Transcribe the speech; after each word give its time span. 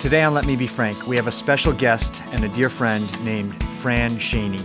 Today 0.00 0.22
on 0.22 0.34
Let 0.34 0.44
Me 0.44 0.56
Be 0.56 0.66
Frank, 0.66 1.06
we 1.06 1.16
have 1.16 1.26
a 1.26 1.32
special 1.32 1.72
guest 1.72 2.22
and 2.30 2.44
a 2.44 2.48
dear 2.50 2.68
friend 2.68 3.24
named 3.24 3.60
Fran 3.64 4.12
Shaney. 4.12 4.62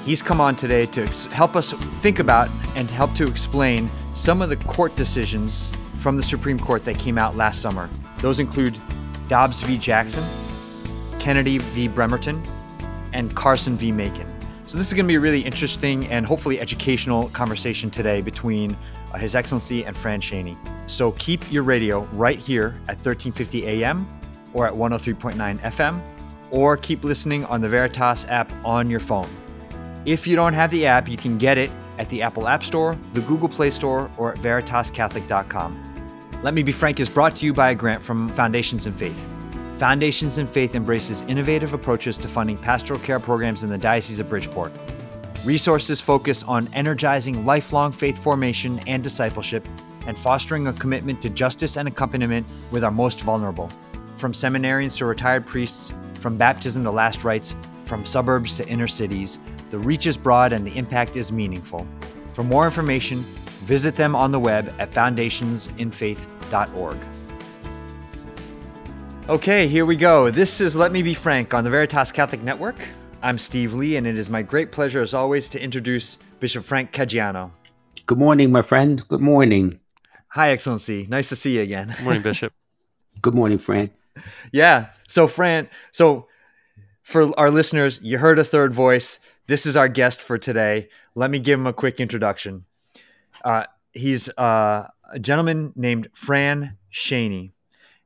He's 0.00 0.22
come 0.22 0.40
on 0.40 0.56
today 0.56 0.86
to 0.86 1.02
ex- 1.02 1.26
help 1.26 1.56
us 1.56 1.72
think 2.00 2.18
about 2.18 2.48
and 2.74 2.90
help 2.90 3.14
to 3.16 3.26
explain 3.28 3.90
some 4.14 4.40
of 4.40 4.48
the 4.48 4.56
court 4.56 4.96
decisions 4.96 5.70
from 5.96 6.16
the 6.16 6.22
Supreme 6.22 6.58
Court 6.58 6.86
that 6.86 6.98
came 6.98 7.18
out 7.18 7.36
last 7.36 7.60
summer. 7.60 7.88
Those 8.18 8.40
include 8.40 8.76
Dobbs 9.28 9.60
v. 9.62 9.76
Jackson, 9.76 10.24
Kennedy 11.20 11.58
v. 11.58 11.86
Bremerton, 11.86 12.42
and 13.12 13.32
Carson 13.36 13.76
v. 13.76 13.92
Makin. 13.92 14.26
So, 14.66 14.78
this 14.78 14.88
is 14.88 14.94
going 14.94 15.04
to 15.04 15.08
be 15.08 15.16
a 15.16 15.20
really 15.20 15.42
interesting 15.42 16.06
and 16.06 16.24
hopefully 16.24 16.58
educational 16.58 17.28
conversation 17.28 17.90
today 17.90 18.22
between 18.22 18.76
uh, 19.12 19.18
His 19.18 19.36
Excellency 19.36 19.84
and 19.84 19.94
Fran 19.94 20.22
Shaney. 20.22 20.56
So, 20.90 21.12
keep 21.12 21.52
your 21.52 21.62
radio 21.62 22.00
right 22.14 22.38
here 22.38 22.68
at 22.88 22.96
1350 22.96 23.66
AM 23.66 24.06
or 24.54 24.66
at 24.66 24.72
103.9 24.72 25.58
FM, 25.60 26.00
or 26.50 26.76
keep 26.76 27.04
listening 27.04 27.44
on 27.46 27.60
the 27.60 27.68
Veritas 27.68 28.26
app 28.28 28.52
on 28.64 28.90
your 28.90 29.00
phone. 29.00 29.28
If 30.04 30.26
you 30.26 30.36
don't 30.36 30.52
have 30.52 30.70
the 30.70 30.86
app, 30.86 31.08
you 31.08 31.16
can 31.16 31.38
get 31.38 31.58
it 31.58 31.70
at 31.98 32.08
the 32.08 32.22
Apple 32.22 32.48
App 32.48 32.64
Store, 32.64 32.98
the 33.12 33.20
Google 33.22 33.48
Play 33.48 33.70
Store, 33.70 34.10
or 34.18 34.32
at 34.32 34.38
veritascatholic.com. 34.38 35.88
Let 36.42 36.54
Me 36.54 36.62
Be 36.62 36.72
Frank 36.72 36.98
is 36.98 37.08
brought 37.08 37.36
to 37.36 37.46
you 37.46 37.52
by 37.52 37.70
a 37.70 37.74
grant 37.74 38.02
from 38.02 38.28
Foundations 38.30 38.86
in 38.86 38.92
Faith. 38.92 39.32
Foundations 39.78 40.38
in 40.38 40.46
Faith 40.46 40.74
embraces 40.74 41.22
innovative 41.22 41.72
approaches 41.72 42.18
to 42.18 42.28
funding 42.28 42.58
pastoral 42.58 42.98
care 43.00 43.20
programs 43.20 43.62
in 43.62 43.70
the 43.70 43.78
Diocese 43.78 44.20
of 44.20 44.28
Bridgeport. 44.28 44.72
Resources 45.44 46.00
focus 46.00 46.44
on 46.44 46.68
energizing 46.72 47.44
lifelong 47.44 47.90
faith 47.90 48.16
formation 48.16 48.80
and 48.86 49.02
discipleship 49.02 49.66
and 50.06 50.16
fostering 50.16 50.68
a 50.68 50.72
commitment 50.72 51.20
to 51.22 51.30
justice 51.30 51.76
and 51.76 51.88
accompaniment 51.88 52.46
with 52.70 52.84
our 52.84 52.90
most 52.90 53.20
vulnerable. 53.20 53.70
From 54.22 54.32
seminarians 54.32 54.96
to 54.98 55.04
retired 55.04 55.44
priests, 55.44 55.92
from 56.14 56.36
baptism 56.36 56.84
to 56.84 56.92
last 56.92 57.24
rites, 57.24 57.56
from 57.86 58.06
suburbs 58.06 58.56
to 58.56 58.68
inner 58.68 58.86
cities, 58.86 59.40
the 59.70 59.80
reach 59.80 60.06
is 60.06 60.16
broad 60.16 60.52
and 60.52 60.64
the 60.64 60.78
impact 60.78 61.16
is 61.16 61.32
meaningful. 61.32 61.84
For 62.32 62.44
more 62.44 62.64
information, 62.64 63.18
visit 63.64 63.96
them 63.96 64.14
on 64.14 64.30
the 64.30 64.38
web 64.38 64.72
at 64.78 64.92
foundationsinfaith.org. 64.92 66.98
Okay, 69.28 69.66
here 69.66 69.84
we 69.84 69.96
go. 69.96 70.30
This 70.30 70.60
is 70.60 70.76
Let 70.76 70.92
Me 70.92 71.02
Be 71.02 71.14
Frank 71.14 71.52
on 71.52 71.64
the 71.64 71.70
Veritas 71.70 72.12
Catholic 72.12 72.44
Network. 72.44 72.76
I'm 73.24 73.40
Steve 73.40 73.74
Lee, 73.74 73.96
and 73.96 74.06
it 74.06 74.16
is 74.16 74.30
my 74.30 74.42
great 74.42 74.70
pleasure, 74.70 75.02
as 75.02 75.14
always, 75.14 75.48
to 75.48 75.60
introduce 75.60 76.18
Bishop 76.38 76.64
Frank 76.64 76.92
Caggiano. 76.92 77.50
Good 78.06 78.18
morning, 78.18 78.52
my 78.52 78.62
friend. 78.62 79.02
Good 79.08 79.20
morning. 79.20 79.80
Hi, 80.28 80.50
Excellency. 80.50 81.08
Nice 81.10 81.28
to 81.30 81.34
see 81.34 81.56
you 81.56 81.62
again. 81.62 81.88
Good 81.88 82.04
morning, 82.04 82.22
Bishop. 82.22 82.52
Good 83.20 83.34
morning, 83.34 83.58
Fran. 83.58 83.90
Yeah. 84.52 84.90
So, 85.08 85.26
Fran, 85.26 85.68
so 85.92 86.28
for 87.02 87.38
our 87.38 87.50
listeners, 87.50 88.00
you 88.02 88.18
heard 88.18 88.38
a 88.38 88.44
third 88.44 88.72
voice. 88.72 89.18
This 89.46 89.66
is 89.66 89.76
our 89.76 89.88
guest 89.88 90.22
for 90.22 90.38
today. 90.38 90.88
Let 91.14 91.30
me 91.30 91.38
give 91.38 91.58
him 91.58 91.66
a 91.66 91.72
quick 91.72 92.00
introduction. 92.00 92.64
Uh, 93.44 93.64
he's 93.92 94.28
uh, 94.38 94.88
a 95.12 95.18
gentleman 95.18 95.72
named 95.76 96.08
Fran 96.14 96.76
Shaney, 96.92 97.52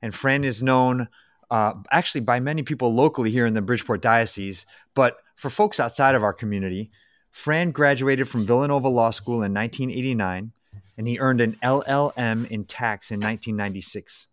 and 0.02 0.14
Fran 0.14 0.44
is 0.44 0.62
known 0.62 1.08
uh, 1.50 1.74
actually 1.90 2.22
by 2.22 2.40
many 2.40 2.62
people 2.62 2.94
locally 2.94 3.30
here 3.30 3.46
in 3.46 3.54
the 3.54 3.62
Bridgeport 3.62 4.02
Diocese. 4.02 4.66
But 4.94 5.18
for 5.36 5.50
folks 5.50 5.78
outside 5.78 6.14
of 6.14 6.24
our 6.24 6.32
community, 6.32 6.90
Fran 7.30 7.70
graduated 7.70 8.28
from 8.28 8.46
Villanova 8.46 8.88
Law 8.88 9.10
School 9.10 9.42
in 9.42 9.52
1989, 9.52 10.52
and 10.96 11.06
he 11.06 11.18
earned 11.18 11.42
an 11.42 11.58
LLM 11.62 12.48
in 12.48 12.64
tax 12.64 13.10
in 13.10 13.20
1996. 13.20 14.28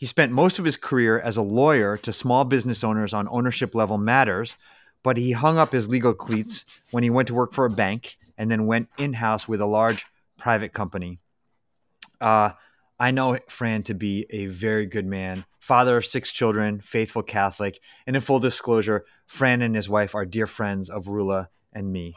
He 0.00 0.06
spent 0.06 0.32
most 0.32 0.58
of 0.58 0.64
his 0.64 0.78
career 0.78 1.20
as 1.20 1.36
a 1.36 1.42
lawyer 1.42 1.98
to 1.98 2.10
small 2.10 2.46
business 2.46 2.82
owners 2.82 3.12
on 3.12 3.28
ownership 3.30 3.74
level 3.74 3.98
matters, 3.98 4.56
but 5.02 5.18
he 5.18 5.32
hung 5.32 5.58
up 5.58 5.72
his 5.72 5.90
legal 5.90 6.14
cleats 6.14 6.64
when 6.90 7.02
he 7.02 7.10
went 7.10 7.28
to 7.28 7.34
work 7.34 7.52
for 7.52 7.66
a 7.66 7.70
bank 7.70 8.16
and 8.38 8.50
then 8.50 8.66
went 8.66 8.88
in 8.96 9.12
house 9.12 9.46
with 9.46 9.60
a 9.60 9.66
large 9.66 10.06
private 10.38 10.72
company. 10.72 11.18
Uh, 12.18 12.52
I 12.98 13.10
know 13.10 13.36
Fran 13.48 13.82
to 13.84 13.94
be 13.94 14.24
a 14.30 14.46
very 14.46 14.86
good 14.86 15.04
man, 15.04 15.44
father 15.58 15.98
of 15.98 16.06
six 16.06 16.32
children, 16.32 16.80
faithful 16.80 17.22
Catholic, 17.22 17.78
and 18.06 18.16
in 18.16 18.22
full 18.22 18.38
disclosure, 18.38 19.04
Fran 19.26 19.60
and 19.60 19.76
his 19.76 19.90
wife 19.90 20.14
are 20.14 20.24
dear 20.24 20.46
friends 20.46 20.88
of 20.88 21.08
Rula 21.08 21.48
and 21.74 21.92
me. 21.92 22.14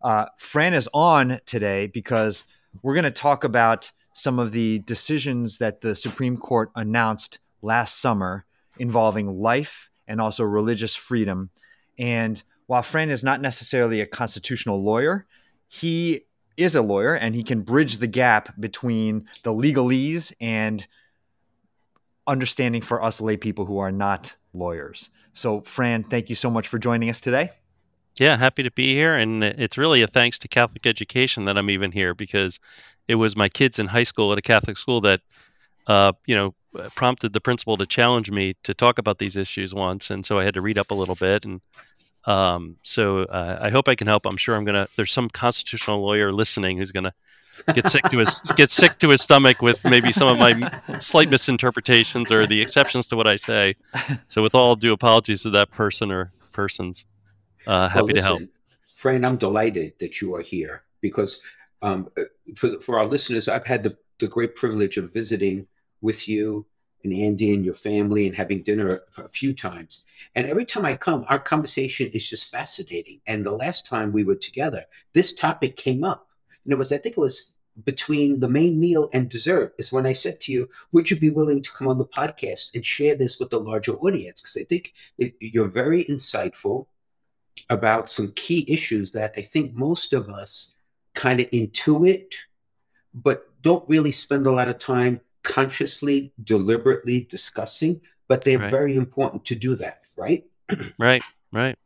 Uh, 0.00 0.26
Fran 0.38 0.74
is 0.74 0.88
on 0.94 1.40
today 1.44 1.88
because 1.88 2.44
we're 2.84 2.94
going 2.94 3.02
to 3.02 3.10
talk 3.10 3.42
about 3.42 3.90
some 4.16 4.38
of 4.38 4.50
the 4.50 4.78
decisions 4.78 5.58
that 5.58 5.82
the 5.82 5.94
Supreme 5.94 6.38
Court 6.38 6.70
announced 6.74 7.38
last 7.60 8.00
summer 8.00 8.46
involving 8.78 9.42
life 9.42 9.90
and 10.08 10.22
also 10.22 10.42
religious 10.42 10.94
freedom. 10.94 11.50
And 11.98 12.42
while 12.64 12.80
Fran 12.80 13.10
is 13.10 13.22
not 13.22 13.42
necessarily 13.42 14.00
a 14.00 14.06
constitutional 14.06 14.82
lawyer, 14.82 15.26
he 15.68 16.22
is 16.56 16.74
a 16.74 16.80
lawyer 16.80 17.14
and 17.14 17.34
he 17.34 17.42
can 17.42 17.60
bridge 17.60 17.98
the 17.98 18.06
gap 18.06 18.58
between 18.58 19.26
the 19.42 19.52
legalese 19.52 20.32
and 20.40 20.86
understanding 22.26 22.80
for 22.80 23.02
us 23.02 23.20
lay 23.20 23.36
people 23.36 23.66
who 23.66 23.76
are 23.76 23.92
not 23.92 24.34
lawyers. 24.54 25.10
So, 25.34 25.60
Fran, 25.60 26.04
thank 26.04 26.30
you 26.30 26.36
so 26.36 26.50
much 26.50 26.68
for 26.68 26.78
joining 26.78 27.10
us 27.10 27.20
today. 27.20 27.50
Yeah, 28.18 28.38
happy 28.38 28.62
to 28.62 28.70
be 28.70 28.94
here. 28.94 29.14
And 29.14 29.44
it's 29.44 29.76
really 29.76 30.00
a 30.00 30.06
thanks 30.06 30.38
to 30.38 30.48
Catholic 30.48 30.86
education 30.86 31.44
that 31.44 31.58
I'm 31.58 31.68
even 31.68 31.92
here 31.92 32.14
because 32.14 32.58
it 33.08 33.14
was 33.14 33.36
my 33.36 33.48
kids 33.48 33.78
in 33.78 33.86
high 33.86 34.04
school 34.04 34.32
at 34.32 34.38
a 34.38 34.42
Catholic 34.42 34.76
school 34.76 35.00
that, 35.02 35.20
uh, 35.86 36.12
you 36.26 36.34
know, 36.34 36.54
prompted 36.94 37.32
the 37.32 37.40
principal 37.40 37.76
to 37.76 37.86
challenge 37.86 38.30
me 38.30 38.54
to 38.64 38.74
talk 38.74 38.98
about 38.98 39.18
these 39.18 39.36
issues 39.36 39.72
once. 39.72 40.10
And 40.10 40.24
so 40.24 40.38
I 40.38 40.44
had 40.44 40.54
to 40.54 40.60
read 40.60 40.78
up 40.78 40.90
a 40.90 40.94
little 40.94 41.14
bit. 41.14 41.44
And 41.44 41.60
um, 42.24 42.76
so 42.82 43.20
uh, 43.20 43.58
I 43.62 43.70
hope 43.70 43.88
I 43.88 43.94
can 43.94 44.06
help. 44.06 44.26
I'm 44.26 44.36
sure 44.36 44.56
I'm 44.56 44.64
going 44.64 44.74
to, 44.74 44.88
there's 44.96 45.12
some 45.12 45.28
constitutional 45.30 46.02
lawyer 46.02 46.32
listening 46.32 46.76
who's 46.76 46.92
going 46.92 47.04
to 47.04 47.14
get 47.72 47.86
sick 47.88 48.04
to 48.04 48.18
his 48.18 48.40
get 48.56 48.70
sick 48.70 48.98
to 48.98 49.08
his 49.08 49.22
stomach 49.22 49.62
with 49.62 49.82
maybe 49.84 50.12
some 50.12 50.28
of 50.28 50.38
my 50.38 50.98
slight 51.00 51.30
misinterpretations 51.30 52.30
or 52.30 52.46
the 52.46 52.60
exceptions 52.60 53.06
to 53.08 53.16
what 53.16 53.26
I 53.26 53.36
say. 53.36 53.74
So, 54.28 54.42
with 54.42 54.54
all 54.54 54.76
due 54.76 54.92
apologies 54.92 55.42
to 55.42 55.50
that 55.50 55.70
person 55.70 56.10
or 56.10 56.30
persons, 56.52 57.06
uh, 57.66 57.88
happy 57.88 57.98
well, 57.98 58.06
listen, 58.06 58.16
to 58.16 58.38
help. 58.38 58.50
Fran, 58.86 59.24
I'm 59.24 59.36
delighted 59.36 59.94
that 60.00 60.20
you 60.20 60.34
are 60.34 60.42
here 60.42 60.82
because 61.00 61.40
um, 61.86 62.08
for 62.56 62.80
for 62.80 62.98
our 62.98 63.06
listeners, 63.06 63.48
I've 63.48 63.64
had 63.64 63.84
the, 63.84 63.96
the 64.18 64.26
great 64.26 64.56
privilege 64.56 64.96
of 64.96 65.12
visiting 65.12 65.66
with 66.00 66.26
you 66.28 66.66
and 67.04 67.14
Andy 67.14 67.54
and 67.54 67.64
your 67.64 67.74
family 67.74 68.26
and 68.26 68.34
having 68.34 68.62
dinner 68.62 69.02
a 69.16 69.28
few 69.28 69.54
times. 69.54 70.04
And 70.34 70.48
every 70.48 70.64
time 70.64 70.84
I 70.84 70.96
come, 70.96 71.24
our 71.28 71.38
conversation 71.38 72.10
is 72.12 72.28
just 72.28 72.50
fascinating. 72.50 73.20
And 73.26 73.46
the 73.46 73.52
last 73.52 73.86
time 73.86 74.10
we 74.10 74.24
were 74.24 74.34
together, 74.34 74.84
this 75.12 75.32
topic 75.32 75.76
came 75.76 76.02
up. 76.02 76.28
And 76.64 76.72
it 76.72 76.78
was, 76.78 76.90
I 76.90 76.98
think 76.98 77.16
it 77.16 77.20
was 77.20 77.54
between 77.84 78.40
the 78.40 78.48
main 78.48 78.80
meal 78.80 79.08
and 79.12 79.28
dessert, 79.28 79.74
is 79.78 79.92
when 79.92 80.06
I 80.06 80.12
said 80.12 80.40
to 80.40 80.52
you, 80.52 80.68
Would 80.90 81.10
you 81.10 81.16
be 81.16 81.30
willing 81.30 81.62
to 81.62 81.70
come 81.70 81.86
on 81.86 81.98
the 81.98 82.04
podcast 82.04 82.74
and 82.74 82.84
share 82.84 83.14
this 83.14 83.38
with 83.38 83.50
the 83.50 83.60
larger 83.60 83.94
audience? 83.96 84.40
Because 84.40 84.56
I 84.56 84.64
think 84.64 84.92
it, 85.18 85.34
you're 85.38 85.68
very 85.68 86.04
insightful 86.06 86.86
about 87.70 88.10
some 88.10 88.32
key 88.32 88.64
issues 88.66 89.12
that 89.12 89.34
I 89.36 89.42
think 89.42 89.74
most 89.74 90.12
of 90.12 90.28
us 90.28 90.75
kind 91.16 91.40
of 91.40 91.50
intuit, 91.50 92.34
but 93.14 93.50
don't 93.62 93.88
really 93.88 94.12
spend 94.12 94.46
a 94.46 94.52
lot 94.52 94.68
of 94.68 94.78
time 94.78 95.20
consciously, 95.42 96.32
deliberately 96.44 97.26
discussing. 97.30 98.00
But 98.28 98.44
they're 98.44 98.58
Right. 98.58 98.70
very 98.70 98.96
important 98.96 99.44
to 99.46 99.56
do 99.56 99.76
that, 99.76 100.02
right? 100.16 100.44
Right, 100.98 101.22
right. 101.52 101.76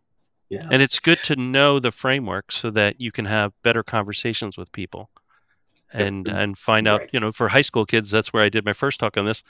Yeah. 0.51 0.67
And 0.71 0.83
it's 0.83 0.99
good 1.01 1.23
to 1.25 1.37
know 1.37 1.81
the 1.81 1.93
framework 1.93 2.53
so 2.53 2.71
that 2.73 3.01
you 3.01 3.13
can 3.13 3.25
have 3.27 3.53
better 3.63 3.83
conversations 3.85 4.59
with 4.59 4.73
people 4.73 5.11
and 5.93 6.29
and 6.29 6.59
find 6.59 6.87
out, 6.89 7.01
right. 7.01 7.11
you 7.13 7.21
know, 7.21 7.33
for 7.33 7.49
high 7.49 7.63
school 7.63 7.87
kids, 7.87 8.11
that's 8.11 8.33
where 8.33 8.45
I 8.45 8.49
did 8.49 8.65
my 8.65 8.73
first 8.73 9.01
talk 9.01 9.17
on 9.17 9.25
this, 9.27 9.43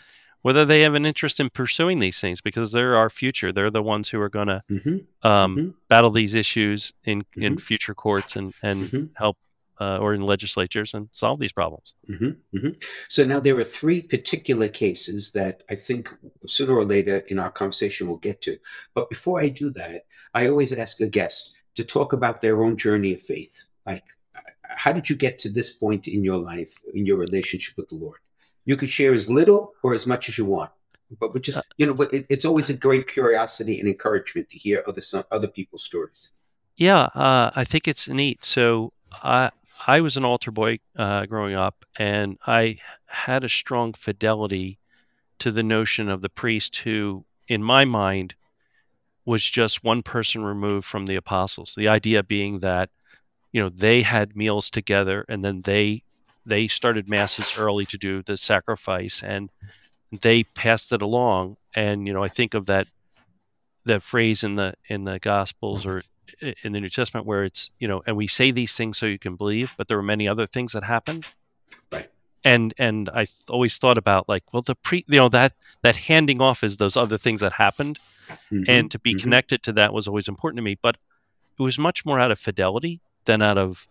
whether 0.42 0.64
they 0.64 0.80
have 0.82 0.94
an 0.94 1.06
interest 1.06 1.40
in 1.40 1.50
pursuing 1.50 1.98
these 1.98 2.20
things 2.20 2.40
because 2.40 2.72
they're 2.72 2.96
our 2.96 3.10
future. 3.10 3.52
They're 3.52 3.70
the 3.70 3.82
ones 3.82 4.08
who 4.08 4.20
are 4.20 4.30
going 4.30 4.48
to 4.48 4.62
hmm 4.68 4.96
um, 5.22 5.56
Mhm. 5.56 5.74
battle 5.88 6.10
these 6.10 6.34
issues 6.34 6.92
in 7.04 7.24
in 7.40 7.56
Mhm. 7.56 7.60
future 7.60 7.94
courts 7.94 8.36
and 8.36 8.54
and 8.62 8.90
Mhm. 8.90 9.10
help 9.14 9.36
uh, 9.80 9.98
or 9.98 10.14
in 10.14 10.22
legislatures 10.22 10.94
and 10.94 11.08
solve 11.10 11.40
these 11.40 11.52
problems. 11.52 11.94
hmm 12.06 12.30
hmm 12.52 12.68
So 13.08 13.24
now 13.24 13.40
there 13.40 13.58
are 13.58 13.64
three 13.64 14.02
particular 14.02 14.68
cases 14.68 15.30
that 15.32 15.62
I 15.70 15.74
think 15.74 16.08
sooner 16.46 16.74
or 16.74 16.84
later 16.84 17.18
in 17.28 17.38
our 17.38 17.50
conversation 17.50 18.06
we'll 18.06 18.16
get 18.18 18.42
to. 18.42 18.58
But 18.94 19.08
before 19.08 19.40
I 19.40 19.48
do 19.48 19.70
that, 19.70 20.04
I 20.34 20.48
always 20.48 20.72
ask 20.72 21.00
a 21.00 21.08
guest 21.08 21.54
to 21.76 21.84
talk 21.84 22.12
about 22.12 22.40
their 22.40 22.62
own 22.62 22.76
journey 22.76 23.14
of 23.14 23.22
faith. 23.22 23.64
Like, 23.86 24.04
how 24.62 24.92
did 24.92 25.08
you 25.10 25.16
get 25.16 25.38
to 25.40 25.50
this 25.50 25.72
point 25.72 26.06
in 26.08 26.22
your 26.24 26.38
life, 26.38 26.72
in 26.94 27.06
your 27.06 27.16
relationship 27.16 27.76
with 27.76 27.88
the 27.88 27.96
Lord? 27.96 28.20
You 28.64 28.76
could 28.76 28.90
share 28.90 29.14
as 29.14 29.28
little 29.28 29.72
or 29.82 29.94
as 29.94 30.06
much 30.06 30.28
as 30.28 30.38
you 30.38 30.44
want. 30.44 30.70
But 31.18 31.34
we 31.34 31.40
just, 31.40 31.58
you 31.76 31.86
know, 31.86 31.96
it's 32.12 32.44
always 32.44 32.70
a 32.70 32.74
great 32.74 33.08
curiosity 33.08 33.80
and 33.80 33.88
encouragement 33.88 34.48
to 34.50 34.58
hear 34.58 34.84
other 34.86 35.02
other 35.32 35.48
people's 35.48 35.82
stories. 35.82 36.30
Yeah, 36.76 37.08
uh, 37.14 37.50
I 37.54 37.64
think 37.64 37.88
it's 37.88 38.08
neat. 38.08 38.44
So 38.44 38.92
I 39.12 39.50
I 39.86 40.00
was 40.00 40.16
an 40.16 40.24
altar 40.24 40.50
boy 40.50 40.78
uh, 40.96 41.26
growing 41.26 41.54
up, 41.54 41.84
and 41.96 42.38
I 42.46 42.78
had 43.06 43.44
a 43.44 43.48
strong 43.48 43.92
fidelity 43.94 44.78
to 45.40 45.50
the 45.50 45.62
notion 45.62 46.08
of 46.08 46.20
the 46.20 46.28
priest 46.28 46.76
who 46.76 47.24
in 47.50 47.62
my 47.62 47.84
mind, 47.84 48.34
was 49.26 49.44
just 49.44 49.84
one 49.84 50.02
person 50.02 50.42
removed 50.42 50.86
from 50.86 51.04
the 51.04 51.16
apostles. 51.16 51.74
The 51.76 51.88
idea 51.88 52.22
being 52.22 52.60
that, 52.60 52.88
you 53.52 53.60
know, 53.60 53.68
they 53.68 54.02
had 54.02 54.36
meals 54.36 54.70
together 54.70 55.26
and 55.28 55.44
then 55.44 55.60
they 55.62 56.04
they 56.46 56.68
started 56.68 57.08
masses 57.08 57.52
early 57.58 57.84
to 57.86 57.98
do 57.98 58.22
the 58.22 58.36
sacrifice 58.36 59.22
and 59.22 59.50
they 60.22 60.44
passed 60.44 60.92
it 60.92 61.02
along. 61.02 61.56
And 61.74 62.06
you 62.06 62.14
know, 62.14 62.22
I 62.22 62.28
think 62.28 62.54
of 62.54 62.66
that 62.66 62.86
that 63.84 64.02
phrase 64.02 64.44
in 64.44 64.54
the 64.54 64.74
in 64.88 65.04
the 65.04 65.18
Gospels 65.18 65.84
or 65.84 66.02
in 66.62 66.72
the 66.72 66.80
New 66.80 66.88
Testament 66.90 67.26
where 67.26 67.44
it's 67.44 67.70
you 67.78 67.88
know, 67.88 68.02
and 68.06 68.16
we 68.16 68.26
say 68.26 68.50
these 68.50 68.74
things 68.74 68.98
so 68.98 69.06
you 69.06 69.18
can 69.18 69.36
believe, 69.36 69.70
but 69.76 69.88
there 69.88 69.96
were 69.96 70.02
many 70.02 70.28
other 70.28 70.46
things 70.46 70.72
that 70.72 70.84
happened. 70.84 71.26
Right. 71.92 72.10
And 72.44 72.74
and 72.78 73.08
I 73.10 73.26
always 73.48 73.76
thought 73.78 73.98
about 73.98 74.28
like, 74.28 74.44
well, 74.52 74.62
the 74.62 74.74
pre, 74.76 75.04
you 75.08 75.18
know, 75.18 75.28
that 75.30 75.52
that 75.82 75.96
handing 75.96 76.40
off 76.40 76.62
is 76.64 76.76
those 76.76 76.96
other 76.96 77.18
things 77.18 77.40
that 77.40 77.52
happened, 77.52 77.98
Mhm, 78.52 78.64
and 78.68 78.90
to 78.90 78.98
be 78.98 79.14
mhm. 79.14 79.20
connected 79.22 79.62
to 79.64 79.72
that 79.74 79.92
was 79.92 80.08
always 80.08 80.28
important 80.28 80.58
to 80.58 80.62
me. 80.62 80.76
But 80.80 80.96
it 81.58 81.62
was 81.62 81.78
much 81.78 82.04
more 82.04 82.18
out 82.20 82.30
of 82.32 82.38
fidelity 82.38 83.00
than 83.26 83.42
out 83.42 83.58
of, 83.58 83.86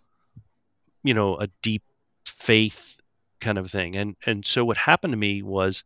you 1.03 1.13
know, 1.13 1.37
a 1.37 1.47
deep 1.61 1.83
faith 2.25 2.99
kind 3.39 3.57
of 3.57 3.71
thing. 3.71 3.95
And 3.95 4.15
and 4.25 4.45
so 4.45 4.65
what 4.65 4.77
happened 4.77 5.13
to 5.13 5.17
me 5.17 5.41
was, 5.41 5.83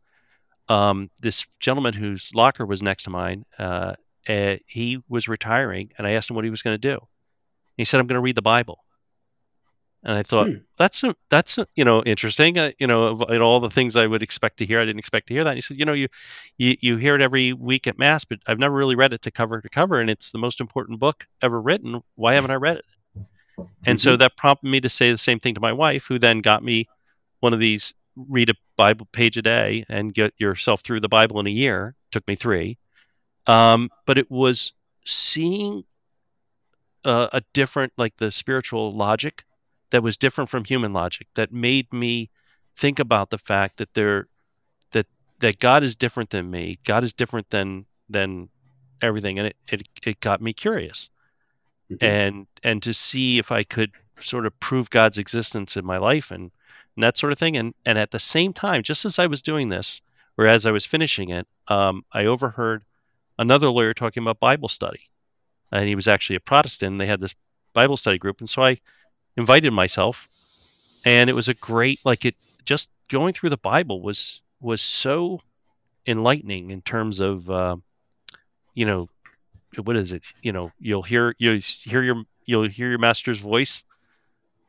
um, 0.68 1.10
this 1.20 1.46
gentleman 1.60 1.94
whose 1.94 2.30
locker 2.34 2.66
was 2.66 2.82
next 2.82 3.04
to 3.04 3.10
mine, 3.10 3.44
uh, 3.58 3.94
uh, 4.28 4.56
he 4.66 4.98
was 5.08 5.28
retiring, 5.28 5.92
and 5.98 6.06
I 6.06 6.12
asked 6.12 6.30
him 6.30 6.36
what 6.36 6.44
he 6.44 6.50
was 6.50 6.62
going 6.62 6.74
to 6.74 6.78
do. 6.78 7.00
He 7.76 7.84
said, 7.84 8.00
"I'm 8.00 8.06
going 8.06 8.16
to 8.16 8.20
read 8.20 8.36
the 8.36 8.42
Bible." 8.42 8.84
And 10.06 10.14
I 10.14 10.22
thought, 10.22 10.48
Hmm. 10.48 10.56
that's 10.76 11.02
a, 11.02 11.16
that's 11.30 11.56
a, 11.56 11.66
you 11.76 11.84
know 11.84 12.02
interesting. 12.02 12.58
Uh, 12.58 12.72
you 12.78 12.86
know, 12.86 13.04
of, 13.04 13.22
of 13.22 13.42
all 13.42 13.60
the 13.60 13.70
things 13.70 13.96
I 13.96 14.06
would 14.06 14.22
expect 14.22 14.58
to 14.58 14.66
hear, 14.66 14.80
I 14.80 14.84
didn't 14.84 14.98
expect 14.98 15.28
to 15.28 15.34
hear 15.34 15.44
that. 15.44 15.50
And 15.50 15.56
he 15.56 15.62
said, 15.62 15.78
you 15.78 15.86
know, 15.86 15.94
you, 15.94 16.08
you 16.58 16.76
you 16.80 16.96
hear 16.98 17.14
it 17.14 17.22
every 17.22 17.52
week 17.54 17.86
at 17.86 17.98
mass, 17.98 18.24
but 18.24 18.38
I've 18.46 18.58
never 18.58 18.74
really 18.74 18.96
read 18.96 19.14
it 19.14 19.22
to 19.22 19.30
cover 19.30 19.60
to 19.60 19.68
cover, 19.68 20.00
and 20.00 20.10
it's 20.10 20.30
the 20.30 20.38
most 20.38 20.60
important 20.60 21.00
book 21.00 21.26
ever 21.42 21.60
written. 21.60 22.02
Why 22.16 22.34
haven't 22.34 22.50
I 22.50 22.56
read 22.56 22.76
it? 22.78 22.84
And 23.86 24.00
so 24.00 24.16
that 24.16 24.36
prompted 24.36 24.68
me 24.68 24.80
to 24.80 24.88
say 24.88 25.10
the 25.10 25.18
same 25.18 25.40
thing 25.40 25.54
to 25.54 25.60
my 25.60 25.72
wife, 25.72 26.04
who 26.06 26.18
then 26.18 26.40
got 26.40 26.62
me 26.62 26.88
one 27.40 27.54
of 27.54 27.60
these 27.60 27.94
read 28.16 28.50
a 28.50 28.54
Bible 28.76 29.06
page 29.12 29.36
a 29.36 29.42
day 29.42 29.84
and 29.88 30.14
get 30.14 30.34
yourself 30.38 30.82
through 30.82 31.00
the 31.00 31.08
Bible 31.08 31.40
in 31.40 31.46
a 31.46 31.50
year. 31.50 31.94
Took 32.10 32.26
me 32.28 32.34
three. 32.36 32.78
Um, 33.46 33.90
but 34.06 34.18
it 34.18 34.30
was 34.30 34.72
seeing 35.04 35.84
uh, 37.04 37.28
a 37.32 37.42
different, 37.52 37.92
like 37.96 38.16
the 38.16 38.30
spiritual 38.30 38.92
logic 38.94 39.44
that 39.90 40.02
was 40.02 40.16
different 40.16 40.50
from 40.50 40.64
human 40.64 40.92
logic 40.92 41.26
that 41.34 41.52
made 41.52 41.92
me 41.92 42.30
think 42.76 42.98
about 42.98 43.30
the 43.30 43.38
fact 43.38 43.76
that 43.78 43.92
there 43.94 44.26
that 44.92 45.06
that 45.40 45.58
God 45.58 45.82
is 45.82 45.96
different 45.96 46.30
than 46.30 46.50
me. 46.50 46.78
God 46.84 47.04
is 47.04 47.12
different 47.12 47.50
than 47.50 47.86
than 48.08 48.48
everything, 49.02 49.38
and 49.38 49.48
it 49.48 49.56
it, 49.68 49.88
it 50.04 50.20
got 50.20 50.40
me 50.42 50.52
curious 50.52 51.10
Mhm. 51.90 51.98
and 52.02 52.46
and 52.62 52.82
to 52.82 52.94
see 52.94 53.38
if 53.38 53.52
I 53.52 53.62
could 53.62 53.92
sort 54.20 54.46
of 54.46 54.58
prove 54.60 54.90
God's 54.90 55.18
existence 55.18 55.76
in 55.76 55.84
my 55.84 55.98
life 55.98 56.30
and, 56.30 56.50
and 56.96 57.02
that 57.02 57.18
sort 57.18 57.32
of 57.32 57.38
thing. 57.38 57.56
And 57.56 57.74
and 57.84 57.98
at 57.98 58.10
the 58.10 58.18
same 58.18 58.52
time, 58.52 58.82
just 58.82 59.04
as 59.04 59.18
I 59.18 59.26
was 59.26 59.42
doing 59.42 59.68
this, 59.68 60.00
or 60.38 60.46
as 60.46 60.66
I 60.66 60.70
was 60.70 60.86
finishing 60.86 61.30
it, 61.30 61.46
um, 61.68 62.04
I 62.12 62.26
overheard 62.26 62.84
another 63.38 63.70
lawyer 63.70 63.94
talking 63.94 64.22
about 64.22 64.40
Bible 64.40 64.68
study, 64.68 65.00
and 65.72 65.88
he 65.88 65.94
was 65.94 66.08
actually 66.08 66.36
a 66.36 66.40
Protestant. 66.40 66.92
And 66.92 67.00
they 67.00 67.06
had 67.06 67.20
this 67.20 67.34
Bible 67.72 67.96
study 67.96 68.18
group, 68.18 68.40
and 68.40 68.48
so 68.48 68.62
I 68.64 68.78
invited 69.36 69.72
myself, 69.72 70.28
and 71.04 71.30
it 71.30 71.34
was 71.34 71.48
a 71.48 71.54
great 71.54 72.00
like 72.04 72.24
it 72.24 72.36
just 72.64 72.90
going 73.08 73.34
through 73.34 73.50
the 73.50 73.56
Bible 73.58 74.02
was 74.02 74.40
was 74.60 74.82
so 74.82 75.40
enlightening 76.06 76.70
in 76.70 76.82
terms 76.82 77.20
of 77.20 77.50
uh, 77.50 77.76
you 78.74 78.86
know 78.86 79.08
what 79.84 79.96
is 79.96 80.12
it? 80.12 80.22
You 80.42 80.52
know 80.52 80.72
you'll 80.78 81.02
hear 81.02 81.34
you 81.38 81.60
hear 81.60 82.02
your 82.02 82.24
you'll 82.46 82.68
hear 82.68 82.90
your 82.90 82.98
master's 82.98 83.40
voice 83.40 83.84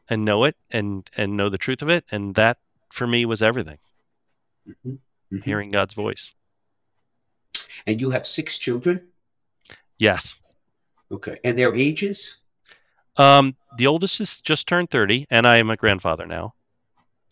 and 0.10 0.26
know 0.26 0.46
it 0.46 0.56
and 0.72 1.10
and 1.18 1.38
know 1.38 1.50
the 1.50 1.58
truth 1.58 1.82
of 1.82 1.90
it. 1.90 2.06
And 2.12 2.36
that 2.36 2.58
for 2.92 3.08
me 3.08 3.26
was 3.26 3.42
everything. 3.42 3.78
Mhm, 4.68 5.00
mhm. 5.32 5.44
hearing 5.44 5.72
god's 5.72 5.94
voice 5.94 6.34
And 7.88 8.00
you 8.02 8.12
have 8.12 8.25
six 8.28 8.57
children? 8.57 9.02
yes 9.98 10.38
Okay. 11.12 11.38
And 11.44 11.57
their 11.57 11.74
ages? 11.75 12.42
um 13.18 13.56
the 13.78 13.88
oldest 13.88 14.19
is 14.19 14.42
just 14.42 14.68
turned 14.68 14.90
30 14.90 15.25
and 15.30 15.46
i 15.46 15.57
am 15.57 15.69
a 15.69 15.78
grandfather 15.78 16.25
now 16.25 16.54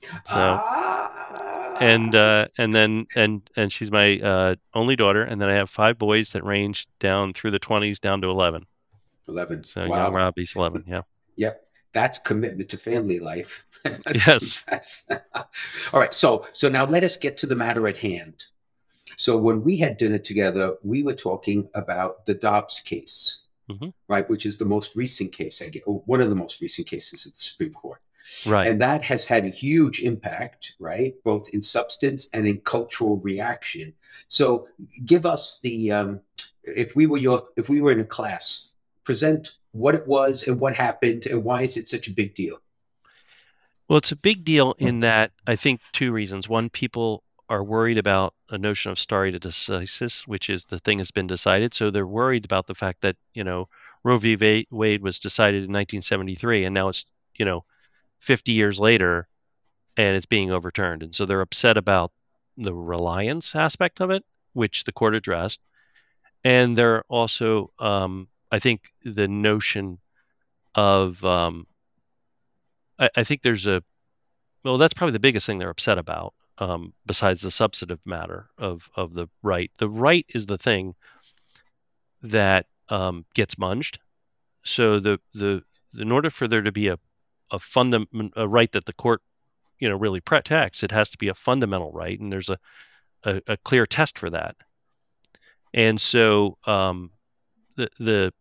so 0.02 0.12
Ah. 0.36 1.78
and 1.82 2.16
uh 2.16 2.48
and 2.58 2.74
then 2.74 3.06
and 3.16 3.50
and 3.58 3.72
she's 3.72 3.92
my 3.92 4.18
uh 4.20 4.56
only 4.74 4.96
daughter 4.96 5.24
and 5.24 5.42
then 5.42 5.50
i 5.50 5.54
have 5.54 5.70
five 5.70 5.98
boys 5.98 6.32
that 6.32 6.44
range 6.46 6.88
down 7.00 7.34
through 7.34 7.52
the 7.52 7.60
20s 7.60 8.00
down 8.00 8.22
to 8.22 8.30
11 8.30 8.66
11. 9.28 9.64
so 9.66 9.88
wow. 9.88 10.06
young 10.06 10.14
robbie's 10.14 10.54
11 10.56 10.86
yeah 10.88 11.02
Yep. 11.36 11.60
That's 11.94 12.18
commitment 12.20 12.70
to 12.70 12.78
family 12.78 13.20
life. 13.20 13.66
Yes. 14.14 14.64
All 15.94 16.00
right. 16.00 16.14
So 16.14 16.48
so 16.54 16.70
now 16.70 16.86
let 16.86 17.04
us 17.04 17.18
get 17.18 17.38
to 17.40 17.48
the 17.48 17.56
matter 17.56 17.88
at 17.88 17.98
hand. 17.98 18.46
So 19.18 19.38
when 19.38 19.64
we 19.64 19.78
had 19.78 19.98
dinner 19.98 20.18
together, 20.20 20.76
we 20.84 21.04
were 21.04 21.14
talking 21.16 21.70
about 21.74 22.26
the 22.26 22.34
Dobbs 22.34 22.82
case, 22.82 23.40
Mhm. 23.70 23.94
right, 24.08 24.30
which 24.30 24.46
is 24.46 24.58
the 24.58 24.66
most 24.66 24.96
recent 24.96 25.32
case, 25.32 25.62
I 25.62 25.70
get, 25.70 25.84
or 25.86 26.02
one 26.06 26.22
of 26.22 26.30
the 26.30 26.36
most 26.36 26.62
recent 26.62 26.88
cases 26.88 27.26
at 27.26 27.34
the 27.34 27.40
Supreme 27.40 27.74
Court. 27.74 28.02
right 28.46 28.68
And 28.68 28.80
that 28.82 29.04
has 29.04 29.26
had 29.26 29.44
a 29.46 29.50
huge 29.50 30.02
impact, 30.02 30.74
right, 30.80 31.14
both 31.24 31.50
in 31.50 31.62
substance 31.62 32.30
and 32.34 32.48
in 32.48 32.62
cultural 32.62 33.18
reaction. 33.18 33.94
So 34.30 34.70
give 35.06 35.26
us 35.26 35.60
the 35.60 35.92
um, 35.92 36.22
if 36.64 36.96
we 36.96 37.06
were 37.06 37.18
your 37.18 37.50
if 37.58 37.68
we 37.68 37.82
were 37.82 37.92
in 37.92 38.00
a 38.00 38.06
class, 38.06 38.72
present 39.04 39.58
what 39.74 39.94
it 39.94 40.08
was 40.08 40.48
and 40.48 40.60
what 40.60 40.74
happened 40.76 41.26
and 41.26 41.44
why 41.44 41.64
is 41.64 41.76
it 41.76 41.90
such 41.90 42.08
a 42.08 42.12
big 42.12 42.34
deal? 42.34 42.60
Well, 43.88 43.98
it's 43.98 44.14
a 44.14 44.16
big 44.16 44.46
deal 44.46 44.74
in 44.80 45.02
that 45.02 45.32
I 45.46 45.58
think 45.58 45.82
two 45.92 46.12
reasons. 46.14 46.48
One, 46.48 46.70
people 46.70 47.24
are 47.54 47.64
worried 47.64 48.00
about 48.00 48.34
a 48.50 48.58
notion 48.58 48.92
of 48.92 48.98
stare 48.98 49.32
decisis, 49.32 50.22
which 50.22 50.50
is 50.50 50.66
the 50.66 50.80
thing 50.80 50.98
has 50.98 51.12
been 51.12 51.28
decided. 51.28 51.72
So 51.72 51.92
they're 51.92 52.08
worried 52.08 52.46
about 52.46 52.66
the 52.66 52.74
fact 52.74 53.02
that, 53.02 53.16
you 53.36 53.44
know, 53.44 53.70
Roe 54.04 54.18
v. 54.18 54.66
Wade 54.72 55.04
was 55.04 55.20
decided 55.20 55.58
in 55.58 55.72
1973 55.72 56.66
and 56.66 56.74
now 56.74 56.90
it's, 56.90 57.06
you 57.38 57.46
know, 57.46 57.64
50 58.22 58.54
years 58.54 58.80
later 58.80 59.28
and 59.96 60.16
it's 60.16 60.26
being 60.26 60.50
overturned. 60.50 61.04
And 61.04 61.14
so 61.14 61.28
they're 61.28 61.42
upset 61.42 61.78
about 61.78 62.12
the 62.58 62.74
reliance 62.74 63.56
aspect 63.56 64.02
of 64.02 64.10
it, 64.10 64.26
which 64.54 64.86
the 64.86 64.92
court 64.92 65.14
addressed. 65.14 65.62
And 66.44 66.76
they're 66.76 67.04
also, 67.08 67.70
um, 67.78 68.30
I 68.52 68.58
think, 68.58 68.92
the 69.06 69.28
notion 69.28 70.00
of, 70.74 71.24
um, 71.24 71.68
I, 72.98 73.10
I 73.16 73.24
think 73.24 73.44
there's 73.44 73.68
a, 73.68 73.84
well, 74.64 74.80
that's 74.80 74.96
probably 74.96 75.14
the 75.14 75.20
biggest 75.20 75.46
thing 75.46 75.60
they're 75.60 75.70
upset 75.70 76.00
about, 76.00 76.34
um, 76.60 76.94
besides 77.06 77.42
the 77.42 77.52
substantive 77.52 78.06
matter 78.06 78.50
of 78.58 78.90
of 78.96 79.14
the 79.14 79.28
right. 79.42 79.72
The 79.78 79.90
right 79.90 80.26
is 80.30 80.46
the 80.46 80.58
thing 80.58 80.96
that 82.22 82.68
um, 82.90 83.26
gets 83.34 83.56
munged. 83.56 83.98
So 84.64 85.00
the 85.00 85.20
the 85.34 85.64
in 85.98 86.12
order 86.12 86.30
for 86.30 86.48
there 86.48 86.62
to 86.62 86.72
be 86.72 86.88
a 86.88 87.00
a 87.52 87.60
fundament 87.60 88.34
a 88.36 88.48
right 88.48 88.72
that 88.72 88.86
the 88.86 88.94
court 88.94 89.22
you 89.80 89.90
know 89.90 89.98
really 89.98 90.22
protects, 90.22 90.84
it 90.84 90.92
has 90.92 91.10
to 91.12 91.18
be 91.18 91.28
a 91.30 91.34
fundamental 91.36 91.92
right, 91.92 92.20
and 92.20 92.32
there's 92.32 92.50
a 92.50 92.60
a, 93.24 93.42
a 93.48 93.58
clear 93.58 93.86
test 93.86 94.18
for 94.18 94.30
that. 94.30 94.56
And 95.74 96.00
so 96.00 96.58
um, 96.66 97.12
the 97.76 97.90
the 98.00 98.34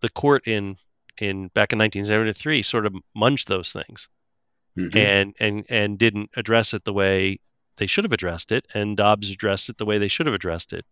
the 0.00 0.08
court 0.10 0.46
in 0.46 0.76
in 1.18 1.48
back 1.48 1.72
in 1.72 1.78
1973 1.78 2.62
sort 2.62 2.86
of 2.86 2.94
munged 3.16 3.46
those 3.46 3.72
things 3.72 4.08
Mhm. 4.76 4.96
and 4.96 5.34
and 5.38 5.66
and 5.68 5.98
didn't 5.98 6.30
address 6.36 6.74
it 6.74 6.84
the 6.84 6.92
way 6.92 7.38
they 7.76 7.86
should 7.86 8.04
have 8.04 8.12
addressed 8.12 8.52
it 8.52 8.66
and 8.74 8.96
Dobbs 8.96 9.30
addressed 9.30 9.68
it 9.68 9.78
the 9.78 9.84
way 9.84 9.98
they 9.98 10.08
should 10.08 10.26
have 10.26 10.34
addressed 10.34 10.72
it. 10.72 10.84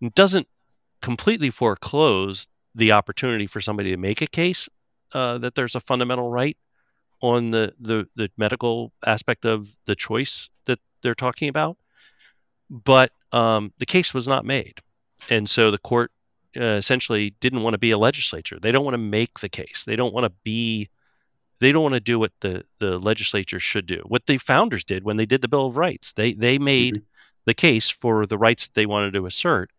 It 0.00 0.14
doesn't 0.14 0.48
completely 1.00 1.50
foreclose 1.50 2.46
the 2.74 2.92
opportunity 2.92 3.46
for 3.46 3.60
somebody 3.60 3.90
to 3.90 3.96
make 3.96 4.22
a 4.22 4.26
case 4.26 4.68
uh, 5.12 5.38
that 5.38 5.54
there's 5.54 5.74
a 5.74 5.80
fundamental 5.80 6.30
right 6.30 6.56
on 7.22 7.50
the, 7.50 7.74
the 7.80 8.06
the 8.16 8.30
medical 8.36 8.92
aspect 9.04 9.44
of 9.44 9.68
the 9.86 9.94
choice 9.94 10.50
that 10.66 10.78
they're 11.02 11.14
talking 11.14 11.48
about, 11.48 11.76
but 12.70 13.12
um, 13.32 13.72
the 13.78 13.86
case 13.86 14.14
was 14.14 14.26
not 14.26 14.44
made, 14.44 14.80
and 15.28 15.48
so 15.48 15.70
the 15.70 15.78
court 15.78 16.12
uh, 16.56 16.62
essentially 16.62 17.34
didn't 17.40 17.62
want 17.62 17.74
to 17.74 17.78
be 17.78 17.90
a 17.90 17.98
legislature. 17.98 18.58
They 18.60 18.72
don't 18.72 18.84
want 18.84 18.94
to 18.94 18.98
make 18.98 19.40
the 19.40 19.48
case. 19.48 19.84
They 19.86 19.96
don't 19.96 20.14
want 20.14 20.24
to 20.24 20.32
be. 20.44 20.88
They 21.60 21.72
don't 21.72 21.82
want 21.82 21.94
to 21.94 22.00
do 22.00 22.18
what 22.18 22.32
the 22.40 22.64
the 22.78 22.98
legislature 22.98 23.60
should 23.60 23.86
do. 23.86 24.02
What 24.06 24.26
the 24.26 24.38
founders 24.38 24.84
did 24.84 25.04
when 25.04 25.16
they 25.16 25.26
did 25.26 25.42
the 25.42 25.48
Bill 25.48 25.66
of 25.66 25.76
Rights. 25.76 26.12
They 26.12 26.32
they 26.32 26.58
made 26.58 27.02
the 27.44 27.54
case 27.54 27.88
for 27.90 28.26
the 28.26 28.38
rights 28.38 28.66
that 28.66 28.74
they 28.74 28.86
wanted 28.86 29.12
to 29.14 29.26
assert, 29.26 29.70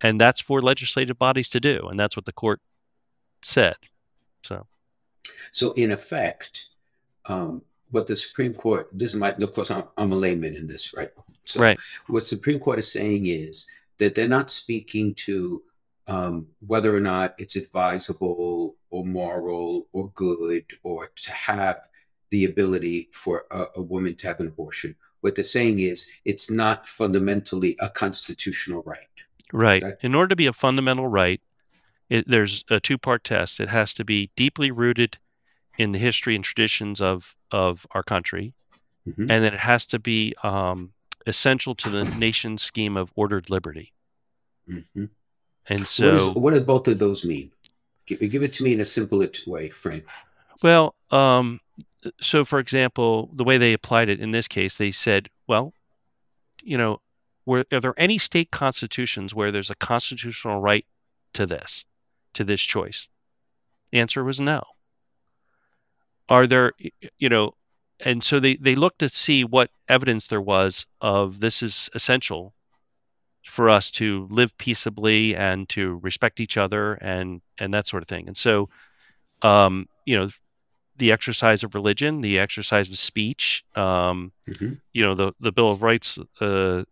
and 0.00 0.20
that's 0.20 0.40
for 0.40 0.62
legislative 0.62 1.18
bodies 1.18 1.50
to 1.50 1.60
do, 1.60 1.88
and 1.88 2.00
that's 2.00 2.16
what 2.16 2.24
the 2.24 2.32
court 2.32 2.60
said. 3.42 3.76
So 4.42 4.66
So 5.52 5.72
in 5.72 5.92
effect, 5.92 6.68
um, 7.26 7.62
what 7.90 8.06
the 8.06 8.16
Supreme 8.16 8.54
Court 8.54 8.88
this 8.92 9.10
is 9.10 9.16
my 9.16 9.32
of 9.32 9.52
course 9.52 9.70
I'm, 9.70 9.84
I'm 9.98 10.12
a 10.12 10.16
layman 10.16 10.56
in 10.56 10.66
this, 10.66 10.94
right? 10.94 11.10
So 11.44 11.60
right, 11.60 11.78
what 12.06 12.24
Supreme 12.26 12.58
Court 12.58 12.78
is 12.78 12.90
saying 12.90 13.26
is 13.26 13.66
that 13.98 14.14
they're 14.14 14.28
not 14.28 14.50
speaking 14.50 15.14
to 15.14 15.62
um, 16.06 16.46
whether 16.66 16.94
or 16.94 17.00
not 17.00 17.34
it's 17.38 17.56
advisable 17.56 18.76
or 18.90 19.04
moral 19.04 19.86
or 19.92 20.10
good 20.14 20.64
or 20.82 21.10
to 21.16 21.32
have 21.32 21.88
the 22.30 22.44
ability 22.44 23.08
for 23.12 23.44
a, 23.50 23.66
a 23.76 23.82
woman 23.82 24.14
to 24.16 24.26
have 24.26 24.40
an 24.40 24.46
abortion. 24.46 24.94
What 25.20 25.34
they're 25.34 25.44
saying 25.44 25.80
is 25.80 26.10
it's 26.24 26.50
not 26.50 26.86
fundamentally 26.86 27.76
a 27.80 27.88
constitutional 27.88 28.82
right. 28.84 28.98
Right. 29.52 29.82
Okay? 29.82 29.96
In 30.02 30.14
order 30.14 30.28
to 30.28 30.36
be 30.36 30.46
a 30.46 30.52
fundamental 30.52 31.08
right, 31.08 31.40
it, 32.08 32.28
there's 32.28 32.64
a 32.70 32.80
two 32.80 32.98
part 32.98 33.24
test. 33.24 33.60
It 33.60 33.68
has 33.68 33.94
to 33.94 34.04
be 34.04 34.30
deeply 34.36 34.70
rooted 34.70 35.18
in 35.78 35.92
the 35.92 35.98
history 35.98 36.34
and 36.34 36.44
traditions 36.44 37.00
of, 37.00 37.34
of 37.50 37.86
our 37.92 38.02
country, 38.02 38.52
mm-hmm. 39.08 39.22
and 39.22 39.44
then 39.44 39.54
it 39.54 39.60
has 39.60 39.86
to 39.86 39.98
be 39.98 40.34
um, 40.42 40.92
essential 41.26 41.74
to 41.76 41.88
the 41.88 42.04
nation's 42.16 42.62
scheme 42.62 42.96
of 42.96 43.12
ordered 43.14 43.48
liberty. 43.48 43.92
Mm-hmm. 44.68 45.06
And 45.68 45.86
so, 45.86 46.10
what, 46.10 46.16
is, 46.16 46.34
what 46.34 46.54
do 46.54 46.60
both 46.60 46.88
of 46.88 46.98
those 46.98 47.24
mean? 47.24 47.50
Give, 48.18 48.30
give, 48.30 48.42
it 48.42 48.52
to 48.54 48.64
me 48.64 48.72
in 48.72 48.80
a 48.80 48.84
simpler 48.84 49.28
way, 49.46 49.68
Frank. 49.68 50.04
Well, 50.62 50.96
um, 51.10 51.60
so 52.20 52.44
for 52.44 52.58
example, 52.58 53.30
the 53.34 53.44
way 53.44 53.56
they 53.56 53.72
applied 53.72 54.08
it 54.08 54.20
in 54.20 54.32
this 54.32 54.48
case, 54.48 54.76
they 54.76 54.90
said, 54.90 55.28
well, 55.46 55.72
you 56.62 56.76
know, 56.76 57.00
were, 57.46 57.64
are 57.72 57.80
there 57.80 57.94
any 57.96 58.18
state 58.18 58.50
constitutions 58.50 59.32
where 59.32 59.52
there's 59.52 59.70
a 59.70 59.76
constitutional 59.76 60.60
right 60.60 60.84
to 61.34 61.46
this, 61.46 61.84
to 62.34 62.42
this 62.42 62.60
choice? 62.60 63.06
The 63.92 64.00
answer 64.00 64.24
was 64.24 64.40
no. 64.40 64.62
Are 66.28 66.46
there, 66.46 66.72
you 67.18 67.28
know, 67.28 67.54
and 68.00 68.24
so 68.24 68.40
they, 68.40 68.56
they 68.56 68.74
looked 68.74 69.00
to 69.00 69.08
see 69.08 69.44
what 69.44 69.70
evidence 69.88 70.26
there 70.26 70.40
was 70.40 70.86
of 71.00 71.38
this 71.40 71.62
is 71.62 71.90
essential 71.94 72.54
for 73.44 73.70
us 73.70 73.90
to 73.92 74.28
live 74.30 74.56
peaceably 74.58 75.34
and 75.34 75.68
to 75.70 75.98
respect 76.02 76.40
each 76.40 76.56
other 76.56 76.94
and 76.94 77.40
and 77.58 77.72
that 77.74 77.86
sort 77.86 78.02
of 78.02 78.08
thing. 78.08 78.26
And 78.26 78.36
so, 78.36 78.68
um, 79.42 79.88
you 80.04 80.18
know, 80.18 80.30
the 80.96 81.12
exercise 81.12 81.62
of 81.62 81.74
religion, 81.74 82.20
the 82.20 82.38
exercise 82.38 82.88
of 82.90 82.98
speech, 82.98 83.64
um, 83.74 84.32
mm-hmm. 84.48 84.74
you 84.92 85.02
know, 85.02 85.14
the 85.14 85.32
the 85.40 85.52
Bill 85.52 85.70
of 85.70 85.82
Rights 85.82 86.18
uh, 86.40 86.84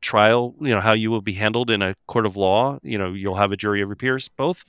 trial, 0.00 0.54
you 0.60 0.74
know, 0.74 0.80
how 0.80 0.92
you 0.92 1.10
will 1.10 1.20
be 1.20 1.34
handled 1.34 1.70
in 1.70 1.82
a 1.82 1.94
court 2.06 2.26
of 2.26 2.36
law. 2.36 2.78
You 2.82 2.98
know, 2.98 3.12
you'll 3.12 3.36
have 3.36 3.52
a 3.52 3.56
jury 3.56 3.82
of 3.82 3.88
your 3.88 3.96
peers. 3.96 4.28
Both, 4.28 4.64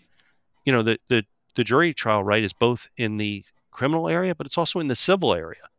you 0.66 0.74
know, 0.74 0.84
the 0.84 0.98
the 1.08 1.24
the 1.56 1.64
jury 1.64 1.94
trial 1.94 2.24
right 2.24 2.44
is 2.44 2.54
both 2.54 2.88
in 2.98 3.18
the 3.18 3.44
criminal 3.72 4.10
area, 4.10 4.36
but 4.36 4.46
it's 4.46 4.58
also 4.58 4.80
in 4.80 4.88
the 4.88 4.96
civil 4.96 5.34
area. 5.34 5.70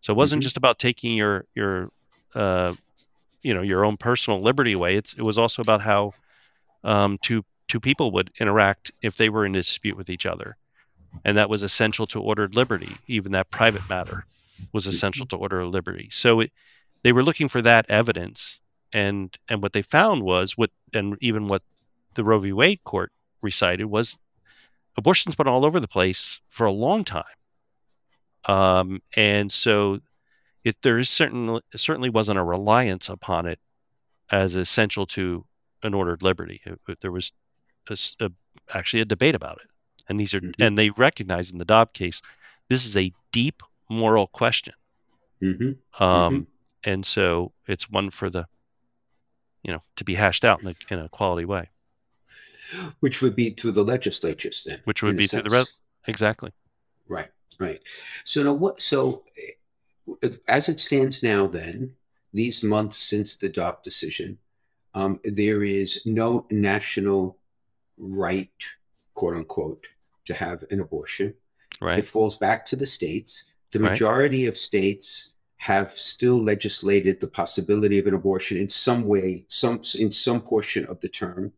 So 0.00 0.12
it 0.12 0.16
wasn't 0.16 0.40
mm-hmm. 0.40 0.44
just 0.44 0.56
about 0.56 0.78
taking 0.78 1.14
your 1.14 1.44
your 1.54 1.90
uh, 2.34 2.74
you 3.42 3.54
know 3.54 3.62
your 3.62 3.84
own 3.84 3.96
personal 3.96 4.40
liberty 4.40 4.72
away. 4.72 4.96
It's 4.96 5.14
it 5.14 5.22
was 5.22 5.38
also 5.38 5.62
about 5.62 5.80
how 5.80 6.14
um, 6.84 7.18
two 7.22 7.44
two 7.68 7.80
people 7.80 8.10
would 8.12 8.30
interact 8.40 8.90
if 9.02 9.16
they 9.16 9.28
were 9.28 9.46
in 9.46 9.52
dispute 9.52 9.96
with 9.96 10.10
each 10.10 10.26
other 10.26 10.56
and 11.24 11.36
that 11.36 11.50
was 11.50 11.62
essential 11.62 12.06
to 12.08 12.20
ordered 12.20 12.54
liberty. 12.54 12.96
Even 13.06 13.32
that 13.32 13.50
private 13.50 13.88
matter 13.88 14.24
was 14.72 14.86
essential 14.86 15.26
to 15.26 15.36
order 15.36 15.64
liberty. 15.66 16.08
So 16.12 16.40
it, 16.40 16.52
they 17.02 17.12
were 17.12 17.24
looking 17.24 17.48
for 17.48 17.62
that 17.62 17.86
evidence, 17.88 18.60
and 18.92 19.36
and 19.48 19.62
what 19.62 19.72
they 19.72 19.82
found 19.82 20.22
was 20.22 20.56
what, 20.56 20.70
and 20.92 21.16
even 21.20 21.48
what 21.48 21.62
the 22.14 22.24
Roe 22.24 22.38
v. 22.38 22.52
Wade 22.52 22.82
court 22.84 23.12
recited 23.42 23.86
was 23.86 24.18
abortion's 24.96 25.34
been 25.34 25.48
all 25.48 25.64
over 25.64 25.80
the 25.80 25.88
place 25.88 26.40
for 26.48 26.66
a 26.66 26.72
long 26.72 27.04
time, 27.04 27.24
um, 28.44 29.02
and 29.16 29.50
so 29.50 30.00
it 30.64 30.76
there 30.82 30.98
is 30.98 31.08
certainly 31.08 31.60
certainly 31.76 32.10
wasn't 32.10 32.38
a 32.38 32.44
reliance 32.44 33.08
upon 33.08 33.46
it 33.46 33.58
as 34.30 34.54
essential 34.54 35.06
to 35.06 35.44
an 35.82 35.94
ordered 35.94 36.22
liberty. 36.22 36.60
It, 36.64 36.78
it, 36.88 37.00
there 37.00 37.12
was 37.12 37.32
a, 37.88 37.96
a, 38.20 38.30
actually 38.72 39.00
a 39.00 39.06
debate 39.06 39.34
about 39.34 39.60
it 39.62 39.70
and 40.10 40.18
these 40.20 40.34
are 40.34 40.40
mm-hmm. 40.40 40.60
and 40.60 40.76
they 40.76 40.90
recognize 40.90 41.50
in 41.50 41.58
the 41.58 41.64
Dobbs 41.64 41.92
case 41.94 42.20
this 42.68 42.84
is 42.84 42.96
a 42.96 43.12
deep 43.32 43.62
moral 43.88 44.26
question. 44.26 44.74
Mm-hmm. 45.42 46.02
Um, 46.02 46.34
mm-hmm. 46.34 46.42
and 46.84 47.06
so 47.06 47.52
it's 47.66 47.88
one 47.88 48.10
for 48.10 48.28
the 48.28 48.46
you 49.62 49.72
know 49.72 49.82
to 49.96 50.04
be 50.04 50.14
hashed 50.14 50.44
out 50.44 50.60
in 50.60 50.68
a, 50.68 50.74
in 50.90 50.98
a 50.98 51.08
quality 51.08 51.46
way. 51.46 51.70
Which 53.00 53.22
would 53.22 53.34
be 53.34 53.50
through 53.50 53.72
the 53.72 53.82
legislatures 53.82 54.64
then. 54.68 54.80
Which 54.84 55.02
would 55.02 55.16
be 55.16 55.26
through 55.26 55.42
the 55.42 55.50
res- 55.50 55.74
exactly. 56.06 56.52
Right, 57.08 57.30
right. 57.58 57.82
So 58.24 58.42
now 58.42 58.52
what? 58.52 58.82
So 58.82 59.24
as 60.48 60.68
it 60.68 60.80
stands 60.80 61.22
now, 61.22 61.46
then 61.46 61.94
these 62.32 62.62
months 62.62 62.98
since 62.98 63.36
the 63.36 63.48
Dobbs 63.48 63.82
decision, 63.82 64.38
um, 64.94 65.20
there 65.24 65.62
is 65.62 66.02
no 66.04 66.46
national 66.50 67.38
right, 67.98 68.50
quote 69.14 69.36
unquote, 69.36 69.86
to 70.26 70.34
have 70.34 70.64
an 70.70 70.80
abortion. 70.80 71.34
Right. 71.80 71.98
It 71.98 72.04
falls 72.04 72.36
back 72.36 72.66
to 72.66 72.76
the 72.76 72.86
states. 72.86 73.52
The 73.72 73.78
majority 73.78 74.44
right. 74.44 74.48
of 74.48 74.56
states 74.56 75.30
have 75.56 75.96
still 75.96 76.42
legislated 76.42 77.20
the 77.20 77.26
possibility 77.26 77.98
of 77.98 78.06
an 78.06 78.14
abortion 78.14 78.56
in 78.56 78.68
some 78.68 79.06
way, 79.06 79.44
some 79.48 79.82
in 79.98 80.10
some 80.10 80.40
portion 80.40 80.86
of 80.86 81.00
the 81.00 81.08
term 81.08 81.52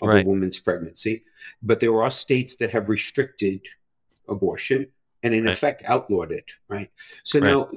of 0.00 0.08
right. 0.08 0.24
a 0.24 0.28
woman's 0.28 0.58
pregnancy. 0.58 1.24
But 1.62 1.80
there 1.80 2.00
are 2.02 2.10
states 2.10 2.56
that 2.56 2.70
have 2.70 2.88
restricted 2.88 3.60
abortion 4.28 4.86
and 5.22 5.34
in 5.34 5.48
effect 5.48 5.82
outlawed 5.86 6.30
it. 6.30 6.44
Right. 6.68 6.90
So 7.24 7.40
now, 7.40 7.68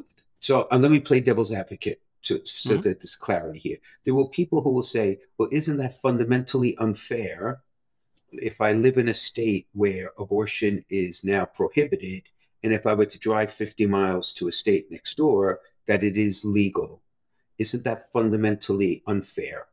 so 0.42 0.68
uh, 0.72 0.78
let 0.78 0.92
me 0.92 1.00
play 1.00 1.22
devil's 1.22 1.54
advocate 1.54 2.02
to, 2.24 2.42
so 2.46 2.74
mm-hmm. 2.74 2.82
that 2.82 3.00
there's 3.00 3.16
clarity 3.16 3.60
here. 3.60 3.78
There 4.04 4.16
will 4.16 4.28
people 4.28 4.62
who 4.62 4.72
will 4.72 4.84
say, 4.84 5.20
well, 5.38 5.50
isn't 5.52 5.78
that 5.78 6.02
fundamentally 6.02 6.76
unfair 6.78 7.62
if 8.34 8.60
I 8.60 8.74
live 8.74 8.98
in 8.98 9.08
a 9.08 9.14
state 9.14 9.68
where 9.74 10.12
abortion 10.18 10.84
is 10.90 11.24
now 11.24 11.46
prohibited, 11.46 12.24
and 12.64 12.74
if 12.74 12.88
I 12.88 12.94
were 12.94 13.06
to 13.06 13.20
drive 13.20 13.52
50 13.52 13.86
miles 13.86 14.34
to 14.34 14.48
a 14.48 14.52
state 14.52 14.92
next 14.92 15.18
door, 15.18 15.60
that 15.86 16.04
it 16.04 16.18
is 16.18 16.44
legal, 16.44 17.02
isn't 17.58 17.84
that 17.84 18.12
fundamentally 18.12 19.04
unfair? 19.08 19.68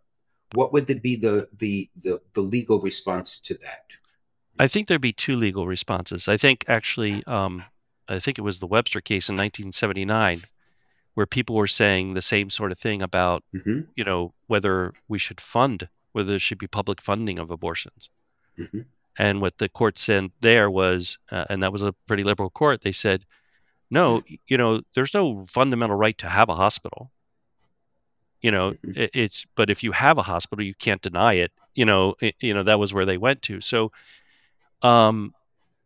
What 0.52 0.72
would 0.72 0.86
be 1.02 1.16
the, 1.16 1.48
the, 1.56 1.90
the, 1.96 2.20
the 2.32 2.40
legal 2.40 2.80
response 2.80 3.38
to 3.40 3.54
that? 3.54 3.84
I 4.58 4.66
think 4.66 4.88
there'd 4.88 5.00
be 5.00 5.12
two 5.12 5.36
legal 5.36 5.66
responses. 5.66 6.28
I 6.28 6.36
think 6.36 6.64
actually, 6.68 7.24
um, 7.24 7.62
I 8.08 8.18
think 8.18 8.38
it 8.38 8.42
was 8.42 8.58
the 8.58 8.66
Webster 8.66 9.00
case 9.00 9.28
in 9.28 9.36
1979, 9.36 10.42
where 11.18 11.26
people 11.26 11.56
were 11.56 11.66
saying 11.66 12.14
the 12.14 12.22
same 12.22 12.48
sort 12.48 12.70
of 12.70 12.78
thing 12.78 13.02
about, 13.02 13.42
mm-hmm. 13.52 13.80
you 13.96 14.04
know, 14.04 14.32
whether 14.46 14.92
we 15.08 15.18
should 15.18 15.40
fund, 15.40 15.88
whether 16.12 16.28
there 16.28 16.38
should 16.38 16.58
be 16.58 16.68
public 16.68 17.00
funding 17.00 17.40
of 17.40 17.50
abortions. 17.50 18.08
Mm-hmm. 18.56 18.82
And 19.18 19.40
what 19.40 19.58
the 19.58 19.68
court 19.68 19.98
said 19.98 20.30
there 20.42 20.70
was, 20.70 21.18
uh, 21.32 21.44
and 21.50 21.64
that 21.64 21.72
was 21.72 21.82
a 21.82 21.92
pretty 22.06 22.22
liberal 22.22 22.50
court, 22.50 22.82
they 22.82 22.92
said, 22.92 23.24
no, 23.90 24.22
you 24.46 24.56
know, 24.56 24.82
there's 24.94 25.12
no 25.12 25.44
fundamental 25.50 25.96
right 25.96 26.16
to 26.18 26.28
have 26.28 26.50
a 26.50 26.54
hospital. 26.54 27.10
You 28.40 28.52
know, 28.52 28.70
mm-hmm. 28.74 29.00
it, 29.00 29.10
it's, 29.12 29.44
but 29.56 29.70
if 29.70 29.82
you 29.82 29.90
have 29.90 30.18
a 30.18 30.22
hospital, 30.22 30.64
you 30.64 30.74
can't 30.76 31.02
deny 31.02 31.32
it. 31.32 31.50
You 31.74 31.84
know, 31.84 32.14
it, 32.20 32.36
you 32.38 32.54
know, 32.54 32.62
that 32.62 32.78
was 32.78 32.94
where 32.94 33.06
they 33.06 33.18
went 33.18 33.42
to. 33.42 33.60
So, 33.60 33.90
um, 34.82 35.34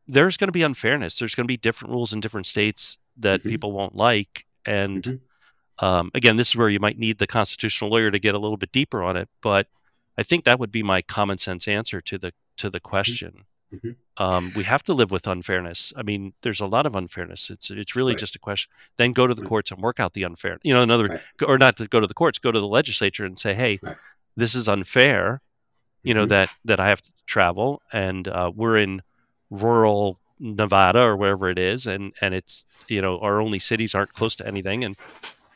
there's 0.06 0.36
going 0.36 0.48
to 0.48 0.52
be 0.52 0.62
unfairness. 0.62 1.18
There's 1.18 1.34
going 1.34 1.46
to 1.46 1.48
be 1.48 1.56
different 1.56 1.94
rules 1.94 2.12
in 2.12 2.20
different 2.20 2.48
states 2.48 2.98
that 3.20 3.40
mm-hmm. 3.40 3.48
people 3.48 3.72
won't 3.72 3.96
like. 3.96 4.44
And 4.66 5.02
mm-hmm. 5.02 5.84
um, 5.84 6.10
again, 6.14 6.36
this 6.36 6.48
is 6.48 6.56
where 6.56 6.68
you 6.68 6.80
might 6.80 6.98
need 6.98 7.18
the 7.18 7.26
constitutional 7.26 7.90
lawyer 7.90 8.10
to 8.10 8.18
get 8.18 8.34
a 8.34 8.38
little 8.38 8.56
bit 8.56 8.72
deeper 8.72 9.02
on 9.02 9.16
it. 9.16 9.28
But 9.40 9.66
I 10.18 10.22
think 10.22 10.44
that 10.44 10.58
would 10.58 10.72
be 10.72 10.82
my 10.82 11.02
common 11.02 11.38
sense 11.38 11.68
answer 11.68 12.00
to 12.02 12.18
the 12.18 12.32
to 12.58 12.70
the 12.70 12.78
mm-hmm. 12.78 12.88
question. 12.88 13.44
Mm-hmm. 13.74 14.22
Um, 14.22 14.52
we 14.54 14.64
have 14.64 14.82
to 14.84 14.94
live 14.94 15.10
with 15.10 15.26
unfairness. 15.26 15.94
I 15.96 16.02
mean, 16.02 16.34
there's 16.42 16.60
a 16.60 16.66
lot 16.66 16.84
of 16.84 16.94
unfairness. 16.94 17.48
It's 17.48 17.70
it's 17.70 17.96
really 17.96 18.12
right. 18.12 18.18
just 18.18 18.36
a 18.36 18.38
question. 18.38 18.70
Then 18.96 19.12
go 19.12 19.26
to 19.26 19.34
the 19.34 19.42
right. 19.42 19.48
courts 19.48 19.70
and 19.70 19.80
work 19.80 19.98
out 19.98 20.12
the 20.12 20.24
unfair. 20.24 20.58
You 20.62 20.74
know, 20.74 20.82
another 20.82 21.08
right. 21.08 21.20
or 21.48 21.56
not 21.56 21.78
to 21.78 21.88
go 21.88 22.00
to 22.00 22.06
the 22.06 22.14
courts, 22.14 22.38
go 22.38 22.52
to 22.52 22.60
the 22.60 22.66
legislature 22.66 23.24
and 23.24 23.38
say, 23.38 23.54
hey, 23.54 23.80
this 24.36 24.54
is 24.54 24.68
unfair. 24.68 25.40
You 26.02 26.14
know 26.14 26.22
mm-hmm. 26.22 26.30
that 26.30 26.50
that 26.66 26.80
I 26.80 26.88
have 26.88 27.00
to 27.00 27.10
travel, 27.26 27.80
and 27.92 28.26
uh, 28.28 28.50
we're 28.54 28.76
in 28.76 29.02
rural 29.50 30.18
Nevada 30.42 31.00
or 31.00 31.16
wherever 31.16 31.48
it 31.48 31.58
is, 31.58 31.86
and 31.86 32.12
and 32.20 32.34
it's 32.34 32.66
you 32.88 33.00
know 33.00 33.18
our 33.20 33.40
only 33.40 33.60
cities 33.60 33.94
aren't 33.94 34.12
close 34.12 34.34
to 34.36 34.46
anything, 34.46 34.84
and 34.84 34.96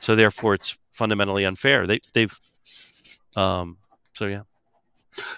so 0.00 0.14
therefore 0.14 0.54
it's 0.54 0.78
fundamentally 0.92 1.44
unfair. 1.44 1.86
They 1.86 2.00
they've 2.12 2.38
um 3.34 3.76
so 4.14 4.26
yeah. 4.26 4.42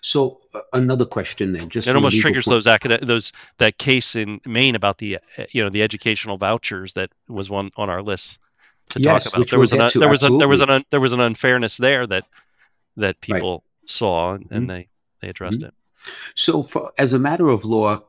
So 0.03 0.41
uh, 0.55 0.61
another 0.73 1.07
question 1.07 1.53
then, 1.53 1.71
just 1.71 1.89
it 1.89 1.97
almost 1.97 2.21
triggers 2.21 2.45
point. 2.45 2.57
those 2.57 2.67
academic 2.67 3.07
those 3.07 3.33
that 3.57 3.79
case 3.79 4.15
in 4.15 4.41
Maine 4.45 4.75
about 4.75 4.99
the 4.99 5.17
uh, 5.17 5.45
you 5.51 5.63
know 5.63 5.71
the 5.71 5.83
educational 5.83 6.37
vouchers 6.37 6.93
that 6.93 7.11
was 7.29 7.49
one 7.49 7.71
on 7.77 7.89
our 7.89 8.03
list 8.03 8.39
to 8.91 9.01
yes, 9.01 9.25
talk 9.25 9.35
about. 9.35 9.49
There 9.49 9.59
was, 9.59 9.73
an, 9.73 9.91
there 9.95 10.09
was 10.09 10.23
a 10.23 10.37
there 10.37 10.49
was 10.49 10.61
an 10.61 10.85
there 10.91 11.01
was 11.01 11.13
an 11.15 11.21
unfairness 11.21 11.79
there 11.79 12.07
that 12.07 12.25
that 12.99 13.21
people 13.23 13.65
right. 13.83 13.91
saw 13.91 14.35
and, 14.35 14.51
mm-hmm. 14.51 14.67
they 14.67 14.89
they 15.23 15.29
addressed 15.29 15.61
mm-hmm. 15.61 15.69
it. 15.69 15.75
So, 16.35 16.63
for, 16.63 16.93
as 16.99 17.13
a 17.13 17.19
matter 17.19 17.49
of 17.49 17.65
law, 17.65 18.03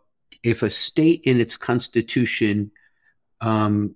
if 0.43 0.63
a 0.63 0.69
state 0.69 1.21
in 1.23 1.39
its 1.39 1.57
constitution 1.57 2.71
um, 3.41 3.95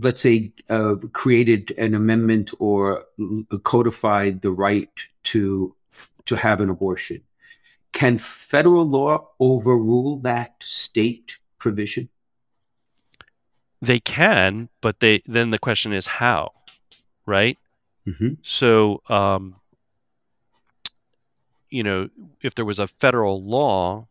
let's 0.00 0.20
say, 0.20 0.52
uh, 0.68 0.96
created 1.12 1.72
an 1.78 1.94
amendment 1.94 2.52
or 2.58 3.04
codified 3.62 4.42
the 4.42 4.50
right 4.50 4.90
to 5.24 5.74
to 6.24 6.36
have 6.36 6.60
an 6.60 6.70
abortion. 6.70 7.22
Can 7.92 8.18
federal 8.18 8.88
law 8.88 9.28
overrule 9.40 10.18
that 10.20 10.54
state 10.60 11.36
provision? 11.58 12.08
They 13.80 13.98
can, 13.98 14.68
but 14.80 15.00
they 15.00 15.22
then 15.26 15.50
the 15.50 15.58
question 15.58 15.92
is 15.92 16.06
how, 16.06 16.52
right? 17.26 17.58
Mm-hmm. 18.06 18.34
So, 18.42 19.02
um, 19.08 19.56
you 21.70 21.82
know, 21.82 22.08
if 22.40 22.54
there 22.54 22.64
was 22.64 22.78
a 22.78 22.86
federal 22.86 23.44
law 23.44 24.06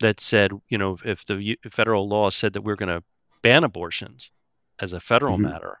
that 0.00 0.20
said, 0.20 0.52
you 0.68 0.78
know, 0.78 0.98
if 1.04 1.24
the 1.26 1.56
federal 1.70 2.08
law 2.08 2.30
said 2.30 2.52
that 2.54 2.64
we're 2.64 2.76
going 2.76 2.88
to 2.88 3.02
ban 3.42 3.64
abortions 3.64 4.30
as 4.80 4.92
a 4.92 5.00
federal 5.00 5.36
Mhm. 5.38 5.42
matter, 5.42 5.78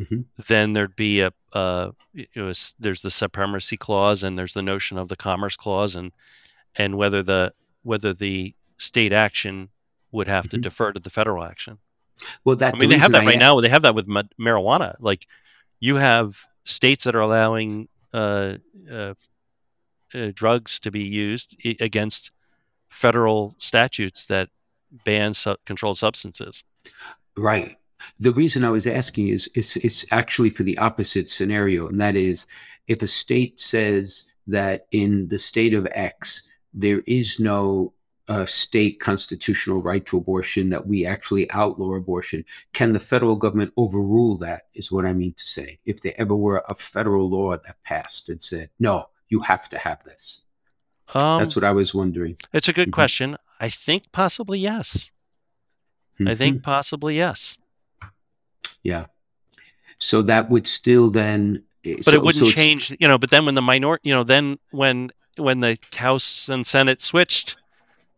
Mhm. 0.00 0.24
then 0.46 0.72
there'd 0.72 0.96
be 0.96 1.20
a, 1.20 1.32
uh, 1.52 1.90
you 2.12 2.26
know, 2.36 2.52
there's 2.78 3.02
the 3.02 3.10
supremacy 3.10 3.76
clause 3.76 4.22
and 4.22 4.36
there's 4.38 4.54
the 4.54 4.62
notion 4.62 4.98
of 4.98 5.08
the 5.08 5.16
commerce 5.16 5.56
clause 5.56 5.94
and 5.96 6.12
and 6.76 6.96
whether 6.96 7.22
the 7.22 7.52
whether 7.82 8.12
the 8.12 8.54
state 8.76 9.12
action 9.12 9.68
would 10.12 10.28
have 10.28 10.48
to 10.50 10.58
Mhm. 10.58 10.62
defer 10.62 10.92
to 10.92 11.00
the 11.00 11.10
federal 11.10 11.42
action. 11.44 11.78
Well, 12.44 12.56
that 12.56 12.68
I 12.68 12.70
the 12.72 12.76
mean, 12.78 12.90
they 12.90 12.98
have 12.98 13.12
that 13.12 13.22
I 13.22 13.26
right 13.26 13.36
a- 13.36 13.38
now. 13.38 13.60
They 13.60 13.68
have 13.68 13.82
that 13.82 13.94
with 13.94 14.06
ma- 14.06 14.22
marijuana. 14.38 14.96
Like, 15.00 15.26
you 15.80 15.96
have 15.96 16.44
states 16.64 17.04
that 17.04 17.14
are 17.14 17.20
allowing 17.20 17.88
uh, 18.14 18.54
uh, 18.90 19.14
uh, 20.14 20.30
drugs 20.34 20.80
to 20.80 20.90
be 20.90 21.02
used 21.04 21.56
i- 21.64 21.76
against 21.80 22.30
federal 22.88 23.54
statutes 23.58 24.26
that 24.26 24.48
ban 25.04 25.34
su- 25.34 25.56
controlled 25.66 25.98
substances. 25.98 26.64
Right. 27.36 27.76
The 28.20 28.32
reason 28.32 28.64
I 28.64 28.70
was 28.70 28.86
asking 28.86 29.28
is 29.28 29.50
it's 29.54 29.76
it's 29.76 30.06
actually 30.10 30.50
for 30.50 30.62
the 30.62 30.78
opposite 30.78 31.30
scenario, 31.30 31.88
and 31.88 32.00
that 32.00 32.16
is 32.16 32.46
if 32.86 33.02
a 33.02 33.06
state 33.06 33.60
says 33.60 34.32
that 34.46 34.86
in 34.92 35.28
the 35.28 35.38
state 35.38 35.74
of 35.74 35.86
X 35.92 36.48
there 36.72 37.02
is 37.06 37.40
no 37.40 37.92
uh, 38.28 38.44
state 38.44 39.00
constitutional 39.00 39.80
right 39.80 40.04
to 40.04 40.18
abortion, 40.18 40.68
that 40.68 40.86
we 40.86 41.06
actually 41.06 41.50
outlaw 41.50 41.94
abortion, 41.94 42.44
can 42.74 42.92
the 42.92 43.00
federal 43.00 43.36
government 43.36 43.72
overrule 43.76 44.36
that? 44.36 44.66
Is 44.74 44.92
what 44.92 45.06
I 45.06 45.12
mean 45.12 45.32
to 45.34 45.44
say. 45.44 45.78
If 45.84 46.02
there 46.02 46.14
ever 46.18 46.36
were 46.36 46.62
a 46.68 46.74
federal 46.74 47.28
law 47.28 47.56
that 47.56 47.82
passed 47.84 48.28
and 48.28 48.42
said, 48.42 48.70
no, 48.78 49.08
you 49.28 49.40
have 49.40 49.68
to 49.70 49.78
have 49.78 50.04
this. 50.04 50.42
Um, 51.14 51.38
That's 51.40 51.56
what 51.56 51.64
I 51.64 51.72
was 51.72 51.94
wondering. 51.94 52.36
it's 52.52 52.68
a 52.68 52.72
good 52.72 52.88
Mhm. 52.88 52.92
question. 52.92 53.36
I 53.60 53.68
think 53.70 54.10
possibly 54.12 54.58
yes. 54.58 55.10
I 56.20 56.22
Mhm. 56.24 56.36
think 56.38 56.62
possibly 56.62 57.16
yes. 57.16 57.58
Yeah. 58.82 59.06
So 59.98 60.22
that 60.22 60.50
would 60.50 60.66
still 60.66 61.10
then. 61.10 61.64
but 62.04 62.12
it 62.12 62.20
wouldn't 62.22 62.54
change 62.54 62.94
you 63.00 63.08
know 63.08 63.16
but 63.16 63.30
then 63.30 63.46
when 63.46 63.54
the 63.54 63.62
minor 63.62 63.98
you 64.02 64.12
know 64.12 64.22
then 64.24 64.58
when 64.72 65.10
when 65.36 65.60
the 65.60 65.78
house 65.94 66.48
and 66.50 66.66
senate 66.66 67.00
switched 67.00 67.56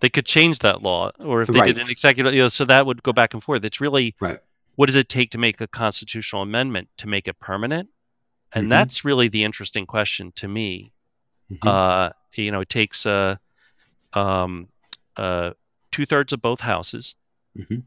they 0.01 0.09
could 0.09 0.27
change 0.27 0.59
that 0.61 0.83
law 0.83 1.11
or 1.21 1.43
if 1.43 1.49
they 1.49 1.61
did 1.61 1.77
Right. 1.77 1.85
an 1.85 1.91
executive 1.91 2.35
you 2.35 2.41
know 2.41 2.49
so 2.49 2.65
that 2.65 2.85
would 2.87 3.03
go 3.05 3.13
back 3.13 3.33
and 3.35 3.45
forth 3.45 3.65
it's 3.65 3.81
really 3.81 4.17
Right. 4.19 4.41
what 4.75 4.87
does 4.87 4.97
it 4.97 5.09
take 5.09 5.31
to 5.33 5.39
make 5.39 5.61
a 5.61 5.69
constitutional 5.69 6.43
amendment 6.43 6.89
to 6.97 7.07
make 7.07 7.29
it 7.29 7.39
permanent 7.39 7.91
and 8.53 8.67
Mhm. 8.67 8.71
that's 8.71 9.05
really 9.05 9.29
the 9.29 9.45
interesting 9.45 9.87
question 9.87 10.33
to 10.37 10.49
me 10.49 10.91
Mhm. 11.53 11.69
uh 11.69 12.11
you 12.35 12.51
know 12.51 12.61
it 12.61 12.69
takes 12.69 13.07
uh 13.07 13.37
um 14.13 14.69
uh 15.17 15.51
two-thirds 15.91 16.33
of 16.33 16.41
both 16.43 16.61
houses 16.61 17.17
Mhm. 17.57 17.83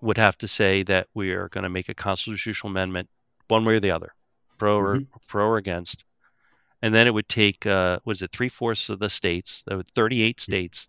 would 0.00 0.16
have 0.16 0.38
to 0.38 0.48
say 0.48 0.82
that 0.84 1.08
we 1.14 1.32
are 1.32 1.48
going 1.48 1.64
to 1.64 1.68
make 1.68 1.88
a 1.88 1.94
constitutional 1.94 2.70
amendment 2.70 3.08
one 3.48 3.64
way 3.64 3.74
or 3.74 3.80
the 3.80 3.90
other 3.90 4.14
pro 4.58 4.76
or 4.78 4.96
Mhm. 4.96 5.06
pro 5.26 5.46
or 5.46 5.56
against 5.56 6.04
and 6.82 6.94
then 6.94 7.06
it 7.06 7.14
would 7.14 7.28
take 7.28 7.66
uh 7.66 7.98
was 8.04 8.22
it 8.22 8.30
three-fourths 8.32 8.88
of 8.88 8.98
the 9.00 9.10
states 9.10 9.62
that 9.66 9.76
would 9.76 9.88
38 9.88 10.40
states 10.40 10.88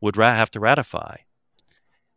would 0.00 0.16
ra- 0.16 0.34
have 0.34 0.50
to 0.50 0.60
ratify 0.60 1.16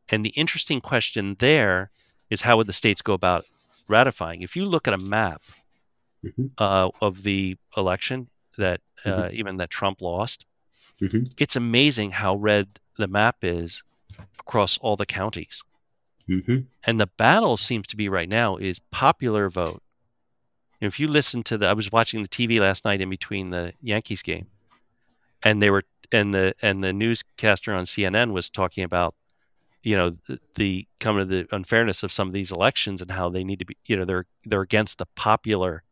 and 0.09 0.25
the 0.25 0.29
interesting 0.29 0.81
question 0.81 1.35
there 1.39 1.89
is 2.29 2.41
how 2.41 2.57
would 2.57 2.67
the 2.67 2.73
states 2.73 3.01
go 3.01 3.13
about 3.13 3.45
ratifying 3.87 4.41
if 4.41 4.55
you 4.55 4.65
look 4.65 4.87
at 4.87 4.93
a 4.93 4.97
map 4.97 5.41
Mhm. 6.23 6.51
uh, 6.57 6.89
of 7.01 7.23
the 7.23 7.57
election 7.77 8.27
that 8.59 8.81
uh, 9.05 9.09
Mhm. 9.29 9.33
even 9.33 9.57
that 9.57 9.69
Trump 9.69 10.01
lost, 10.01 10.45
Mhm. 11.01 11.33
it's 11.39 11.55
amazing 11.55 12.11
how 12.11 12.35
red 12.35 12.67
the 12.97 13.07
map 13.07 13.37
is 13.43 13.83
across 14.39 14.77
all 14.77 14.95
the 14.97 15.05
counties. 15.05 15.63
Mhm. 16.27 16.67
And 16.83 16.99
the 16.99 17.07
battle 17.07 17.57
seems 17.57 17.87
to 17.87 17.97
be 17.97 18.09
right 18.09 18.29
now 18.29 18.57
is 18.57 18.79
popular 18.91 19.49
vote. 19.49 19.81
If 20.81 20.99
you 20.99 21.07
listen 21.07 21.43
to 21.43 21.57
the, 21.57 21.67
I 21.67 21.73
was 21.73 21.91
watching 21.91 22.21
the 22.21 22.29
TV 22.29 22.59
last 22.61 22.85
night 22.85 23.01
in 23.01 23.09
between 23.09 23.49
the 23.49 23.73
Yankees 23.81 24.21
game, 24.21 24.47
and 25.43 25.61
they 25.61 25.69
were 25.69 25.83
and 26.11 26.33
the 26.33 26.55
and 26.61 26.83
the 26.83 26.93
newscaster 26.93 27.73
on 27.73 27.85
CNN 27.85 28.31
was 28.31 28.49
talking 28.49 28.83
about, 28.83 29.13
you 29.83 29.95
know, 29.95 30.17
the, 30.27 30.39
the 30.55 30.87
coming 30.99 31.27
to 31.27 31.29
the 31.29 31.55
unfairness 31.55 32.03
of 32.03 32.11
some 32.11 32.27
of 32.27 32.33
these 32.33 32.51
elections 32.51 33.01
and 33.01 33.11
how 33.11 33.29
they 33.29 33.43
need 33.43 33.59
to 33.59 33.65
be, 33.65 33.77
you 33.85 33.97
know, 33.97 34.05
they're 34.05 34.25
they're 34.45 34.61
against 34.61 34.97
the 34.97 35.05
popular 35.15 35.83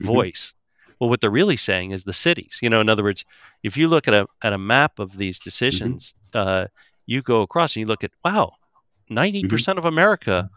Mhm. 0.00 0.06
voice. 0.06 0.54
Well, 0.98 1.10
what 1.10 1.20
they're 1.20 1.30
really 1.30 1.56
saying 1.56 1.90
is 1.90 2.04
the 2.04 2.12
cities. 2.12 2.58
You 2.62 2.70
know, 2.70 2.80
in 2.80 2.88
other 2.88 3.02
words, 3.02 3.24
if 3.62 3.76
you 3.76 3.88
look 3.88 4.08
at 4.08 4.14
a 4.14 4.26
at 4.42 4.52
a 4.52 4.58
map 4.58 4.98
of 4.98 5.16
these 5.16 5.38
decisions, 5.40 6.14
uh, 6.34 6.66
you 7.06 7.20
go 7.22 7.42
across 7.42 7.74
and 7.76 7.80
you 7.80 7.86
look 7.86 8.04
at 8.04 8.12
wow, 8.24 8.52
90 9.10 9.42
percent 9.48 9.78
of 9.78 9.84
America 9.84 10.48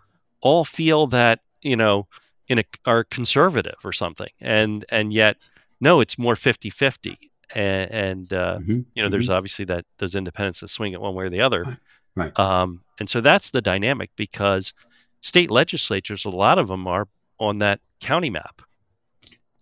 all 0.41 0.63
feel 0.65 1.07
that 1.07 1.39
you 1.61 1.75
know 1.75 2.07
in 2.47 2.59
a 2.59 2.63
are 2.85 3.03
conservative 3.03 3.79
or 3.83 3.91
something, 3.93 4.29
and 4.39 4.85
and 4.89 5.11
yet 5.13 5.37
no, 5.81 5.99
it's 6.01 6.17
more 6.17 6.35
50-50. 6.35 7.17
and, 7.55 7.91
and 7.91 8.33
uh, 8.33 8.57
Mhm. 8.59 8.85
you 8.95 9.03
know, 9.03 9.09
there's 9.09 9.29
obviously 9.29 9.65
that 9.65 9.85
those 9.99 10.15
independents 10.15 10.59
that 10.61 10.67
swing 10.69 10.93
it 10.93 10.99
one 11.01 11.13
way 11.15 11.25
or 11.25 11.29
the 11.29 11.41
other. 11.41 11.77
Right. 12.15 12.37
Um, 12.39 12.81
and 12.99 13.07
so 13.09 13.21
that's 13.21 13.51
the 13.51 13.61
dynamic 13.61 14.09
because 14.15 14.73
state 15.21 15.51
legislatures, 15.51 16.25
a 16.25 16.29
lot 16.29 16.57
of 16.57 16.67
them 16.67 16.87
are 16.87 17.07
on 17.39 17.59
that 17.59 17.79
county 18.01 18.29
map. 18.29 18.61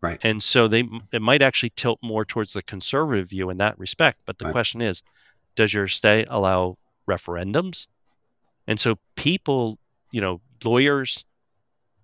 Right. 0.05 0.19
And 0.23 0.41
so 0.43 0.67
they 0.67 0.83
it 1.11 1.21
might 1.21 1.41
actually 1.41 1.71
tilt 1.71 1.99
more 2.01 2.25
towards 2.25 2.53
the 2.53 2.63
conservative 2.63 3.29
view 3.29 3.49
in 3.49 3.57
that 3.57 3.77
respect. 3.79 4.19
But 4.25 4.37
the 4.37 4.45
Right. 4.45 4.53
question 4.53 4.81
is, 4.81 5.01
does 5.55 5.73
your 5.73 5.87
state 5.87 6.27
allow 6.29 6.77
referendums? 7.09 7.87
And 8.67 8.79
so 8.79 8.95
people, 9.15 9.77
you 10.11 10.21
know, 10.21 10.41
lawyers, 10.63 11.25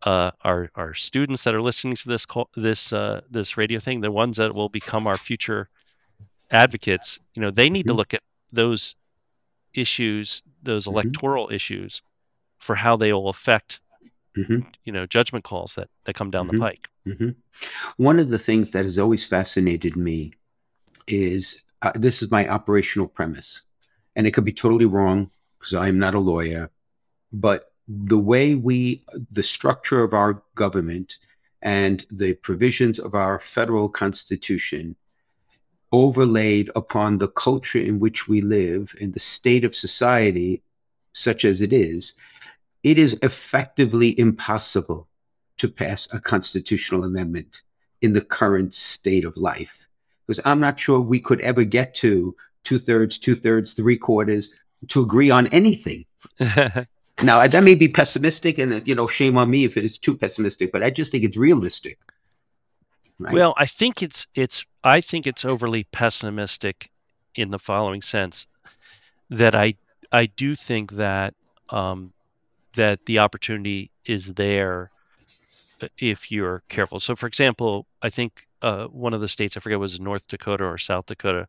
uh, 0.03 0.31
our 0.43 0.69
our 0.75 0.93
students 0.93 1.43
that 1.43 1.53
are 1.55 1.61
listening 1.61 1.95
to 1.97 2.09
this 2.09 2.25
call, 2.25 2.49
this 2.55 2.93
uh, 2.93 3.21
this 3.29 3.57
radio 3.57 3.79
thing, 3.79 4.01
the 4.01 4.11
ones 4.11 4.37
that 4.37 4.53
will 4.55 4.69
become 4.69 5.07
our 5.07 5.17
future 5.17 5.69
advocates, 6.51 7.19
you 7.35 7.41
know, 7.41 7.51
they 7.51 7.69
need 7.69 7.87
to 7.87 7.93
Mhm. 7.93 7.97
look 7.97 8.13
at 8.13 8.21
those 8.51 8.95
issues, 9.73 10.43
those 10.63 10.87
Mhm. 10.87 10.91
electoral 10.93 11.49
issues, 11.51 12.01
for 12.59 12.75
how 12.75 12.97
they 12.97 13.13
will 13.13 13.29
affect, 13.29 13.81
Mhm. 14.37 14.65
you 14.85 14.93
know, 14.93 15.05
judgment 15.05 15.43
calls 15.43 15.75
that 15.75 15.89
that 16.05 16.15
come 16.15 16.31
down 16.31 16.47
Mhm. 16.47 16.51
the 16.51 16.59
pike. 16.59 16.89
hmm 17.05 17.29
One 17.97 18.19
of 18.19 18.29
the 18.29 18.39
things 18.39 18.71
that 18.71 18.85
has 18.85 18.97
always 18.97 19.25
fascinated 19.25 19.95
me 19.95 20.33
is 21.07 21.63
uh, 21.81 21.91
this 21.95 22.21
is 22.21 22.29
my 22.29 22.47
operational 22.47 23.07
premise, 23.07 23.61
and 24.15 24.27
it 24.27 24.31
could 24.31 24.45
be 24.45 24.53
totally 24.53 24.85
wrong 24.85 25.31
because 25.57 25.73
I 25.73 25.87
am 25.87 25.97
not 25.99 26.15
a 26.15 26.19
lawyer, 26.19 26.69
but 27.33 27.73
the 27.87 28.19
way 28.19 28.55
we, 28.55 29.03
the 29.31 29.43
structure 29.43 30.03
of 30.03 30.13
our 30.13 30.43
government 30.55 31.17
and 31.61 32.05
the 32.09 32.33
provisions 32.35 32.99
of 32.99 33.13
our 33.15 33.39
federal 33.39 33.89
constitution 33.89 34.95
overlaid 35.91 36.69
upon 36.75 37.17
the 37.17 37.27
culture 37.27 37.79
in 37.79 37.99
which 37.99 38.27
we 38.27 38.41
live 38.41 38.95
and 39.01 39.13
the 39.13 39.19
state 39.19 39.63
of 39.65 39.75
society, 39.75 40.63
such 41.13 41.43
as 41.43 41.61
it 41.61 41.73
is, 41.73 42.13
it 42.83 42.97
is 42.97 43.17
effectively 43.21 44.17
impossible 44.19 45.07
to 45.57 45.67
pass 45.67 46.07
a 46.11 46.19
constitutional 46.19 47.03
amendment 47.03 47.61
in 48.01 48.13
the 48.13 48.21
current 48.21 48.73
state 48.73 49.25
of 49.25 49.37
life. 49.37 49.87
Because 50.25 50.41
I'm 50.45 50.59
not 50.59 50.79
sure 50.79 50.99
we 50.99 51.19
could 51.19 51.41
ever 51.41 51.63
get 51.63 51.93
to 51.95 52.35
two 52.63 52.79
thirds, 52.79 53.17
two 53.17 53.35
thirds, 53.35 53.73
three 53.73 53.97
quarters 53.97 54.55
to 54.87 55.01
agree 55.01 55.29
on 55.29 55.47
anything. 55.47 56.05
Now, 57.23 57.45
that 57.45 57.63
may 57.63 57.75
be 57.75 57.87
pessimistic, 57.87 58.57
and 58.57 58.87
you 58.87 58.95
know, 58.95 59.07
shame 59.07 59.37
on 59.37 59.49
me 59.49 59.63
if 59.63 59.77
it 59.77 59.85
is 59.85 59.97
too 59.97 60.17
pessimistic, 60.17 60.71
but 60.71 60.81
I 60.81 60.89
just 60.89 61.11
think 61.11 61.23
it's 61.23 61.37
realistic. 61.37 61.99
Right? 63.19 63.33
Well, 63.33 63.53
I 63.57 63.67
think 63.67 64.01
it's 64.01 64.25
it's 64.33 64.65
I 64.83 65.01
think 65.01 65.27
it's 65.27 65.45
overly 65.45 65.83
pessimistic 65.83 66.89
in 67.35 67.51
the 67.51 67.59
following 67.59 68.01
sense 68.01 68.47
that 69.29 69.53
I 69.53 69.75
I 70.11 70.25
do 70.25 70.55
think 70.55 70.93
that 70.93 71.35
um, 71.69 72.11
that 72.73 73.05
the 73.05 73.19
opportunity 73.19 73.91
is 74.05 74.27
there 74.33 74.91
uh, 75.81 75.87
if 75.97 76.31
you're 76.31 76.63
careful. 76.69 76.99
So, 76.99 77.15
for 77.15 77.27
example, 77.27 77.85
I 78.01 78.09
think 78.09 78.47
uh, 78.61 78.85
one 78.85 79.13
of 79.13 79.21
the 79.21 79.27
states 79.27 79.57
I 79.57 79.59
forget 79.59 79.79
was 79.79 79.99
North 79.99 80.27
Dakota 80.27 80.65
or 80.65 80.77
South 80.77 81.05
Dakota 81.05 81.47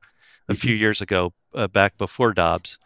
a 0.48 0.54
few 0.54 0.74
years 0.74 1.00
ago, 1.00 1.32
uh, 1.54 1.68
back 1.68 1.96
before 1.98 2.32
Dobbs, 2.32 2.78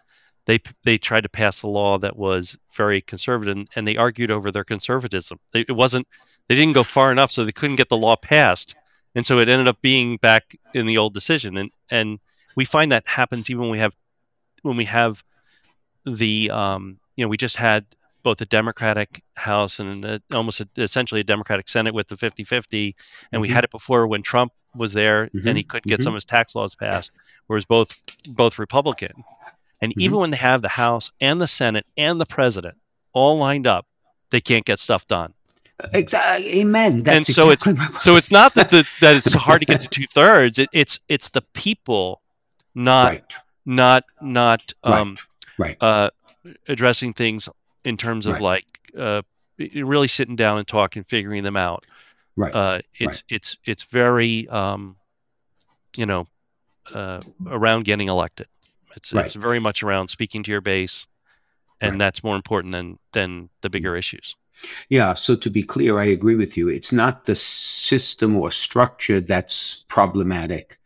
they 0.47 0.61
they 0.85 0.99
tried 0.99 1.23
to 1.23 1.29
pass 1.29 1.63
a 1.63 1.67
law 1.67 1.99
that 1.99 2.17
was 2.17 2.57
very 2.75 3.01
conservative, 3.01 3.57
and, 3.57 3.69
and 3.75 3.87
they 3.87 3.97
argued 3.97 4.31
over 4.31 4.51
their 4.51 4.65
conservatism. 4.65 5.39
They, 5.53 5.61
it 5.61 5.73
wasn't 5.73 6.07
they 6.49 6.55
didn't 6.55 6.75
go 6.75 6.85
far 6.85 7.13
enough, 7.13 7.33
so 7.33 7.45
they 7.45 7.53
couldn't 7.53 7.77
get 7.77 7.89
the 7.89 7.97
law 7.97 8.17
passed, 8.17 8.75
and 9.15 9.27
so 9.27 9.41
it 9.41 9.49
ended 9.49 9.69
up 9.69 9.81
being 9.83 10.17
back 10.19 10.57
in 10.75 10.87
the 10.87 10.99
old 10.99 11.15
decision. 11.15 11.57
And 11.57 11.71
and 11.91 12.19
we 12.55 12.65
find 12.65 12.93
that 12.93 13.07
happens 13.07 13.51
even 13.51 13.63
when 13.63 13.71
we 13.71 13.79
have 13.79 13.95
when 14.63 14.77
we 14.77 14.85
have 14.85 15.23
the 16.05 16.51
um, 16.51 16.99
you 17.17 17.25
know 17.25 17.29
we 17.29 17.37
just 17.37 17.57
had 17.57 17.85
both 18.27 18.41
a 18.41 18.47
Democratic 18.47 19.23
House 19.37 19.79
and 19.79 20.05
a, 20.05 20.21
almost 20.35 20.59
a, 20.59 20.69
essentially 20.79 21.21
a 21.21 21.25
Democratic 21.25 21.69
Senate 21.69 21.95
with 21.95 22.09
the 22.09 22.17
50 22.17 22.43
50. 22.43 22.87
And 22.87 22.95
mm-hmm. 22.95 23.41
we 23.41 23.49
had 23.49 23.63
it 23.63 23.71
before 23.71 24.09
when 24.09 24.21
Trump 24.21 24.51
was 24.75 24.93
there 24.93 25.27
mm-hmm. 25.27 25.47
and 25.47 25.57
he 25.57 25.63
couldn't 25.63 25.87
get 25.87 26.01
mm-hmm. 26.01 26.03
some 26.03 26.15
of 26.15 26.17
his 26.17 26.25
tax 26.25 26.57
laws 26.57 26.75
passed, 26.75 27.13
whereas 27.47 27.65
both 27.65 28.03
both 28.29 28.59
Republican. 28.59 29.23
And 29.81 29.93
mm-hmm. 29.93 30.01
even 30.01 30.19
when 30.19 30.33
they 30.33 30.39
have 30.39 30.61
the 30.61 30.69
House 30.69 31.13
and 31.21 31.41
the 31.41 31.47
Senate 31.47 31.87
and 31.97 32.21
the 32.21 32.27
president 32.27 32.77
all 33.13 33.39
lined 33.39 33.69
up, 33.69 33.87
they 34.31 34.41
can't 34.41 34.65
get 34.65 34.81
stuff 34.81 35.07
done. 35.07 35.33
Exactly. 35.93 36.59
Amen. 36.59 37.05
That's 37.05 37.29
and 37.29 37.37
so 37.37 37.51
exactly 37.51 37.85
it's 37.95 38.03
so 38.03 38.17
it's 38.17 38.33
not 38.33 38.55
that 38.55 38.71
the, 38.71 38.89
that 39.01 39.15
it's 39.15 39.33
hard 39.35 39.61
to 39.61 39.67
get 39.67 39.83
to 39.83 39.89
two 40.01 40.09
thirds. 40.09 40.59
It, 40.59 40.69
it's 40.73 40.99
it's 41.09 41.29
the 41.29 41.43
people 41.55 42.23
not 42.75 43.09
right. 43.13 43.25
not 43.65 44.03
not 44.21 44.73
um, 44.83 45.17
right. 45.59 45.77
right. 45.81 45.83
Uh, 45.89 46.11
addressing 46.69 47.13
things 47.13 47.49
in 47.87 47.97
terms 47.97 48.27
of 48.27 48.35
right. 48.35 48.43
like 48.43 48.67
uh, 48.99 49.23
really 49.59 50.09
sitting 50.09 50.37
down 50.37 50.59
and 50.59 50.67
talking, 50.67 51.05
figuring 51.05 51.45
them 51.45 51.57
out. 51.57 51.87
Right. 52.35 52.55
Uh, 52.55 52.81
it's 52.99 53.23
it's 53.31 53.57
it's 53.65 53.85
very 53.85 54.49
um, 54.49 54.97
you 55.97 56.05
know 56.05 56.27
uh, 56.93 57.21
around 57.47 57.85
getting 57.85 58.09
elected. 58.09 58.49
It's 58.97 59.13
it's 59.13 59.35
very 59.35 59.61
much 59.61 59.83
around 59.83 60.09
speaking 60.09 60.43
to 60.43 60.51
your 60.51 60.61
base, 60.61 61.07
and 61.81 62.01
that's 62.01 62.25
more 62.25 62.37
important 62.37 62.73
than 62.73 62.99
than 63.13 63.49
the 63.63 63.71
bigger 63.71 63.93
mm. 63.93 63.99
issues. 63.99 64.35
Yeah, 64.89 65.15
so 65.15 65.37
to 65.37 65.51
be 65.51 65.63
clear, 65.63 66.01
I 66.01 66.07
agree 66.07 66.35
with 66.35 66.57
you. 66.57 66.69
It's 66.69 66.93
not 66.93 67.25
the 67.25 67.37
system 67.37 68.37
or 68.37 68.51
structure 68.51 69.21
that's 69.21 69.85
problematic. 69.89 70.79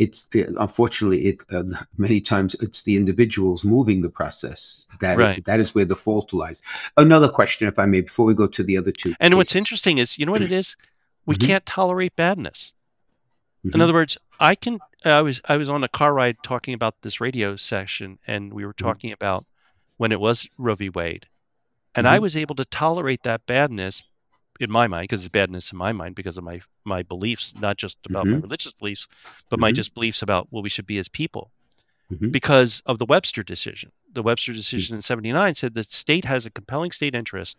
It's 0.00 0.26
unfortunately, 0.34 1.26
it 1.26 1.44
uh, 1.52 1.64
many 1.98 2.20
times 2.22 2.54
it's 2.54 2.82
the 2.82 2.96
individuals 2.96 3.64
moving 3.64 4.00
the 4.00 4.08
process 4.08 4.86
that 5.00 5.18
right. 5.18 5.44
that 5.44 5.60
is 5.60 5.74
where 5.74 5.84
the 5.84 5.96
fault 5.96 6.32
lies. 6.32 6.62
Another 6.96 7.28
question, 7.28 7.68
if 7.68 7.78
I 7.78 7.84
may, 7.84 8.00
before 8.00 8.24
we 8.24 8.34
go 8.34 8.46
to 8.46 8.62
the 8.62 8.78
other 8.78 8.92
two. 8.92 9.10
And 9.20 9.32
cases. 9.32 9.36
what's 9.36 9.56
interesting 9.56 9.98
is, 9.98 10.18
you 10.18 10.24
know 10.24 10.32
what 10.32 10.42
it 10.42 10.52
is, 10.52 10.74
we 11.26 11.34
mm-hmm. 11.34 11.46
can't 11.46 11.66
tolerate 11.66 12.16
badness. 12.16 12.72
Mm-hmm. 13.64 13.74
In 13.74 13.80
other 13.82 13.92
words, 13.92 14.16
I 14.38 14.54
can. 14.54 14.78
I 15.04 15.20
was 15.20 15.42
I 15.44 15.58
was 15.58 15.68
on 15.68 15.84
a 15.84 15.88
car 15.88 16.12
ride 16.14 16.38
talking 16.42 16.72
about 16.72 16.94
this 17.02 17.20
radio 17.20 17.56
session, 17.56 18.18
and 18.26 18.54
we 18.54 18.64
were 18.64 18.72
mm-hmm. 18.72 18.86
talking 18.86 19.10
mm-hmm. 19.10 19.22
about 19.22 19.44
when 19.98 20.12
it 20.12 20.20
was 20.20 20.48
Roe 20.56 20.76
v. 20.76 20.88
Wade, 20.88 21.26
and 21.94 22.06
mm-hmm. 22.06 22.14
I 22.14 22.20
was 22.20 22.36
able 22.36 22.54
to 22.54 22.64
tolerate 22.64 23.22
that 23.24 23.44
badness 23.44 24.02
in 24.60 24.70
my 24.70 24.86
mind 24.86 25.04
because 25.04 25.22
it's 25.24 25.30
badness 25.30 25.72
in 25.72 25.78
my 25.78 25.92
mind 25.92 26.14
because 26.14 26.36
of 26.36 26.44
my 26.44 26.60
my 26.84 27.02
beliefs, 27.02 27.54
not 27.58 27.76
just 27.76 27.98
about 28.06 28.26
mm-hmm. 28.26 28.34
my 28.34 28.40
religious 28.40 28.72
beliefs, 28.72 29.08
but 29.48 29.58
my 29.58 29.68
mm-hmm. 29.68 29.76
just 29.76 29.94
beliefs 29.94 30.22
about 30.22 30.46
what 30.50 30.62
we 30.62 30.68
should 30.68 30.86
be 30.86 30.98
as 30.98 31.08
people. 31.08 31.50
Mm-hmm. 32.12 32.30
Because 32.30 32.82
of 32.86 32.98
the 32.98 33.06
Webster 33.06 33.42
decision. 33.44 33.92
The 34.12 34.22
Webster 34.22 34.52
decision 34.52 34.96
in 34.96 35.02
79 35.02 35.54
said 35.54 35.74
that 35.74 35.90
state 35.90 36.24
has 36.24 36.44
a 36.44 36.50
compelling 36.50 36.90
state 36.90 37.14
interest 37.14 37.56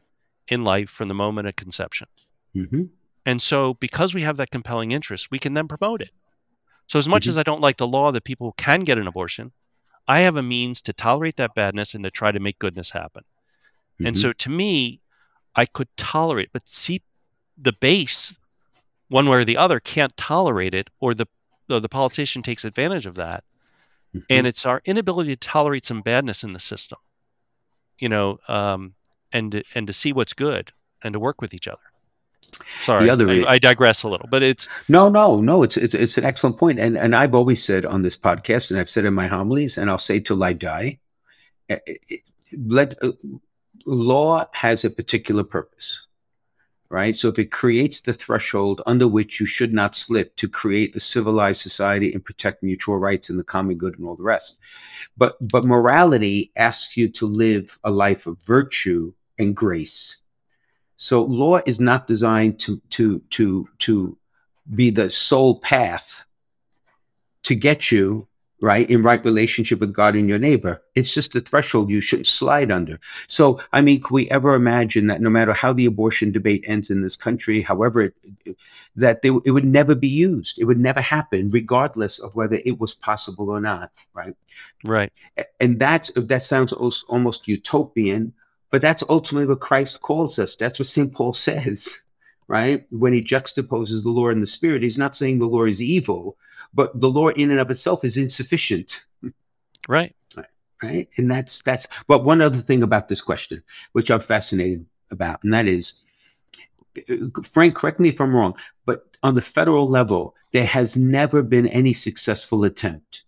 in 0.50 0.66
life 0.66 0.90
from 0.90 1.08
the 1.08 1.14
moment 1.14 1.48
of 1.48 1.56
conception. 1.56 2.08
Mm-hmm. 2.56 2.84
And 3.26 3.42
so, 3.42 3.76
because 3.76 4.14
we 4.14 4.24
have 4.24 4.38
that 4.38 4.52
compelling 4.52 4.92
interest, 4.92 5.32
we 5.32 5.40
can 5.40 5.54
then 5.54 5.68
promote 5.68 6.02
it. 6.02 6.12
So, 6.88 7.00
as 7.00 7.08
much 7.08 7.24
mm-hmm. 7.24 7.30
as 7.32 7.38
I 7.38 7.44
don't 7.44 7.62
like 7.62 7.78
the 7.78 7.88
law 7.88 8.12
that 8.12 8.24
people 8.24 8.54
can 8.58 8.82
get 8.82 8.98
an 8.98 9.08
abortion, 9.08 9.52
I 10.08 10.22
have 10.22 10.36
a 10.36 10.44
means 10.44 10.82
to 10.84 10.94
tolerate 10.94 11.38
that 11.38 11.56
badness 11.56 11.94
and 11.94 12.04
to 12.04 12.12
try 12.12 12.32
to 12.32 12.40
make 12.40 12.60
goodness 12.60 12.90
happen. 12.90 13.24
Mm-hmm. 13.24 14.08
And 14.08 14.18
so 14.18 14.34
to 14.34 14.50
me, 14.50 15.01
I 15.56 15.66
could 15.66 15.88
tolerate, 15.98 16.50
but 16.54 16.68
see 16.68 17.02
the 17.58 17.74
base, 17.74 18.36
one 19.10 19.28
way 19.28 19.38
or 19.38 19.46
the 19.46 19.58
other, 19.58 19.80
can't 19.80 20.16
tolerate 20.18 20.74
it, 20.74 20.90
or 21.00 21.14
the 21.14 21.28
or 21.70 21.80
the 21.80 21.90
politician 21.90 22.42
takes 22.42 22.66
advantage 22.66 23.06
of 23.06 23.16
that. 23.16 23.44
Mm-hmm. 24.16 24.26
And 24.30 24.48
it's 24.48 24.66
our 24.66 24.82
inability 24.86 25.36
to 25.36 25.48
tolerate 25.48 25.86
some 25.86 26.02
badness 26.02 26.44
in 26.44 26.54
the 26.54 26.60
system, 26.60 27.00
you 27.98 28.10
know, 28.10 28.40
um, 28.48 28.94
and 29.32 29.54
to, 29.54 29.64
and 29.74 29.88
to 29.88 29.94
see 29.94 30.12
what's 30.12 30.34
good 30.34 30.72
and 31.02 31.14
to 31.14 31.20
work 31.20 31.42
with 31.42 31.54
each 31.54 31.68
other. 31.68 31.80
Sorry, 32.82 33.06
the 33.06 33.12
other, 33.12 33.30
I, 33.30 33.54
I, 33.54 33.60
digress 33.60 34.04
a 34.04 34.10
little, 34.10 34.28
but 34.30 34.44
it's 34.44 34.68
no, 34.90 35.08
no, 35.08 35.40
no. 35.40 35.64
It's 35.64 35.78
it's 35.78 35.94
it's 35.94 36.18
an 36.18 36.26
excellent 36.26 36.58
point, 36.58 36.80
and 36.80 36.98
and 36.98 37.16
I've 37.16 37.34
always 37.34 37.64
said 37.64 37.86
on 37.86 38.02
this 38.02 38.18
podcast, 38.18 38.72
and 38.72 38.80
I've 38.80 38.90
said 38.90 39.06
in 39.06 39.14
my 39.14 39.28
homilies, 39.28 39.78
and 39.78 39.90
I'll 39.90 39.98
say 39.98 40.20
till 40.20 40.44
I 40.44 40.54
die, 40.54 41.00
eh, 41.70 41.78
eh, 41.88 42.18
let 42.66 43.02
uh, 43.02 43.12
law 43.86 44.48
has 44.54 44.86
a 44.86 44.90
particular 44.90 45.44
purpose, 45.44 46.00
right? 46.90 47.16
So 47.16 47.30
if 47.30 47.40
it 47.40 47.52
creates 47.52 48.02
the 48.02 48.14
threshold 48.14 48.82
under 48.86 49.08
which 49.08 49.40
you 49.40 49.46
should 49.46 49.74
not 49.74 49.96
slip 49.96 50.36
to 50.38 50.50
create 50.50 50.96
a 50.96 51.00
civilized 51.00 51.62
society 51.62 52.14
and 52.14 52.24
protect 52.24 52.64
mutual 52.64 52.98
rights 52.98 53.30
and 53.30 53.40
the 53.40 53.44
common 53.44 53.78
good 53.78 53.98
and 53.98 54.08
all 54.08 54.16
the 54.16 54.24
rest. 54.24 54.58
But 55.18 55.36
but 55.46 55.66
morality 55.66 56.52
asks 56.56 56.98
you 56.98 57.10
to 57.10 57.26
live 57.26 57.80
a 57.84 57.92
life 57.92 58.28
of 58.28 58.42
virtue 58.44 59.14
and 59.38 59.56
grace. 59.56 60.18
So 60.98 61.24
law 61.24 61.62
is 61.66 61.80
not 61.80 62.08
designed 62.08 62.60
to 62.62 62.82
to 62.92 63.20
to 63.32 63.68
to 63.80 64.18
be 64.76 64.90
the 64.90 65.10
sole 65.10 65.60
path 65.60 66.24
to 67.44 67.56
get 67.56 67.92
you 67.92 68.28
right 68.62 68.90
in 68.90 69.02
right 69.02 69.24
relationship 69.26 69.80
with 69.80 69.94
god 69.94 70.16
and 70.16 70.30
your 70.30 70.40
neighbor. 70.40 70.82
It's 70.96 71.14
just 71.14 71.36
a 71.36 71.42
threshold 71.42 71.90
you 71.90 72.02
shouldn't 72.02 72.28
slide 72.28 72.72
under. 72.72 73.00
So 73.28 73.60
i 73.74 73.82
mean 73.82 74.02
could 74.02 74.14
we 74.14 74.30
ever 74.30 74.54
imagine 74.56 75.08
that 75.08 75.22
no 75.22 75.30
matter 75.30 75.54
how 75.54 75.74
the 75.74 75.86
abortion 75.86 76.32
debate 76.32 76.64
ends 76.68 76.90
in 76.90 77.02
this 77.02 77.16
country 77.16 77.62
however 77.62 78.02
it, 78.02 78.58
that 78.96 79.22
they, 79.22 79.30
it 79.46 79.52
would 79.52 79.66
never 79.66 79.96
be 79.96 80.08
used. 80.08 80.60
It 80.60 80.66
would 80.66 80.80
never 80.80 81.02
happen 81.02 81.50
regardless 81.50 82.20
of 82.20 82.36
whether 82.36 82.60
it 82.66 82.80
was 82.80 82.94
possible 82.94 83.50
or 83.50 83.62
not 83.62 83.92
right? 84.14 84.36
Right. 84.84 85.12
And 85.60 85.80
that's 85.80 86.12
that 86.16 86.42
sounds 86.42 86.74
almost 86.74 87.48
utopian 87.48 88.34
but 88.70 88.82
that's 88.82 89.04
ultimately 89.10 89.48
what 89.48 89.60
christ 89.60 90.02
calls 90.02 90.40
us. 90.40 90.56
That's 90.56 90.80
what 90.80 90.88
st 90.88 91.14
paul 91.14 91.34
says 91.34 92.02
right 92.52 92.86
when 92.90 93.14
he 93.14 93.24
juxtaposes 93.24 94.04
the 94.04 94.10
law 94.10 94.28
and 94.28 94.42
the 94.44 94.48
spirit 94.48 94.84
he's 94.84 94.98
not 94.98 95.16
saying 95.16 95.40
the 95.40 95.46
law 95.46 95.64
is 95.64 95.82
evil 95.82 96.38
but 96.74 97.00
the 97.00 97.10
law 97.10 97.30
in 97.30 97.52
and 97.52 97.60
of 97.60 97.70
itself 97.70 98.04
is 98.04 98.18
insufficient. 98.18 99.06
Right. 99.88 100.16
Right. 100.82 101.08
And 101.18 101.30
that's 101.30 101.62
that's 101.62 101.88
but 102.08 102.24
one 102.24 102.42
other 102.42 102.58
thing 102.58 102.82
about 102.82 103.08
this 103.08 103.22
question, 103.22 103.62
which 103.92 104.10
I'm 104.10 104.20
fascinated 104.20 104.86
about, 105.12 105.44
and 105.44 105.54
that 105.54 105.68
is 105.68 106.04
Frank, 107.44 107.76
correct 107.76 108.00
me 108.00 108.10
if 108.10 108.20
I'm 108.20 108.36
wrong, 108.36 108.56
but 108.86 109.06
on 109.22 109.36
the 109.36 109.44
federal 109.44 109.88
level, 109.88 110.36
there 110.52 110.66
has 110.66 110.98
never 110.98 111.44
been 111.44 111.68
any 111.68 111.94
successful 111.94 112.64
attempt 112.64 113.24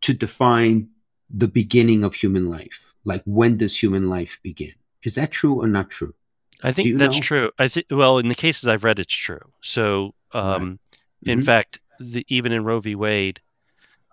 to 0.00 0.14
define 0.14 0.88
the 1.28 1.46
beginning 1.46 2.04
of 2.04 2.14
human 2.14 2.48
life. 2.48 2.94
Like 3.04 3.22
when 3.24 3.58
does 3.58 3.82
human 3.82 4.08
life 4.08 4.40
begin? 4.42 4.72
Is 5.02 5.14
that 5.16 5.30
true 5.30 5.62
or 5.62 5.66
not 5.66 5.90
true? 5.90 6.14
I 6.62 6.72
think 6.72 6.98
that's 6.98 7.16
know? 7.16 7.22
true. 7.22 7.50
I 7.58 7.68
think 7.68 7.86
well, 7.90 8.18
in 8.18 8.28
the 8.28 8.34
cases 8.34 8.66
I've 8.66 8.84
read, 8.84 8.98
it's 8.98 9.14
true. 9.14 9.40
So, 9.60 10.14
um, 10.32 10.44
right. 10.44 10.60
mm-hmm. 10.60 11.30
in 11.30 11.44
fact, 11.44 11.80
the, 12.00 12.24
even 12.28 12.52
in 12.52 12.64
Roe 12.64 12.80
v. 12.80 12.94
Wade, 12.94 13.40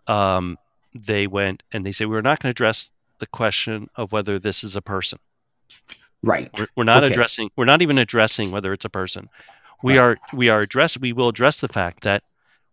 um, 0.08 0.58
they 0.93 1.27
went 1.27 1.63
and 1.71 1.86
they 1.86 1.91
said 1.91 2.08
we're 2.08 2.21
not 2.21 2.39
going 2.39 2.49
to 2.49 2.58
address 2.58 2.91
the 3.19 3.27
question 3.27 3.89
of 3.95 4.12
whether 4.12 4.39
this 4.39 4.63
is 4.63 4.75
a 4.75 4.82
person. 4.82 5.19
Right. 6.23 6.49
We're, 6.58 6.67
we're 6.75 6.84
not 6.84 7.04
okay. 7.04 7.13
addressing. 7.13 7.51
We're 7.56 7.65
not 7.65 7.82
even 7.82 7.97
addressing 7.97 8.51
whether 8.51 8.73
it's 8.73 8.86
a 8.86 8.89
person. 8.89 9.30
We 9.84 9.97
right. 9.97 10.04
are. 10.04 10.17
We 10.34 10.49
are 10.49 10.60
address. 10.62 10.97
We 10.97 11.13
will 11.13 11.30
address 11.30 11.60
the 11.60 11.67
fact 11.67 12.04
that 12.04 12.23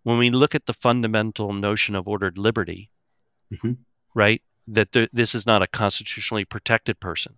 when 0.03 0.19
we 0.19 0.31
look 0.31 0.55
at 0.55 0.67
the 0.67 0.75
fundamental 0.75 1.53
notion 1.53 1.95
of 1.95 2.09
ordered 2.09 2.39
liberty, 2.39 2.91
mm-hmm. 3.53 3.73
right, 4.15 4.43
that 4.69 4.93
there, 4.93 5.09
this 5.13 5.35
is 5.35 5.47
not 5.47 5.63
a 5.63 5.67
constitutionally 5.67 6.45
protected 6.45 7.01
person. 7.01 7.35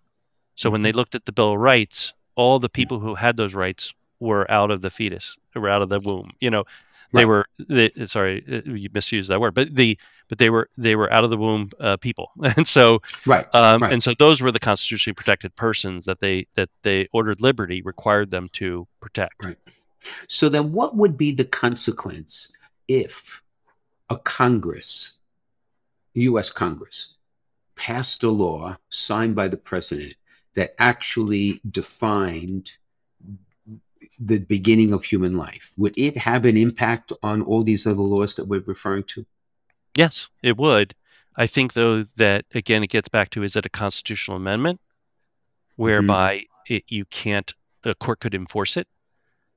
So 0.54 0.66
mm-hmm. 0.66 0.72
when 0.72 0.82
they 0.82 0.90
mm-hmm. 0.90 0.98
looked 0.98 1.14
at 1.14 1.24
the 1.24 1.32
Bill 1.32 1.52
of 1.52 1.60
Rights, 1.60 2.12
all 2.40 2.58
the 2.58 2.70
people 2.70 2.98
who 2.98 3.14
had 3.14 3.36
those 3.36 3.54
rights 3.54 3.92
were 4.18 4.50
out 4.50 4.70
of 4.70 4.80
the 4.80 4.90
fetus, 4.90 5.36
were 5.54 5.68
out 5.68 5.82
of 5.82 5.90
the 5.90 6.00
womb. 6.00 6.30
You 6.40 6.50
know, 6.50 6.64
they 7.12 7.24
right. 7.24 7.28
were 7.28 7.46
they, 7.68 7.90
sorry 8.06 8.44
uh, 8.50 8.70
you 8.70 8.88
misused 8.94 9.30
that 9.30 9.40
word 9.40 9.52
but 9.52 9.74
the 9.74 9.98
but 10.28 10.38
they 10.38 10.48
were 10.48 10.68
they 10.76 10.94
were 10.94 11.12
out 11.12 11.24
of 11.24 11.30
the 11.30 11.36
womb 11.36 11.68
uh, 11.80 11.96
people 11.96 12.30
and 12.56 12.68
so 12.68 13.02
right. 13.26 13.52
Um, 13.52 13.82
right. 13.82 13.92
and 13.92 14.02
so 14.02 14.14
those 14.18 14.40
were 14.40 14.52
the 14.52 14.60
constitutionally 14.60 15.14
protected 15.14 15.54
persons 15.56 16.04
that 16.04 16.20
they 16.20 16.46
that 16.54 16.68
they 16.82 17.08
ordered 17.12 17.40
liberty 17.40 17.82
required 17.82 18.30
them 18.30 18.48
to 18.54 18.86
protect 19.00 19.42
right 19.42 19.58
so 20.28 20.48
then 20.48 20.72
what 20.72 20.96
would 20.96 21.16
be 21.16 21.32
the 21.32 21.44
consequence 21.44 22.52
if 22.86 23.42
a 24.08 24.16
congress 24.16 25.14
us 26.14 26.50
congress 26.50 27.14
passed 27.74 28.22
a 28.22 28.30
law 28.30 28.76
signed 28.88 29.34
by 29.34 29.48
the 29.48 29.56
president 29.56 30.14
that 30.54 30.74
actually 30.78 31.60
defined 31.70 32.72
the 34.18 34.38
beginning 34.38 34.92
of 34.92 35.04
human 35.04 35.36
life, 35.36 35.72
would 35.76 35.94
it 35.96 36.16
have 36.16 36.44
an 36.44 36.56
impact 36.56 37.12
on 37.22 37.42
all 37.42 37.62
these 37.62 37.86
other 37.86 38.02
laws 38.02 38.34
that 38.34 38.46
we're 38.46 38.60
referring 38.60 39.04
to? 39.04 39.26
Yes, 39.94 40.28
it 40.42 40.56
would. 40.56 40.94
I 41.36 41.46
think 41.46 41.72
though 41.72 42.04
that 42.16 42.44
again 42.54 42.82
it 42.82 42.90
gets 42.90 43.08
back 43.08 43.30
to 43.30 43.42
is 43.42 43.56
it 43.56 43.66
a 43.66 43.70
constitutional 43.70 44.36
amendment 44.36 44.80
whereby 45.76 46.44
it, 46.66 46.84
you 46.88 47.04
can't 47.06 47.52
a 47.84 47.94
court 47.94 48.20
could 48.20 48.34
enforce 48.34 48.76
it 48.76 48.86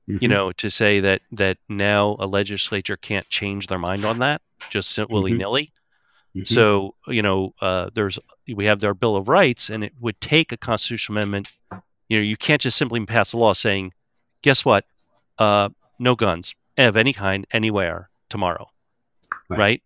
you 0.06 0.28
Mhm. 0.28 0.30
know 0.30 0.52
to 0.52 0.70
say 0.70 1.00
that 1.00 1.20
that 1.32 1.58
now 1.68 2.16
a 2.18 2.26
legislature 2.26 2.96
can't 2.96 3.28
change 3.28 3.66
their 3.66 3.78
mind 3.78 4.04
on 4.04 4.20
that 4.20 4.40
just 4.70 4.98
willy 5.10 5.34
nilly 5.34 5.72
Mhm. 6.36 6.46
so 6.48 6.94
you 7.06 7.22
know 7.22 7.54
uh, 7.60 7.90
there's 7.94 8.18
we 8.48 8.64
have 8.66 8.82
our 8.84 8.94
bill 8.94 9.16
of 9.16 9.28
rights 9.28 9.70
and 9.70 9.84
it 9.84 9.92
would 10.00 10.20
take 10.20 10.50
a 10.52 10.56
constitutional 10.56 11.18
amendment 11.18 11.48
you 12.08 12.18
know 12.18 12.22
you 12.22 12.36
can't 12.36 12.60
just 12.60 12.76
simply 12.76 13.04
pass 13.06 13.32
a 13.32 13.36
law 13.36 13.52
saying 13.52 13.92
guess 14.42 14.64
what 14.64 14.84
uh, 15.38 15.68
no 15.98 16.14
guns 16.14 16.54
of 16.76 16.96
any 16.96 17.12
kind 17.12 17.46
anywhere 17.52 18.08
tomorrow 18.28 18.68
Right. 19.48 19.58
right. 19.58 19.82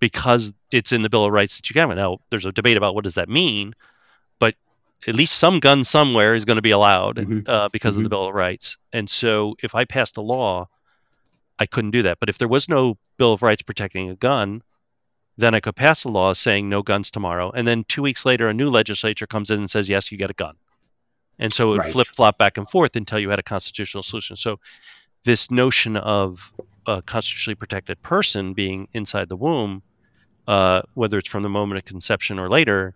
because 0.00 0.52
it's 0.70 0.92
in 0.92 1.02
the 1.02 1.08
bill 1.08 1.24
of 1.24 1.32
rights 1.32 1.56
that 1.56 1.68
you 1.70 1.74
can 1.74 1.88
have 1.88 1.96
now 1.96 2.18
there's 2.30 2.44
a 2.44 2.52
debate 2.52 2.76
about 2.76 2.94
what 2.94 3.04
does 3.04 3.14
that 3.14 3.28
mean 3.28 3.74
but 4.38 4.54
at 5.06 5.14
least 5.14 5.36
some 5.36 5.58
gun 5.60 5.84
somewhere 5.84 6.34
is 6.34 6.44
going 6.44 6.56
to 6.56 6.62
be 6.62 6.70
allowed 6.70 7.16
Mhm. 7.16 7.48
uh, 7.48 7.68
because 7.70 7.96
of 7.96 8.02
the 8.02 8.08
Mhm. 8.08 8.10
bill 8.10 8.28
of 8.28 8.34
rights 8.34 8.76
and 8.92 9.08
so 9.08 9.56
if 9.62 9.74
i 9.74 9.84
passed 9.86 10.16
a 10.18 10.20
law 10.20 10.68
i 11.58 11.64
couldn't 11.66 11.92
do 11.92 12.02
that 12.02 12.18
but 12.20 12.28
if 12.28 12.36
there 12.38 12.48
was 12.48 12.68
no 12.68 12.98
bill 13.16 13.32
of 13.32 13.42
rights 13.42 13.62
protecting 13.62 14.10
a 14.10 14.16
gun 14.16 14.62
then 15.38 15.54
i 15.54 15.60
could 15.60 15.76
pass 15.76 16.04
a 16.04 16.08
law 16.08 16.34
saying 16.34 16.68
no 16.68 16.82
guns 16.82 17.10
tomorrow 17.10 17.50
and 17.52 17.66
then 17.66 17.84
two 17.88 18.02
weeks 18.02 18.26
later 18.26 18.48
a 18.48 18.54
new 18.54 18.68
legislature 18.70 19.26
comes 19.26 19.50
in 19.50 19.58
and 19.60 19.70
says 19.70 19.88
yes 19.88 20.12
you 20.12 20.18
get 20.18 20.30
a 20.30 20.34
gun 20.34 20.54
and 21.38 21.52
so 21.52 21.68
it 21.68 21.70
would 21.72 21.78
Right. 21.84 21.92
flip 21.92 22.08
flop 22.08 22.38
back 22.38 22.58
and 22.58 22.68
forth 22.68 22.96
until 22.96 23.18
you 23.18 23.30
had 23.30 23.38
a 23.38 23.42
constitutional 23.44 24.02
solution 24.02 24.36
so 24.36 24.58
this 25.24 25.50
notion 25.50 25.96
of 25.96 26.52
a 26.86 27.02
constitutionally 27.02 27.54
protected 27.54 28.00
person 28.02 28.52
being 28.54 28.88
inside 28.94 29.28
the 29.28 29.36
womb 29.36 29.82
uh, 30.46 30.82
whether 30.94 31.18
it's 31.18 31.28
from 31.28 31.42
the 31.42 31.48
moment 31.48 31.78
of 31.78 31.84
conception 31.84 32.38
or 32.38 32.48
later 32.48 32.94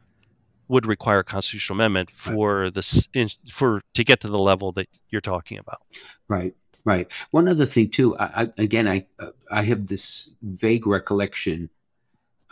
would 0.68 0.87
require 0.87 1.18
a 1.18 1.24
constitutional 1.24 1.76
amendment 1.76 2.11
for 2.11 2.70
this 2.70 3.09
in, 3.14 3.28
for 3.50 3.83
to 3.94 4.05
get 4.05 4.20
to 4.20 4.28
the 4.28 4.38
level 4.38 4.72
that 4.72 4.88
you're 5.11 5.20
talking 5.20 5.59
about 5.59 5.81
Right, 6.28 6.55
right. 6.85 7.09
One 7.31 7.48
other 7.48 7.66
thing 7.66 7.90
too. 7.90 8.16
I, 8.16 8.42
I 8.44 8.52
again, 8.57 8.88
I 8.88 9.07
uh, 9.18 9.31
I 9.50 9.62
have 9.64 9.87
this 9.87 10.31
vague 10.42 10.87
recollection 10.87 11.68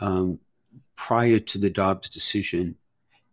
um, 0.01 0.39
prior 0.97 1.39
to 1.39 1.59
the 1.59 1.71
Dobbs 1.71 2.09
decision 2.09 2.77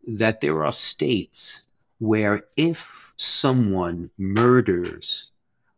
that 0.08 0.42
there 0.42 0.64
are 0.64 0.72
states 0.72 1.64
where 2.00 2.46
if 2.56 3.14
someone 3.18 4.10
murders 4.18 5.32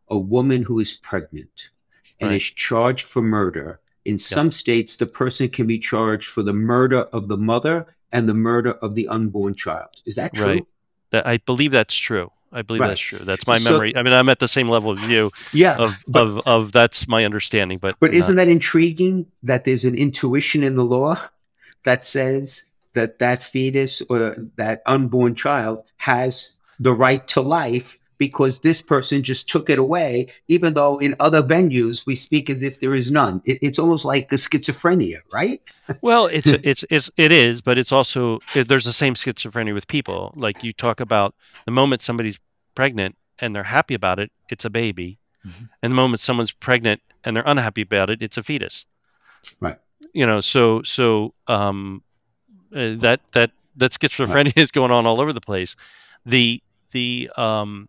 a 0.10 0.18
woman 0.18 0.64
who 0.64 0.80
is 0.80 0.94
pregnant 0.94 1.70
and 2.20 2.32
Right. 2.32 2.36
is 2.38 2.44
charged 2.44 3.06
for 3.08 3.22
murder, 3.22 3.80
in 4.04 4.18
some 4.18 4.52
states 4.52 4.98
the 4.98 5.06
person 5.06 5.50
can 5.50 5.68
be 5.68 5.80
charged 5.80 6.28
for 6.28 6.44
the 6.44 6.54
murder 6.54 7.02
of 7.14 7.28
the 7.28 7.38
mother 7.38 7.86
and 8.12 8.28
the 8.28 8.34
murder 8.34 8.72
of 8.72 8.96
the 8.96 9.08
unborn 9.08 9.54
child. 9.56 9.90
Is 10.06 10.16
that 10.16 10.34
true? 10.34 10.46
Right. 10.46 10.66
that 11.12 11.26
i 11.26 11.38
believe 11.38 11.72
that's 11.72 11.96
true 11.96 12.32
i 12.52 12.62
believe 12.62 12.82
Right. 12.82 12.88
that's 12.90 13.00
true 13.02 13.20
that's 13.20 13.46
my 13.46 13.58
So- 13.58 13.72
memory 13.74 13.96
i 13.96 14.02
mean 14.04 14.14
i'm 14.14 14.30
at 14.30 14.40
the 14.40 14.48
same 14.48 14.70
level 14.70 14.90
of 14.92 15.00
you 15.04 15.32
Yeah. 15.54 15.76
of 15.76 16.04
but- 16.08 16.24
of 16.24 16.40
of 16.48 16.72
that's 16.72 17.08
my 17.08 17.26
understanding 17.26 17.78
but 17.78 17.96
But 18.00 18.12
not- 18.12 18.18
isn't 18.18 18.36
that 18.38 18.48
intriguing 18.48 19.26
that 19.44 19.66
there's 19.66 19.86
an 19.86 19.96
intuition 19.96 20.64
in 20.64 20.76
the 20.76 20.84
law 20.86 21.18
that 21.84 22.04
says 22.04 22.66
that 22.94 23.20
that 23.20 23.44
fetus 23.44 24.02
or 24.10 24.36
that 24.58 24.82
unborn 24.86 25.36
child 25.36 25.84
has 25.98 26.56
the 26.80 26.94
right 26.94 27.28
to 27.30 27.42
life 27.42 27.99
because 28.20 28.60
this 28.60 28.82
person 28.84 29.24
just 29.24 29.50
took 29.50 29.70
it 29.70 29.80
away, 29.80 30.28
even 30.48 30.76
though 30.76 31.00
in 31.00 31.16
other 31.20 31.42
venues 31.42 32.06
we 32.06 32.16
speak 32.16 32.50
as 32.50 32.62
if 32.62 32.80
there 32.80 32.94
is 32.94 33.10
none. 33.12 33.42
It, 33.46 33.58
it's 33.64 33.80
almost 33.80 34.06
like 34.06 34.32
a 34.32 34.36
schizophrenia, 34.36 35.22
right? 35.34 35.62
Well, 36.04 36.28
it's 36.28 36.48
it's 36.48 36.86
it's 36.92 37.10
it 37.18 37.32
is, 37.32 37.62
but 37.64 37.80
it's 37.80 37.92
also 37.92 38.42
it, 38.54 38.68
there's 38.68 38.86
the 38.86 38.94
same 38.94 39.16
schizophrenia 39.16 39.74
with 39.74 39.88
people. 39.88 40.32
Like 40.36 40.64
you 40.64 40.72
talk 40.72 41.00
about 41.00 41.34
the 41.66 41.72
moment 41.72 42.04
somebody's 42.04 42.38
pregnant 42.76 43.16
and 43.40 43.56
they're 43.56 43.64
happy 43.64 43.96
about 43.96 44.20
it, 44.20 44.32
it's 44.50 44.66
a 44.66 44.70
baby, 44.70 45.18
Mhm. 45.48 45.70
and 45.82 45.92
the 45.92 45.96
moment 45.96 46.20
someone's 46.20 46.52
pregnant 46.52 47.02
and 47.24 47.36
they're 47.36 47.48
unhappy 47.48 47.82
about 47.82 48.12
it, 48.12 48.22
it's 48.22 48.38
a 48.38 48.44
fetus. 48.44 48.86
Right. 49.60 49.78
You 50.14 50.28
know, 50.28 50.42
so 50.42 50.84
so 50.84 51.34
um, 51.48 52.04
uh, 52.76 52.94
that 53.00 53.22
that 53.34 53.50
that 53.78 53.92
schizophrenia 53.92 54.54
is 54.62 54.70
going 54.72 54.92
on 54.92 55.08
all 55.08 55.20
over 55.22 55.34
the 55.34 55.42
place. 55.42 55.76
The 56.26 56.62
the 56.92 57.32
um 57.36 57.88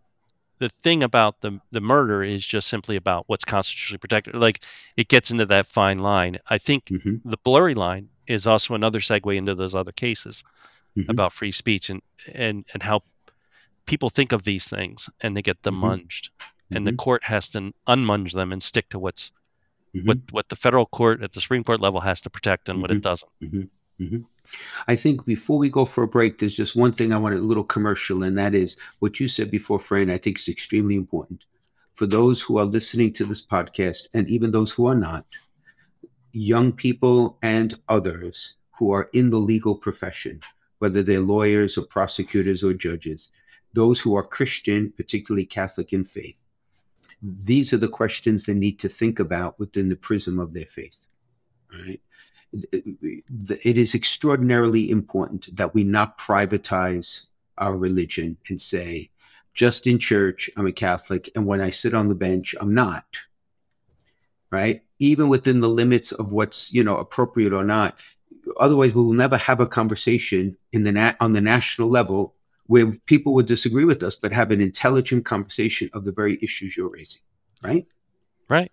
the 0.60 0.68
thing 0.68 1.02
about 1.02 1.40
the 1.40 1.60
the 1.72 1.80
murder 1.80 2.22
is 2.22 2.46
just 2.46 2.68
simply 2.68 2.96
about 2.96 3.24
what's 3.28 3.44
constitutionally 3.44 3.98
protected. 3.98 4.34
Like 4.36 4.60
it 4.96 5.08
gets 5.08 5.30
into 5.32 5.46
that 5.46 5.66
fine 5.66 5.98
line. 6.00 6.38
I 6.48 6.58
think 6.58 6.88
hmm 6.88 7.16
the 7.24 7.38
blurry 7.44 7.74
line 7.74 8.08
is 8.28 8.46
also 8.46 8.74
another 8.74 9.00
segue 9.00 9.36
into 9.36 9.54
those 9.54 9.74
other 9.74 9.92
cases 9.92 10.44
Mhm. 10.96 11.08
about 11.10 11.32
free 11.32 11.52
speech 11.52 11.90
and 11.90 12.02
and 12.34 12.64
and 12.74 12.82
how 12.82 13.02
people 13.86 14.10
think 14.10 14.32
of 14.32 14.44
these 14.44 14.68
things 14.68 15.08
and 15.22 15.36
they 15.36 15.42
get 15.42 15.62
them 15.62 15.76
Mhm. 15.80 15.84
munged 15.84 16.28
and 16.72 16.86
the 16.86 16.92
court 16.92 17.24
has 17.24 17.48
to 17.50 17.72
unmunge 17.88 18.32
them 18.32 18.52
and 18.52 18.62
stick 18.62 18.88
to 18.90 18.98
what's 18.98 19.32
Mhm. 19.94 20.06
what 20.06 20.18
what 20.32 20.48
the 20.48 20.56
federal 20.56 20.86
court 20.86 21.22
at 21.22 21.32
the 21.32 21.40
supreme 21.40 21.64
court 21.64 21.80
level 21.80 22.00
has 22.00 22.20
to 22.22 22.30
protect 22.30 22.68
and 22.68 22.80
what 22.82 22.90
it 22.90 22.98
Mhm. 22.98 23.02
doesn't 23.02 23.32
hmm 24.00 24.18
I 24.88 24.96
think 24.96 25.24
before 25.24 25.58
we 25.58 25.70
go 25.70 25.84
for 25.84 26.02
a 26.02 26.08
break, 26.08 26.38
there's 26.38 26.56
just 26.56 26.74
one 26.74 26.92
thing 26.92 27.12
I 27.12 27.18
want 27.18 27.36
a 27.36 27.38
little 27.38 27.62
commercial, 27.62 28.24
and 28.24 28.36
that 28.36 28.52
is 28.52 28.76
what 28.98 29.20
you 29.20 29.28
said 29.28 29.48
before, 29.48 29.78
Fran. 29.78 30.10
I 30.10 30.18
think 30.18 30.40
is 30.40 30.48
extremely 30.48 30.96
important 30.96 31.44
for 31.94 32.06
those 32.06 32.42
who 32.42 32.58
are 32.58 32.64
listening 32.64 33.12
to 33.12 33.24
this 33.26 33.44
podcast, 33.44 34.08
and 34.14 34.28
even 34.28 34.50
those 34.50 34.72
who 34.72 34.86
are 34.86 34.94
not, 34.94 35.26
young 36.32 36.72
people 36.72 37.38
and 37.42 37.78
others 37.88 38.54
who 38.78 38.90
are 38.90 39.10
in 39.12 39.30
the 39.30 39.38
legal 39.38 39.76
profession, 39.76 40.40
whether 40.78 41.02
they're 41.02 41.20
lawyers 41.20 41.76
or 41.78 41.82
prosecutors 41.82 42.64
or 42.64 42.72
judges, 42.72 43.30
those 43.74 44.00
who 44.00 44.16
are 44.16 44.24
Christian, 44.24 44.92
particularly 44.96 45.46
Catholic 45.46 45.92
in 45.92 46.02
faith. 46.02 46.36
These 47.22 47.72
are 47.74 47.78
the 47.78 47.88
questions 47.88 48.44
they 48.44 48.54
need 48.54 48.80
to 48.80 48.88
think 48.88 49.20
about 49.20 49.58
within 49.58 49.88
the 49.88 49.96
prism 49.96 50.40
of 50.40 50.52
their 50.54 50.66
faith. 50.66 51.06
Right? 51.72 52.00
It 52.52 53.78
is 53.78 53.94
extraordinarily 53.94 54.90
important 54.90 55.54
that 55.56 55.74
we 55.74 55.84
not 55.84 56.18
privatize 56.18 57.26
our 57.58 57.76
religion 57.76 58.36
and 58.48 58.60
say, 58.60 59.10
just 59.54 59.86
in 59.86 59.98
church, 59.98 60.50
I'm 60.56 60.66
a 60.66 60.72
Catholic, 60.72 61.28
and 61.34 61.46
when 61.46 61.60
I 61.60 61.70
sit 61.70 61.94
on 61.94 62.08
the 62.08 62.14
bench, 62.14 62.54
I'm 62.60 62.74
not. 62.74 63.04
Right? 64.50 64.82
Even 64.98 65.28
within 65.28 65.60
the 65.60 65.68
limits 65.68 66.12
of 66.12 66.32
what's 66.32 66.72
you 66.72 66.82
know 66.82 66.96
appropriate 66.96 67.52
or 67.52 67.64
not. 67.64 67.96
Otherwise, 68.58 68.94
we 68.94 69.02
will 69.02 69.12
never 69.12 69.36
have 69.36 69.60
a 69.60 69.66
conversation 69.66 70.56
in 70.72 70.82
the 70.82 70.92
na- 70.92 71.14
on 71.20 71.32
the 71.32 71.40
national 71.40 71.88
level 71.88 72.34
where 72.66 72.92
people 73.06 73.34
would 73.34 73.46
disagree 73.46 73.84
with 73.84 74.02
us, 74.02 74.14
but 74.14 74.32
have 74.32 74.50
an 74.50 74.60
intelligent 74.60 75.24
conversation 75.24 75.90
of 75.92 76.04
the 76.04 76.12
very 76.12 76.38
issues 76.42 76.76
you're 76.76 76.88
raising. 76.88 77.20
Right? 77.62 77.86
right 78.48 78.72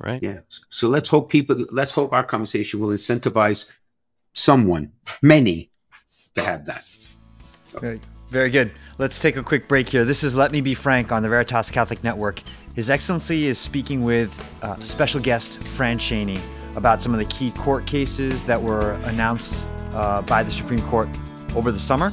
right 0.00 0.22
Yeah. 0.22 0.40
So 0.70 0.88
let's 0.88 1.08
hope 1.08 1.30
people, 1.30 1.66
let's 1.70 1.92
hope 1.92 2.12
our 2.12 2.24
conversation 2.24 2.80
will 2.80 2.90
incentivize 2.90 3.70
someone, 4.34 4.92
many, 5.22 5.70
to 6.34 6.42
have 6.42 6.66
that. 6.66 6.84
Very, 7.80 8.00
very 8.28 8.50
good. 8.50 8.72
Let's 8.98 9.20
take 9.20 9.36
a 9.36 9.42
quick 9.42 9.68
break 9.68 9.88
here. 9.88 10.04
This 10.04 10.24
is 10.24 10.36
Let 10.36 10.52
Me 10.52 10.60
Be 10.60 10.74
Frank 10.74 11.12
on 11.12 11.22
the 11.22 11.28
Veritas 11.28 11.70
Catholic 11.70 12.02
Network. 12.04 12.42
His 12.74 12.90
Excellency 12.90 13.46
is 13.46 13.58
speaking 13.58 14.04
with 14.04 14.32
uh, 14.62 14.76
special 14.80 15.20
guest 15.20 15.58
Fran 15.58 15.98
Cheney 15.98 16.40
about 16.76 17.02
some 17.02 17.12
of 17.12 17.18
the 17.18 17.26
key 17.26 17.50
court 17.52 17.86
cases 17.86 18.44
that 18.44 18.60
were 18.60 18.92
announced 19.04 19.66
uh, 19.92 20.22
by 20.22 20.42
the 20.42 20.50
Supreme 20.50 20.82
Court 20.82 21.08
over 21.56 21.72
the 21.72 21.78
summer. 21.78 22.12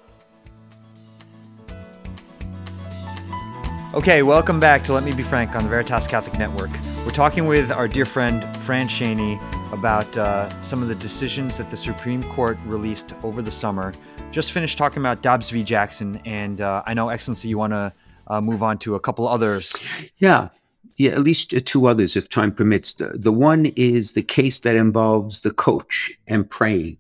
Okay, 3.95 4.25
welcome 4.25 4.59
back 4.59 4.83
to 4.83 4.93
Let 4.93 5.05
Me 5.05 5.13
Be 5.13 5.23
Frank 5.23 5.55
on 5.55 5.63
the 5.63 5.69
Veritas 5.69 6.09
Catholic 6.09 6.37
Network. 6.37 6.71
We're 7.07 7.13
talking 7.13 7.47
with 7.47 7.71
our 7.71 7.87
dear 7.87 8.05
friend 8.05 8.45
Fran 8.57 8.89
Cheney 8.89 9.39
about 9.75 10.17
uh, 10.17 10.49
some 10.63 10.83
of 10.83 10.89
the 10.89 10.95
decisions 10.95 11.59
that 11.59 11.69
the 11.69 11.77
Supreme 11.77 12.23
Court 12.23 12.57
released 12.65 13.13
over 13.23 13.43
the 13.43 13.51
summer. 13.51 13.93
Just 14.31 14.53
finished 14.53 14.79
talking 14.79 15.01
about 15.01 15.21
Dobbs 15.21 15.51
v. 15.51 15.63
Jackson, 15.63 16.21
and 16.25 16.61
uh, 16.61 16.83
I 16.87 16.95
know, 16.95 17.09
Excellency, 17.09 17.49
you 17.49 17.59
want 17.59 17.73
to 17.73 17.93
uh, 18.29 18.41
move 18.41 18.63
on 18.63 18.79
to 18.79 18.95
a 18.95 19.01
couple 19.01 19.29
others. 19.29 19.75
Yeah, 20.19 20.49
yeah, 20.97 21.11
at 21.11 21.21
least 21.21 21.55
two 21.67 21.87
others, 21.87 22.17
if 22.17 22.29
time 22.29 22.53
permits. 22.53 22.95
The, 22.95 23.09
the 23.15 23.33
one 23.33 23.67
is 23.77 24.13
the 24.13 24.23
case 24.23 24.61
that 24.61 24.77
involves 24.77 25.41
the 25.41 25.51
coach 25.51 26.13
and 26.27 26.49
praying, 26.49 26.99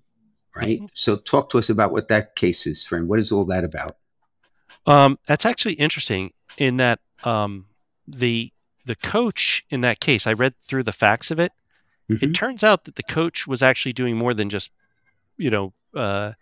right? 0.54 0.78
Mm-hmm. 0.78 0.87
So, 0.94 1.16
talk 1.16 1.50
to 1.50 1.58
us 1.58 1.70
about 1.70 1.92
what 1.92 2.08
that 2.08 2.37
case 2.37 2.66
is, 2.66 2.84
friend. 2.84 3.08
What 3.08 3.20
is 3.20 3.32
all 3.32 3.44
that 3.46 3.64
about? 3.64 3.96
Um, 4.87 5.18
that's 5.26 5.46
actually 5.46 5.74
interesting 5.74 6.32
in 6.58 6.76
that 6.78 6.98
um, 7.22 7.66
the 8.06 8.52
the 8.84 8.96
coach 8.96 9.64
in 9.70 9.80
that 9.82 10.00
case, 10.00 10.26
I 10.26 10.32
read 10.32 10.54
through 10.66 10.82
the 10.82 10.92
facts 10.92 11.30
of 11.30 11.38
it. 11.40 11.52
Mm-hmm. 12.11 12.25
It 12.25 12.35
turns 12.35 12.62
out 12.62 12.85
that 12.85 12.97
the 12.97 13.03
coach 13.03 13.47
was 13.47 13.62
actually 13.62 13.95
doing 13.95 14.17
more 14.17 14.35
than 14.35 14.51
just, 14.51 14.71
you 15.37 15.51
know, 15.51 15.73
uh, 15.95 16.33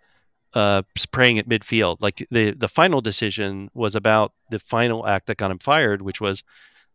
uh, 0.54 0.82
praying 1.12 1.38
at 1.38 1.48
midfield. 1.48 2.00
Like 2.00 2.26
the 2.30 2.52
the 2.52 2.68
final 2.68 3.00
decision 3.00 3.70
was 3.74 3.94
about 3.94 4.32
the 4.50 4.58
final 4.58 5.06
act 5.06 5.26
that 5.26 5.36
got 5.38 5.50
him 5.50 5.58
fired, 5.58 6.02
which 6.02 6.20
was 6.20 6.42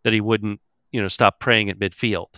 that 0.04 0.14
he 0.14 0.22
wouldn't, 0.22 0.60
you 0.92 1.02
know, 1.02 1.08
stop 1.08 1.40
praying 1.40 1.70
at 1.70 1.80
midfield, 1.80 2.30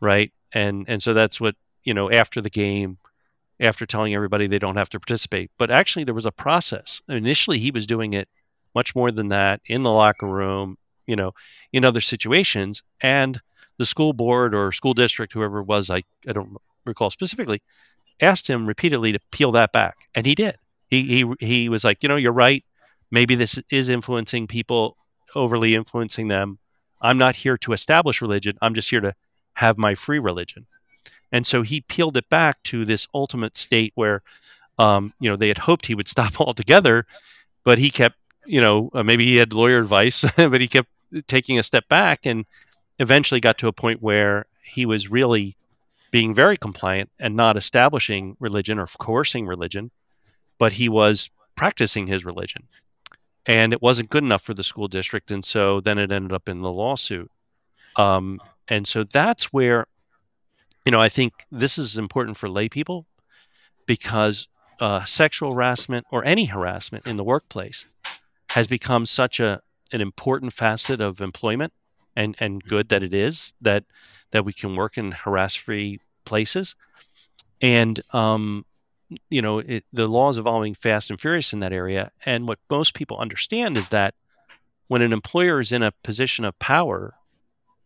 right? 0.00 0.32
And 0.52 0.84
and 0.88 1.02
so 1.02 1.14
that's 1.14 1.40
what 1.40 1.54
you 1.84 1.94
know 1.94 2.10
after 2.10 2.40
the 2.40 2.50
game, 2.50 2.98
after 3.60 3.86
telling 3.86 4.14
everybody 4.14 4.46
they 4.46 4.58
don't 4.58 4.76
have 4.76 4.90
to 4.90 5.00
participate. 5.00 5.50
But 5.58 5.70
actually, 5.70 6.04
there 6.04 6.14
was 6.14 6.26
a 6.26 6.32
process. 6.32 7.00
Initially, 7.08 7.58
he 7.58 7.70
was 7.70 7.86
doing 7.86 8.12
it 8.12 8.28
much 8.74 8.94
more 8.94 9.10
than 9.10 9.28
that 9.28 9.60
in 9.66 9.82
the 9.82 9.90
locker 9.90 10.26
room, 10.26 10.76
you 11.06 11.16
know, 11.16 11.32
in 11.72 11.84
other 11.84 12.02
situations. 12.02 12.82
And 13.00 13.40
the 13.78 13.86
school 13.86 14.12
board 14.12 14.54
or 14.54 14.72
school 14.72 14.94
district, 14.94 15.32
whoever 15.32 15.60
it 15.60 15.66
was, 15.66 15.90
I, 15.90 16.02
I 16.28 16.32
don't 16.32 16.56
recall 16.84 17.10
specifically, 17.10 17.62
asked 18.20 18.48
him 18.48 18.66
repeatedly 18.66 19.12
to 19.12 19.20
peel 19.30 19.52
that 19.52 19.72
back. 19.72 19.96
And 20.14 20.24
he 20.24 20.34
did. 20.34 20.56
He, 20.88 21.02
he, 21.02 21.46
he 21.46 21.68
was 21.68 21.84
like, 21.84 22.02
you 22.02 22.08
know, 22.08 22.16
you're 22.16 22.32
right. 22.32 22.64
Maybe 23.10 23.34
this 23.34 23.58
is 23.70 23.88
influencing 23.88 24.46
people, 24.46 24.96
overly 25.34 25.74
influencing 25.74 26.28
them. 26.28 26.58
I'm 27.00 27.18
not 27.18 27.36
here 27.36 27.58
to 27.58 27.72
establish 27.72 28.22
religion. 28.22 28.56
I'm 28.62 28.74
just 28.74 28.90
here 28.90 29.00
to 29.00 29.14
have 29.52 29.78
my 29.78 29.94
free 29.94 30.18
religion. 30.18 30.66
And 31.32 31.46
so 31.46 31.62
he 31.62 31.80
peeled 31.82 32.16
it 32.16 32.28
back 32.28 32.62
to 32.64 32.84
this 32.84 33.08
ultimate 33.12 33.56
state 33.56 33.92
where, 33.94 34.22
um, 34.78 35.12
you 35.20 35.28
know, 35.28 35.36
they 35.36 35.48
had 35.48 35.58
hoped 35.58 35.86
he 35.86 35.94
would 35.94 36.08
stop 36.16 36.40
altogether, 36.40 37.06
but 37.64 37.78
he 37.78 37.90
kept 37.90 38.16
you 38.46 38.60
know, 38.60 38.90
uh, 38.94 39.02
maybe 39.02 39.26
he 39.26 39.36
had 39.36 39.52
lawyer 39.52 39.78
advice, 39.78 40.24
but 40.36 40.60
he 40.60 40.68
kept 40.68 40.88
taking 41.26 41.58
a 41.58 41.62
step 41.62 41.88
back 41.88 42.26
and 42.26 42.46
eventually 42.98 43.40
got 43.40 43.58
to 43.58 43.68
a 43.68 43.72
point 43.72 44.02
where 44.02 44.46
he 44.62 44.86
was 44.86 45.10
really 45.10 45.56
being 46.10 46.34
very 46.34 46.56
compliant 46.56 47.10
and 47.18 47.36
not 47.36 47.56
establishing 47.56 48.36
religion 48.40 48.78
or 48.78 48.86
coercing 48.86 49.46
religion, 49.46 49.90
but 50.58 50.72
he 50.72 50.88
was 50.88 51.30
practicing 51.56 52.06
his 52.06 52.24
religion. 52.24 52.62
And 53.44 53.72
it 53.72 53.82
wasn't 53.82 54.10
good 54.10 54.24
enough 54.24 54.42
for 54.42 54.54
the 54.54 54.64
school 54.64 54.88
district. 54.88 55.30
And 55.30 55.44
so 55.44 55.80
then 55.80 55.98
it 55.98 56.10
ended 56.10 56.32
up 56.32 56.48
in 56.48 56.60
the 56.60 56.70
lawsuit. 56.70 57.30
Um, 57.96 58.40
and 58.68 58.86
so 58.86 59.04
that's 59.04 59.52
where, 59.52 59.86
you 60.84 60.92
know, 60.92 61.00
I 61.00 61.08
think 61.08 61.32
this 61.52 61.78
is 61.78 61.96
important 61.96 62.36
for 62.36 62.48
lay 62.48 62.68
people 62.68 63.06
because 63.86 64.48
uh, 64.80 65.04
sexual 65.04 65.54
harassment 65.54 66.06
or 66.10 66.24
any 66.24 66.44
harassment 66.44 67.06
in 67.06 67.16
the 67.16 67.24
workplace 67.24 67.84
has 68.48 68.66
become 68.66 69.06
such 69.06 69.40
a 69.40 69.60
an 69.92 70.00
important 70.00 70.52
facet 70.52 71.00
of 71.00 71.20
employment 71.20 71.72
and 72.16 72.34
and 72.40 72.62
good 72.64 72.88
that 72.88 73.02
it 73.02 73.14
is 73.14 73.52
that 73.60 73.84
that 74.30 74.44
we 74.44 74.52
can 74.52 74.74
work 74.74 74.98
in 74.98 75.12
harass 75.12 75.54
free 75.54 76.00
places. 76.24 76.74
And 77.60 78.00
um, 78.12 78.64
you 79.30 79.42
know 79.42 79.58
it, 79.58 79.84
the 79.92 80.06
law 80.06 80.30
is 80.30 80.38
evolving 80.38 80.74
fast 80.74 81.10
and 81.10 81.20
furious 81.20 81.52
in 81.52 81.60
that 81.60 81.72
area. 81.72 82.10
And 82.24 82.48
what 82.48 82.58
most 82.70 82.94
people 82.94 83.18
understand 83.18 83.76
is 83.76 83.90
that 83.90 84.14
when 84.88 85.02
an 85.02 85.12
employer 85.12 85.60
is 85.60 85.72
in 85.72 85.82
a 85.82 85.92
position 86.02 86.44
of 86.44 86.58
power 86.58 87.14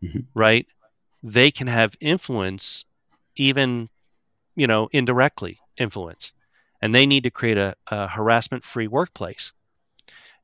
mm-hmm. 0.03 0.21
right 0.35 0.67
they 1.23 1.51
can 1.51 1.67
have 1.67 1.95
influence 2.01 2.85
even 3.37 3.89
you 4.57 4.67
know 4.67 4.89
indirectly 4.93 5.59
influence. 5.77 6.33
And 6.83 6.95
they 6.95 7.07
need 7.07 7.25
to 7.25 7.31
create 7.31 7.59
a, 7.59 7.75
a 7.89 8.07
harassment 8.07 8.65
free 8.65 8.87
workplace. 8.87 9.53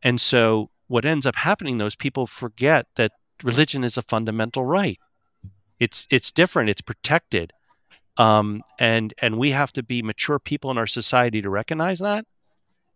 And 0.03 0.21
so 0.21 0.71
what 0.89 1.05
ends 1.05 1.27
up 1.27 1.35
happening 1.35 1.79
those 1.79 1.97
people 1.97 2.27
forget 2.27 2.87
that 2.97 3.13
religion 3.43 3.85
is 3.85 3.97
a 3.97 4.03
fundamental 4.03 4.65
right. 4.65 4.99
It's 5.79 6.07
it's 6.11 6.33
different, 6.33 6.71
it's 6.71 6.81
protected. 6.81 7.53
Um, 8.17 8.63
and 8.79 9.13
and 9.21 9.39
we 9.39 9.51
have 9.51 9.73
to 9.73 9.83
be 9.83 10.03
mature 10.03 10.39
people 10.39 10.71
in 10.71 10.79
our 10.79 10.87
society 10.87 11.43
to 11.43 11.51
recognize 11.51 11.99
that. 11.99 12.25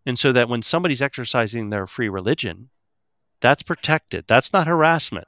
And 0.05 0.17
so 0.17 0.31
that 0.31 0.49
when 0.49 0.63
somebody's 0.63 1.01
exercising 1.01 1.69
their 1.69 1.85
free 1.85 2.09
religion, 2.09 2.69
that's 3.39 3.61
protected. 3.61 4.25
That's 4.27 4.51
not 4.51 4.65
harassment. 4.65 5.27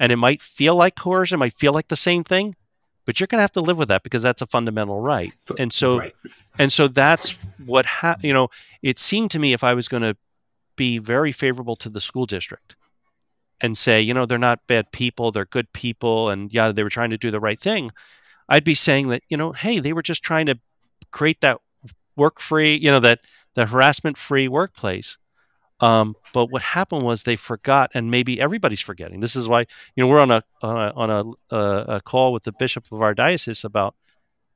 And 0.00 0.10
it 0.10 0.16
might 0.16 0.42
feel 0.42 0.74
like 0.74 0.96
coercion, 0.96 1.36
It 1.36 1.38
might 1.38 1.58
feel 1.58 1.72
like 1.72 1.86
the 1.86 1.94
same 1.94 2.24
thing, 2.24 2.56
but 3.04 3.20
you're 3.20 3.28
going 3.28 3.38
to 3.38 3.42
have 3.42 3.52
to 3.52 3.60
live 3.60 3.78
with 3.78 3.88
that 3.88 4.02
because 4.02 4.22
that's 4.22 4.42
a 4.42 4.46
fundamental 4.46 4.98
right. 4.98 5.32
And 5.58 5.72
so, 5.72 5.98
right. 5.98 6.14
and 6.58 6.72
so 6.72 6.88
that's 6.88 7.30
what 7.66 7.86
ha- 7.86 8.16
you 8.20 8.32
know. 8.32 8.48
It 8.82 8.98
seemed 8.98 9.30
to 9.32 9.38
me 9.38 9.52
if 9.52 9.62
I 9.62 9.74
was 9.74 9.86
going 9.86 10.02
to 10.02 10.16
be 10.74 10.98
very 10.98 11.30
favorable 11.30 11.76
to 11.76 11.88
the 11.88 12.00
school 12.00 12.26
district 12.26 12.74
and 13.60 13.76
say, 13.76 14.00
you 14.00 14.14
know, 14.14 14.26
they're 14.26 14.38
not 14.38 14.66
bad 14.66 14.90
people, 14.92 15.32
they're 15.32 15.44
good 15.46 15.72
people, 15.72 16.30
and 16.30 16.52
yeah, 16.52 16.72
they 16.72 16.82
were 16.82 16.90
trying 16.90 17.10
to 17.10 17.18
do 17.18 17.30
the 17.30 17.40
right 17.40 17.60
thing, 17.60 17.90
I'd 18.48 18.64
be 18.64 18.74
saying 18.74 19.08
that, 19.08 19.22
you 19.28 19.36
know, 19.36 19.52
hey, 19.52 19.78
they 19.78 19.92
were 19.92 20.02
just 20.02 20.22
trying 20.22 20.46
to 20.46 20.58
create 21.12 21.40
that 21.40 21.58
work 22.16 22.40
free, 22.40 22.76
you 22.76 22.90
know, 22.90 23.00
that 23.00 23.20
that 23.54 23.68
harassment 23.68 24.16
free 24.16 24.48
workplace. 24.48 25.18
Um, 25.80 26.14
but 26.34 26.46
what 26.46 26.62
happened 26.62 27.02
was 27.02 27.22
they 27.22 27.36
forgot, 27.36 27.90
and 27.94 28.10
maybe 28.10 28.40
everybody's 28.40 28.80
forgetting. 28.80 29.20
This 29.20 29.34
is 29.34 29.48
why, 29.48 29.60
you 29.60 29.66
know, 30.02 30.08
we're 30.08 30.20
on 30.20 30.30
a 30.30 30.42
on 30.62 30.76
a, 30.76 30.92
on 30.94 31.34
a, 31.50 31.56
a 31.96 32.00
call 32.02 32.32
with 32.32 32.42
the 32.42 32.52
bishop 32.52 32.84
of 32.92 33.00
our 33.00 33.14
diocese 33.14 33.64
about 33.64 33.94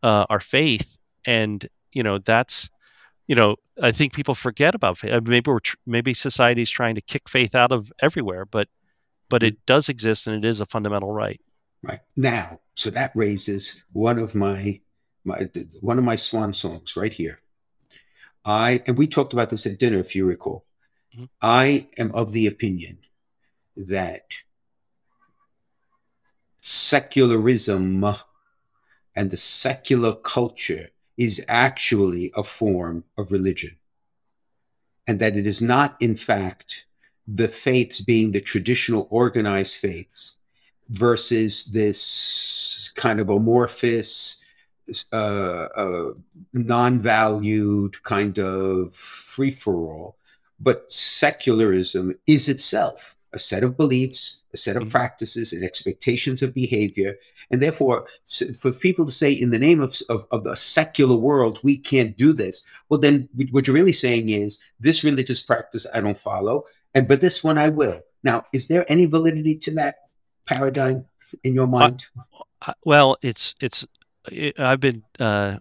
uh, 0.03 0.27
our 0.29 0.41
faith, 0.41 0.99
and 1.25 1.67
you 1.93 2.03
know, 2.03 2.19
that's 2.19 2.69
you 3.27 3.35
know, 3.35 3.57
I 3.83 3.91
think 3.91 4.13
people 4.13 4.35
forget 4.35 4.75
about 4.75 4.99
faith. 4.99 5.23
Maybe 5.25 5.51
we're 5.51 5.61
tr- 5.61 5.77
maybe 5.87 6.15
society's 6.15 6.71
trying 6.71 6.97
to 6.97 7.01
kick 7.01 7.29
faith 7.29 7.55
out 7.55 7.73
of 7.73 7.91
everywhere, 8.01 8.45
but 8.45 8.69
but 9.29 9.43
it 9.43 9.65
does 9.67 9.89
exist 9.89 10.27
and 10.27 10.45
it 10.45 10.49
is 10.49 10.61
a 10.61 10.67
fundamental 10.67 11.13
right. 11.13 11.41
Right 11.83 12.01
now, 12.17 12.61
so 12.75 12.91
that 12.91 13.13
raises 13.15 13.83
one 13.93 14.19
of 14.19 14.35
my 14.35 14.81
my 15.25 15.49
one 15.81 15.99
of 15.99 16.05
my 16.05 16.17
swan 16.17 16.55
songs 16.55 16.97
right 16.97 17.13
here. 17.13 17.41
I 18.45 18.83
and 18.87 18.97
we 18.97 19.07
talked 19.07 19.33
about 19.33 19.51
this 19.51 19.67
at 19.67 19.79
dinner, 19.79 19.99
if 19.99 20.15
you 20.15 20.25
recall. 20.25 20.65
Mm-hmm. 21.15 21.25
I 21.43 21.89
am 21.99 22.13
of 22.13 22.33
the 22.33 22.47
opinion 22.47 22.99
that 23.77 24.25
secularism 26.57 28.05
and 29.15 29.31
the 29.31 29.37
secular 29.37 30.15
culture 30.15 30.89
is 31.17 31.45
actually 31.49 32.33
a 32.35 32.43
form 32.43 33.05
of 33.17 33.31
religion. 33.31 33.77
And 35.07 35.19
that 35.21 35.37
it 35.37 35.47
is 35.47 35.61
not, 35.61 35.97
in 36.01 36.17
fact, 36.17 36.87
the 37.27 37.49
faiths 37.49 38.01
being 38.01 38.33
the 38.33 38.41
traditional 38.41 39.07
organized 39.11 39.77
faiths 39.77 40.37
versus 40.91 41.65
this 41.67 42.91
kind 42.95 43.21
of 43.21 43.31
amorphous, 43.31 44.45
uh, 45.13 45.17
uh, 45.17 46.13
non 46.53 47.01
valued 47.01 48.03
kind 48.03 48.39
of 48.39 48.95
free 48.95 49.51
for 49.51 49.75
all, 49.75 50.17
But 50.61 50.91
secularism 50.93 52.15
is 52.27 52.49
itself 52.49 53.17
a 53.33 53.39
set 53.39 53.65
of 53.65 53.77
beliefs, 53.77 54.43
a 54.53 54.57
set 54.57 54.77
of 54.77 54.85
Mhm. 54.85 54.91
practices, 54.91 55.53
and 55.53 55.65
expectations 55.65 56.43
of 56.43 56.55
behavior. 56.55 57.17
And 57.51 57.61
therefore, 57.61 58.07
for 58.57 58.71
people 58.73 59.05
to 59.05 59.13
say, 59.13 59.33
in 59.33 59.51
the 59.51 59.59
name 59.59 59.81
of, 59.83 60.01
of, 60.09 60.27
of 60.31 60.45
the 60.45 60.55
secular 60.55 61.17
world, 61.17 61.59
we 61.63 61.77
can't 61.77 62.17
do 62.17 62.33
this, 62.33 62.65
well, 62.89 63.01
then 63.01 63.29
what 63.51 63.67
you're 63.67 63.75
really 63.75 63.93
saying 63.93 64.29
is 64.29 64.61
this 64.81 65.03
religious 65.05 65.43
practice 65.43 65.87
I 65.93 66.01
don't 66.01 66.17
follow, 66.17 66.65
and 66.95 67.09
but 67.09 67.21
this 67.21 67.43
one 67.43 67.59
I 67.59 67.69
will. 67.69 68.01
Now, 68.23 68.45
is 68.53 68.69
there 68.69 68.91
any 68.91 69.07
validity 69.07 69.59
to 69.59 69.71
that 69.73 69.97
paradigm 70.47 71.07
in 71.43 71.55
your 71.55 71.67
mind? 71.67 72.07
Uh, 72.63 72.73
well, 72.85 73.17
it's 73.23 73.55
it's. 73.61 73.87
It, 74.31 74.59
I've 74.59 74.81
been. 74.81 75.03
Uh, 75.19 75.59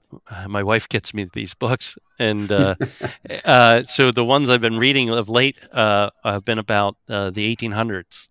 my 0.47 0.63
wife 0.63 0.87
gets 0.87 1.13
me 1.13 1.27
these 1.33 1.53
books, 1.53 1.97
and 2.19 2.49
uh, 2.51 2.75
uh, 3.45 3.83
so 3.83 4.11
the 4.11 4.23
ones 4.23 4.49
I've 4.49 4.61
been 4.61 4.77
reading 4.77 5.09
of 5.09 5.27
late 5.27 5.57
uh, 5.73 6.11
have 6.23 6.45
been 6.45 6.59
about 6.59 6.95
uh, 7.09 7.29
the 7.29 7.53
1800s, 7.55 8.29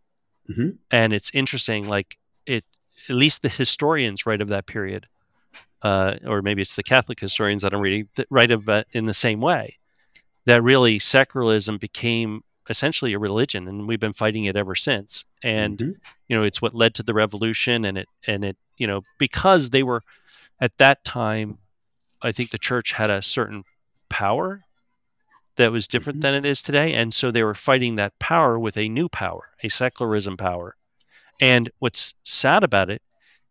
Mhm. 0.49 0.79
and 0.91 1.13
it's 1.13 1.31
interesting. 1.35 1.87
Like 1.87 2.17
it, 2.47 2.65
at 3.09 3.15
least 3.15 3.43
the 3.43 3.49
historians 3.51 4.25
write 4.25 4.41
of 4.41 4.49
that 4.49 4.67
period, 4.67 5.07
uh, 5.83 6.15
or 6.25 6.41
maybe 6.41 6.63
it's 6.63 6.77
the 6.77 6.83
Catholic 6.83 7.21
historians 7.21 7.63
that 7.63 7.75
I'm 7.75 7.81
reading 7.81 8.09
that 8.17 8.27
write 8.31 8.51
of 8.51 8.69
it 8.69 8.87
in 8.93 9.05
the 9.05 9.15
same 9.15 9.41
way. 9.41 9.77
That 10.47 10.63
really 10.63 10.99
secularism 10.99 11.77
became 11.79 12.43
essentially 12.69 13.13
a 13.13 13.19
religion, 13.19 13.69
and 13.69 13.89
we've 13.89 14.01
been 14.01 14.13
fighting 14.13 14.45
it 14.45 14.57
ever 14.57 14.75
since. 14.75 15.25
And 15.43 15.81
Mhm. 15.81 15.97
you 16.29 16.37
know 16.37 16.45
it's 16.45 16.63
what 16.63 16.75
led 16.75 16.95
to 16.95 17.03
the 17.03 17.15
revolution 17.15 17.85
and 17.85 17.99
it 17.99 18.09
and 18.27 18.45
it 18.45 18.57
you 18.79 18.87
know 18.87 19.03
because 19.19 19.71
they 19.71 19.83
were 19.83 20.03
at 20.61 20.77
that 20.79 21.05
time 21.05 21.59
i 22.23 22.33
think 22.33 22.51
the 22.51 22.59
church 22.59 22.93
had 22.93 23.11
a 23.11 23.23
certain 23.23 23.65
power 24.09 24.63
that 25.57 25.73
was 25.73 25.87
different 25.89 26.19
Mhm. 26.19 26.23
than 26.23 26.35
it 26.35 26.47
is 26.47 26.63
today 26.63 26.95
and 26.95 27.13
so 27.13 27.31
they 27.31 27.43
were 27.43 27.55
fighting 27.55 27.97
that 27.97 28.19
power 28.19 28.59
with 28.59 28.77
a 28.77 28.89
new 28.89 29.09
power 29.09 29.51
a 29.63 29.69
secularism 29.69 30.37
power 30.37 30.77
and 31.41 31.71
what's 31.81 32.15
sad 32.25 32.65
about 32.65 32.91
it 32.91 33.03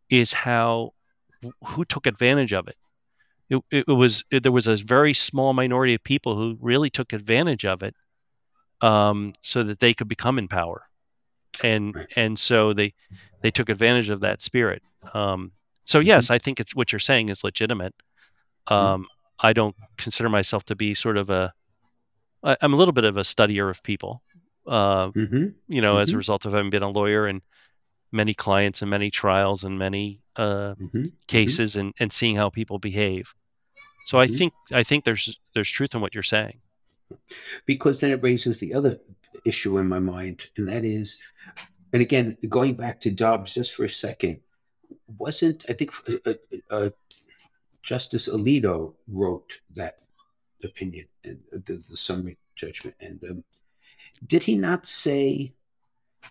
is 0.09 0.34
how 0.34 0.93
who 1.66 1.86
took 1.86 2.05
advantage 2.07 2.53
of 2.53 2.68
it 2.68 2.78
it, 3.49 3.64
it 3.72 3.88
was 3.88 4.24
it, 4.32 4.43
there 4.43 4.51
was 4.51 4.68
a 4.68 4.78
very 4.78 5.14
small 5.14 5.53
minority 5.53 5.93
of 5.95 6.03
people 6.03 6.36
who 6.36 6.57
really 6.62 6.89
took 6.89 7.14
advantage 7.14 7.66
of 7.66 7.84
it 7.84 7.95
um, 8.82 9.34
so 9.42 9.64
that 9.64 9.80
they 9.80 9.94
could 9.94 10.08
become 10.08 10.38
in 10.40 10.48
power 10.48 10.84
and 11.64 11.96
Right. 11.96 12.08
and 12.16 12.40
so 12.40 12.74
they 12.74 12.94
they 13.42 13.52
took 13.52 13.70
advantage 13.70 14.10
of 14.10 14.22
that 14.22 14.42
spirit 14.42 14.82
um, 15.14 15.52
so 15.86 16.00
Mm-hmm. 16.00 16.08
yes 16.08 16.30
i 16.30 16.38
think 16.40 16.60
it's 16.60 16.76
what 16.76 16.92
you're 16.92 17.00
saying 17.00 17.30
is 17.30 17.44
legitimate 17.44 17.94
um, 18.68 19.08
i 19.40 19.54
don't 19.54 19.76
consider 19.98 20.30
myself 20.30 20.64
to 20.66 20.76
be 20.76 20.94
sort 20.96 21.18
of 21.18 21.30
a 21.30 21.54
I- 22.44 22.58
i'm 22.62 22.74
a 22.74 22.78
little 22.78 22.94
bit 22.94 23.04
of 23.04 23.18
a 23.18 23.22
studier 23.22 23.70
of 23.70 23.82
people 23.84 24.22
uh, 24.68 25.10
Mhm. 25.12 25.54
you 25.68 25.82
know 25.82 25.98
as 25.98 26.12
a 26.12 26.14
Mhm. 26.14 26.18
result 26.18 26.46
of 26.46 26.54
having 26.54 26.70
been 26.70 26.84
a 26.84 26.90
lawyer 26.90 27.28
and 27.28 27.42
many 28.12 28.34
clients 28.34 28.82
and 28.82 28.90
many 28.90 29.10
trials 29.12 29.64
and 29.64 29.78
many 29.80 30.22
uh, 30.36 30.76
Mhm. 30.76 31.12
cases 31.28 31.76
and, 31.76 31.94
and 32.00 32.12
seeing 32.12 32.36
how 32.36 32.50
people 32.50 32.80
behave 32.80 33.34
so 34.06 34.20
i 34.20 34.28
think 34.28 34.54
i 34.74 34.84
think 34.84 35.04
there's 35.06 35.38
there's 35.54 35.70
truth 35.70 35.94
in 35.96 36.02
what 36.02 36.14
you're 36.14 36.24
saying 36.24 36.60
because 37.66 37.99
then 37.99 38.12
it 38.12 38.24
raises 38.24 38.59
the 38.59 38.74
other 38.74 38.99
issue 39.45 39.78
in 39.78 39.88
my 39.88 39.99
mind, 39.99 40.47
and 40.57 40.68
that 40.68 40.86
is, 40.86 41.22
and 41.93 42.01
again, 42.01 42.38
going 42.47 42.76
back 42.76 43.01
to 43.01 43.12
Dobbs 43.12 43.53
just 43.53 43.74
for 43.74 43.86
a 43.86 43.89
second, 43.89 44.39
wasn't 45.18 45.66
I 45.70 45.74
think 45.74 45.91
uh, 46.07 46.32
uh, 46.32 46.34
uh, 46.70 46.89
Justice 47.84 48.30
Alito 48.30 48.93
wrote 49.07 49.59
that 49.76 49.99
opinion 50.64 51.05
and 51.24 51.39
the, 51.51 51.84
the 51.89 51.97
summary 51.97 52.38
judgment, 52.55 52.95
and 52.99 53.24
um, 53.30 53.43
did 54.26 54.43
he 54.43 54.55
not 54.55 54.86
say? 54.86 55.53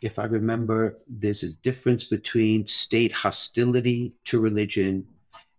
If 0.02 0.18
I 0.18 0.24
remember, 0.24 0.96
there's 1.06 1.42
a 1.42 1.52
difference 1.52 2.04
between 2.04 2.66
state 2.66 3.12
hostility 3.12 4.14
to 4.24 4.40
religion 4.40 5.06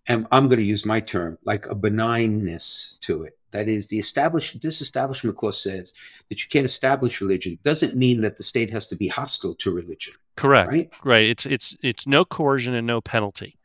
and 0.08 0.28
I'm 0.32 0.48
going 0.48 0.60
to 0.60 0.66
use 0.66 0.86
my 0.86 1.00
term, 1.00 1.38
like 1.46 1.68
a 1.68 1.76
benignness 1.76 3.00
to 3.02 3.24
it. 3.24 3.38
That 3.52 3.68
is, 3.68 3.88
the 3.88 4.00
establishment, 4.00 4.62
disestablishment 4.62 5.36
clause 5.38 5.62
says 5.62 5.94
that 6.30 6.42
you 6.44 6.50
can't 6.50 6.66
establish 6.66 7.20
religion. 7.22 7.60
Doesn't 7.64 7.96
mean 7.96 8.22
that 8.22 8.38
the 8.38 8.44
state 8.44 8.70
has 8.72 8.88
to 8.88 8.96
be 8.96 9.08
hostile 9.10 9.56
to 9.56 9.72
religion, 9.72 10.14
correct 10.38 10.70
right? 10.72 10.90
right 11.04 11.26
it's 11.28 11.46
it's 11.46 11.76
it's 11.84 12.08
no 12.08 12.24
coercion 12.26 12.74
and 12.74 12.88
no 12.88 13.02
penalty 13.02 13.58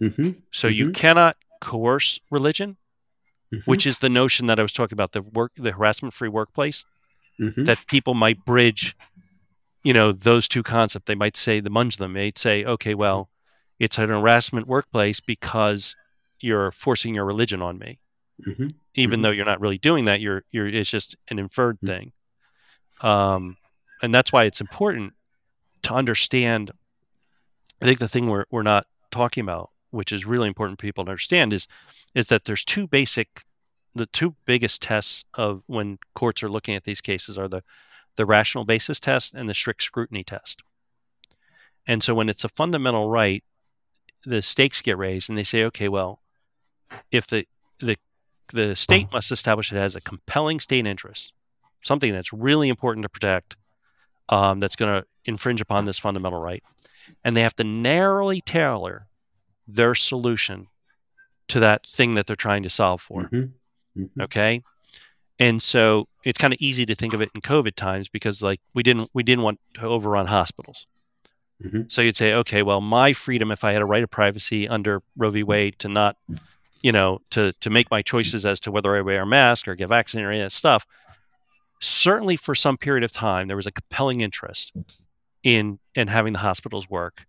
Mm-hmm. 0.00 0.30
so 0.50 0.66
you 0.66 0.86
Mhm. 0.86 0.94
cannot 0.94 1.36
coerce 1.60 2.18
religion 2.30 2.76
Mhm. 3.52 3.66
which 3.66 3.86
is 3.86 3.98
the 4.00 4.08
notion 4.08 4.46
that 4.48 4.58
I 4.58 4.62
was 4.62 4.72
talking 4.72 4.96
about 4.96 5.12
the 5.12 5.22
work 5.22 5.52
the 5.56 5.70
harassment 5.70 6.12
free 6.12 6.28
workplace 6.28 6.84
Mhm. 7.38 7.66
that 7.66 7.78
people 7.86 8.14
might 8.14 8.44
bridge 8.44 8.96
you 9.84 9.92
know 9.92 10.10
those 10.12 10.48
two 10.48 10.64
concepts 10.64 11.04
they 11.06 11.14
might 11.14 11.36
say 11.36 11.60
the 11.60 11.70
munge 11.70 11.98
them 11.98 12.14
they'd 12.14 12.36
say 12.38 12.64
okay 12.64 12.94
well 12.94 13.30
it's 13.78 13.98
an 13.98 14.08
harassment 14.08 14.66
workplace 14.66 15.20
because 15.20 15.94
you're 16.40 16.72
forcing 16.72 17.14
your 17.14 17.24
religion 17.24 17.62
on 17.62 17.78
me 17.78 18.00
Mhm. 18.46 18.72
even 18.94 19.20
Mhm. 19.20 19.22
though 19.22 19.30
you're 19.30 19.44
not 19.44 19.60
really 19.60 19.78
doing 19.78 20.06
that 20.06 20.20
you're 20.20 20.44
you're 20.50 20.68
it's 20.68 20.90
just 20.90 21.16
an 21.28 21.38
inferred 21.38 21.78
Mhm. 21.80 21.86
thing 21.86 22.12
um 23.00 23.56
and 24.02 24.12
that's 24.12 24.32
why 24.32 24.44
it's 24.44 24.60
important 24.60 25.12
to 25.82 25.94
understand 25.94 26.70
i 27.80 27.86
think 27.86 27.98
the 27.98 28.08
thing 28.08 28.28
we're, 28.28 28.44
we're 28.50 28.62
not 28.62 28.86
talking 29.10 29.42
about 29.42 29.70
which 29.90 30.12
is 30.12 30.24
really 30.24 30.48
important 30.48 30.78
for 30.78 30.86
people 30.86 31.04
to 31.04 31.10
understand 31.10 31.52
is 31.52 31.66
is 32.14 32.28
that 32.28 32.44
there's 32.44 32.64
two 32.64 32.86
basic 32.86 33.44
the 33.94 34.06
two 34.06 34.34
biggest 34.46 34.82
tests 34.82 35.24
of 35.34 35.62
when 35.66 35.98
courts 36.14 36.42
are 36.42 36.50
looking 36.50 36.74
at 36.74 36.84
these 36.84 37.00
cases 37.00 37.38
are 37.38 37.48
the 37.48 37.62
the 38.16 38.26
rational 38.26 38.64
basis 38.64 39.00
test 39.00 39.34
and 39.34 39.48
the 39.48 39.54
strict 39.54 39.82
scrutiny 39.82 40.24
test 40.24 40.62
and 41.86 42.02
so 42.02 42.14
when 42.14 42.28
it's 42.28 42.44
a 42.44 42.48
fundamental 42.48 43.08
right 43.08 43.42
the 44.24 44.40
stakes 44.42 44.82
get 44.82 44.98
raised 44.98 45.28
and 45.28 45.36
they 45.38 45.44
say 45.44 45.64
okay 45.64 45.88
well 45.88 46.20
if 47.10 47.26
the 47.26 47.46
the 47.80 47.96
the 48.52 48.76
state 48.76 49.06
must 49.12 49.32
establish 49.32 49.72
it 49.72 49.76
has 49.76 49.96
a 49.96 50.00
compelling 50.00 50.60
state 50.60 50.86
interest 50.86 51.32
something 51.82 52.12
that's 52.12 52.32
really 52.32 52.68
important 52.68 53.02
to 53.02 53.08
protect 53.08 53.56
um, 54.28 54.60
that's 54.60 54.76
going 54.76 55.00
to 55.00 55.06
infringe 55.24 55.60
upon 55.60 55.84
this 55.84 55.98
fundamental 55.98 56.40
right 56.40 56.62
and 57.24 57.36
they 57.36 57.42
have 57.42 57.56
to 57.56 57.64
narrowly 57.64 58.40
tailor 58.40 59.06
their 59.68 59.94
solution 59.94 60.66
to 61.48 61.60
that 61.60 61.86
thing 61.86 62.14
that 62.14 62.26
they're 62.26 62.36
trying 62.36 62.62
to 62.62 62.70
solve 62.70 63.00
for 63.00 63.24
Mhm. 63.24 63.50
Mhm. 63.98 64.08
okay 64.22 64.62
and 65.38 65.60
so 65.62 66.06
it's 66.24 66.38
kind 66.38 66.52
of 66.52 66.60
easy 66.60 66.86
to 66.86 66.94
think 66.94 67.14
of 67.14 67.20
it 67.20 67.30
in 67.34 67.40
covid 67.40 67.74
times 67.74 68.08
because 68.08 68.42
like 68.42 68.60
we 68.74 68.82
didn't 68.82 69.10
we 69.14 69.22
didn't 69.22 69.42
want 69.42 69.58
to 69.74 69.82
overrun 69.82 70.26
hospitals 70.26 70.86
Mhm. 71.64 71.90
so 71.90 72.02
you'd 72.02 72.16
say 72.16 72.34
okay 72.34 72.62
well 72.62 72.80
my 72.80 73.12
freedom 73.12 73.50
if 73.50 73.64
i 73.64 73.72
had 73.72 73.82
a 73.82 73.84
right 73.86 74.02
of 74.02 74.10
privacy 74.10 74.68
under 74.68 75.02
roe 75.16 75.30
v 75.30 75.42
wade 75.42 75.78
to 75.80 75.88
not 75.88 76.16
you 76.82 76.92
know 76.92 77.20
to 77.30 77.52
to 77.54 77.70
make 77.70 77.90
my 77.90 78.02
choices 78.02 78.44
as 78.44 78.60
to 78.60 78.70
whether 78.70 78.96
i 78.96 79.00
wear 79.00 79.22
a 79.22 79.26
mask 79.26 79.68
or 79.68 79.74
get 79.74 79.88
vaccinated 79.88 80.28
or 80.28 80.32
any 80.32 80.40
of 80.40 80.46
that 80.46 80.52
stuff 80.52 80.86
certainly 81.80 82.36
for 82.36 82.54
some 82.54 82.76
period 82.76 83.02
of 83.02 83.12
time 83.12 83.48
there 83.48 83.56
was 83.56 83.66
a 83.66 83.72
compelling 83.72 84.20
interest 84.20 84.72
in 85.42 85.78
in 85.94 86.08
having 86.08 86.32
the 86.32 86.38
hospitals 86.38 86.88
work. 86.88 87.26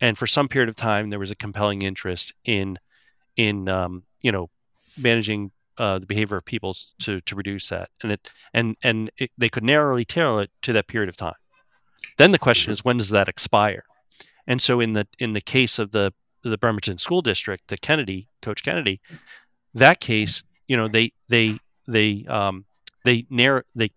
And 0.00 0.18
for 0.18 0.26
some 0.26 0.48
period 0.48 0.68
of 0.68 0.76
time 0.76 1.10
there 1.10 1.18
was 1.18 1.30
a 1.30 1.36
compelling 1.36 1.82
interest 1.82 2.32
in 2.44 2.78
in 3.36 3.68
um, 3.68 4.02
you 4.22 4.32
know 4.32 4.50
managing 4.96 5.50
uh, 5.78 5.98
the 5.98 6.06
behavior 6.06 6.36
of 6.36 6.44
people 6.44 6.76
to 7.00 7.20
to 7.22 7.36
reduce 7.36 7.68
that. 7.68 7.90
And 8.02 8.12
it 8.12 8.30
and 8.54 8.76
and 8.82 9.10
it, 9.18 9.30
they 9.38 9.48
could 9.48 9.64
narrowly 9.64 10.04
tailor 10.04 10.42
it 10.42 10.50
to 10.62 10.72
that 10.72 10.88
period 10.88 11.08
of 11.08 11.16
time. 11.16 11.34
Then 12.18 12.32
the 12.32 12.38
question 12.38 12.72
is 12.72 12.84
when 12.84 12.98
does 12.98 13.10
that 13.10 13.28
expire? 13.28 13.84
And 14.46 14.60
so 14.60 14.80
in 14.80 14.92
the 14.92 15.06
in 15.18 15.34
the 15.34 15.40
case 15.40 15.78
of 15.78 15.92
the 15.92 16.12
the 16.44 16.58
Bremerton 16.58 16.98
school 16.98 17.22
district 17.22 17.68
the 17.68 17.76
Kennedy 17.76 18.28
coach 18.42 18.62
Kennedy 18.62 19.00
that 19.74 20.00
case 20.00 20.42
you 20.68 20.76
know 20.76 20.88
they 20.88 21.12
they 21.28 21.58
they 21.88 22.24
um 22.28 22.64
they 23.04 23.26
narrow 23.30 23.62
they 23.74 23.90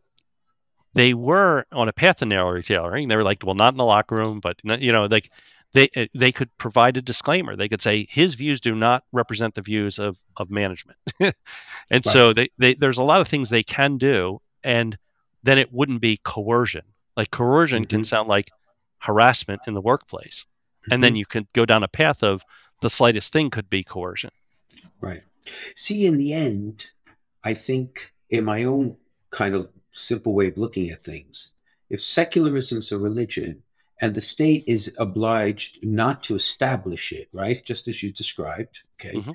they 0.94 1.14
were 1.14 1.66
on 1.72 1.90
a 1.90 1.94
path 1.94 2.18
to 2.18 2.26
narrow 2.26 2.62
tailoring. 2.62 3.08
They 3.08 3.16
were 3.16 3.24
like, 3.24 3.44
well, 3.46 3.56
not 3.56 3.74
in 3.74 3.78
the 3.78 3.86
locker 3.86 4.16
room, 4.16 4.40
but 4.40 4.58
you 4.64 4.92
know, 4.92 5.06
like 5.06 5.30
they 5.74 5.90
they 6.14 6.32
could 6.32 6.56
provide 6.58 6.96
a 6.98 7.02
disclaimer. 7.02 7.56
They 7.56 7.68
could 7.68 7.82
say 7.82 8.08
his 8.10 8.36
views 8.36 8.62
do 8.62 8.74
not 8.76 9.04
represent 9.12 9.56
the 9.56 9.62
views 9.62 10.00
of 10.00 10.18
of 10.38 10.50
management, 10.50 10.98
and 11.90 12.04
so 12.04 12.34
they, 12.34 12.50
they 12.58 12.76
there's 12.76 12.98
a 12.98 13.04
lot 13.04 13.22
of 13.22 13.28
things 13.28 13.50
they 13.50 13.64
can 13.64 13.98
do, 13.98 14.40
and 14.64 14.98
then 15.44 15.58
it 15.58 15.72
wouldn't 15.74 16.02
be 16.02 16.18
coercion. 16.24 16.84
Like 17.18 17.32
coercion 17.32 17.86
can 17.86 18.02
Mhm. 18.02 18.06
sound 18.06 18.30
like 18.30 18.52
harassment 19.00 19.62
in 19.68 19.74
the 19.74 19.82
workplace, 19.82 20.46
and 20.92 21.04
then 21.04 21.14
Mhm. 21.14 21.20
you 21.20 21.26
could 21.26 21.52
go 21.54 21.66
down 21.66 21.84
a 21.84 21.88
path 21.88 22.24
of 22.24 22.44
the 22.82 22.90
slightest 22.90 23.32
thing 23.32 23.50
could 23.50 23.70
be 23.70 23.84
coercion. 23.84 24.32
Right. 25.02 25.24
See, 25.76 26.06
in 26.06 26.18
the 26.18 26.34
end, 26.34 26.88
I 27.44 27.54
think, 27.54 28.14
in 28.30 28.44
my 28.44 28.64
own 28.64 28.98
kind 29.30 29.56
of 29.56 29.70
simple 29.92 30.34
way 30.34 30.48
of 30.48 30.58
looking 30.58 30.90
at 30.90 31.04
things, 31.04 31.52
if 31.90 32.02
secularism 32.02 32.80
is 32.80 32.92
a 32.92 32.98
religion 32.98 33.64
and 34.02 34.14
the 34.14 34.22
state 34.22 34.64
is 34.68 34.94
obliged 34.98 35.84
not 35.84 36.24
to 36.24 36.36
establish 36.36 37.12
it, 37.14 37.30
right, 37.32 37.64
just 37.64 37.88
as 37.88 38.02
you 38.04 38.12
described, 38.12 38.82
okay, 39.00 39.16
Mhm. 39.16 39.34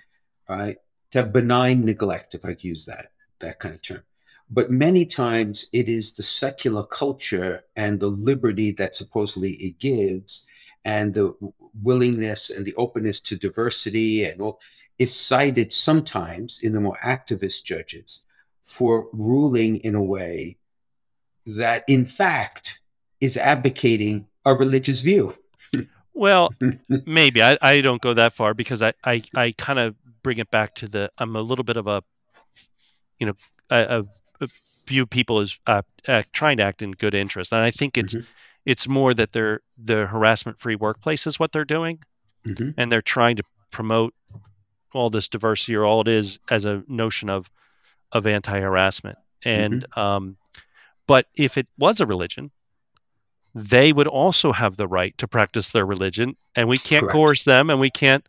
right, 0.48 0.76
to 1.12 1.18
have 1.18 1.32
benign 1.32 1.84
neglect, 1.84 2.34
if 2.34 2.44
I 2.44 2.54
could 2.54 2.64
use 2.64 2.84
that 2.86 3.12
that 3.38 3.58
kind 3.58 3.74
of 3.74 3.80
term, 3.80 4.02
but 4.50 4.70
many 4.70 5.06
times 5.06 5.68
it 5.72 5.88
is 5.88 6.12
the 6.12 6.22
secular 6.22 6.84
culture 6.84 7.64
and 7.74 7.98
the 8.00 8.10
liberty 8.10 8.70
that 8.72 8.94
supposedly 8.94 9.52
it 9.52 9.78
gives 9.78 10.46
and 10.84 11.14
the 11.14 11.34
willingness 11.82 12.50
and 12.50 12.64
the 12.64 12.74
openness 12.74 13.20
to 13.20 13.36
diversity 13.36 14.24
and 14.24 14.40
all 14.40 14.60
is 14.98 15.14
cited 15.14 15.72
sometimes 15.72 16.60
in 16.62 16.72
the 16.72 16.80
more 16.80 16.98
activist 17.02 17.64
judges 17.64 18.24
for 18.62 19.08
ruling 19.12 19.76
in 19.76 19.94
a 19.94 20.02
way 20.02 20.56
that 21.46 21.84
in 21.88 22.04
fact 22.04 22.80
is 23.20 23.36
advocating 23.36 24.26
a 24.44 24.54
religious 24.54 25.00
view. 25.00 25.36
Well, 26.12 26.52
maybe 27.06 27.40
I, 27.40 27.56
I 27.62 27.80
don't 27.80 28.02
go 28.02 28.12
that 28.12 28.34
far 28.34 28.52
because 28.52 28.82
I, 28.82 28.92
I, 29.04 29.22
I 29.34 29.54
kind 29.56 29.78
of 29.78 29.94
bring 30.22 30.36
it 30.36 30.50
back 30.50 30.74
to 30.74 30.88
the 30.88 31.10
I'm 31.16 31.34
a 31.36 31.40
little 31.40 31.64
bit 31.64 31.78
of 31.78 31.86
a 31.86 32.02
you 33.18 33.26
know 33.26 33.34
a, 33.70 34.04
a 34.40 34.48
view 34.86 35.06
people 35.06 35.40
as 35.40 35.56
uh, 35.66 35.82
uh, 36.08 36.22
trying 36.32 36.58
to 36.58 36.64
act 36.64 36.82
in 36.82 36.92
good 36.92 37.14
interest, 37.14 37.52
and 37.52 37.62
I 37.62 37.70
think 37.70 37.96
it's 37.96 38.14
mm-hmm. 38.14 38.26
It's 38.64 38.86
more 38.86 39.14
that 39.14 39.32
they're 39.32 39.60
the 39.82 40.06
harassment 40.06 40.58
free 40.58 40.76
workplace 40.76 41.26
is 41.26 41.38
what 41.38 41.52
they're 41.52 41.64
doing, 41.64 41.98
mm-hmm. 42.46 42.70
and 42.76 42.90
they're 42.90 43.02
trying 43.02 43.36
to 43.36 43.42
promote 43.70 44.14
all 44.92 45.10
this 45.10 45.28
diversity 45.28 45.74
or 45.74 45.84
all 45.84 46.00
it 46.00 46.08
is 46.08 46.38
as 46.50 46.64
a 46.64 46.82
notion 46.88 47.28
of 47.28 47.50
of 48.12 48.26
anti 48.26 48.58
harassment, 48.58 49.18
and 49.44 49.84
mm-hmm. 49.84 50.00
um, 50.00 50.36
but 51.06 51.26
if 51.34 51.56
it 51.58 51.66
was 51.78 52.00
a 52.00 52.06
religion, 52.06 52.50
they 53.54 53.92
would 53.92 54.08
also 54.08 54.52
have 54.52 54.76
the 54.76 54.88
right 54.88 55.16
to 55.18 55.28
practice 55.28 55.70
their 55.70 55.86
religion, 55.86 56.36
and 56.54 56.68
we 56.68 56.76
can't 56.76 57.02
Correct. 57.02 57.12
coerce 57.12 57.44
them, 57.44 57.70
and 57.70 57.80
we 57.80 57.90
can't 57.90 58.26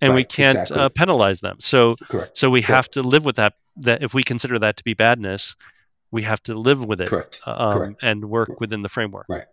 and 0.00 0.10
right, 0.10 0.16
we 0.16 0.24
can't 0.24 0.58
exactly. 0.58 0.84
uh, 0.84 0.88
penalize 0.90 1.40
them. 1.40 1.56
So 1.60 1.96
Correct. 1.96 2.36
so 2.36 2.50
we 2.50 2.60
Correct. 2.60 2.76
have 2.76 2.90
to 2.92 3.02
live 3.02 3.24
with 3.24 3.36
that. 3.36 3.54
That 3.76 4.02
if 4.02 4.14
we 4.14 4.22
consider 4.22 4.58
that 4.60 4.76
to 4.76 4.84
be 4.84 4.94
badness, 4.94 5.56
we 6.14 6.22
have 6.22 6.42
to 6.44 6.54
live 6.54 6.84
with 6.84 7.00
it 7.00 7.08
Correct. 7.08 7.40
Um, 7.44 7.72
Correct. 7.72 8.02
and 8.02 8.30
work 8.30 8.60
within 8.60 8.82
the 8.82 8.88
framework. 8.88 9.26
Right. 9.28 9.46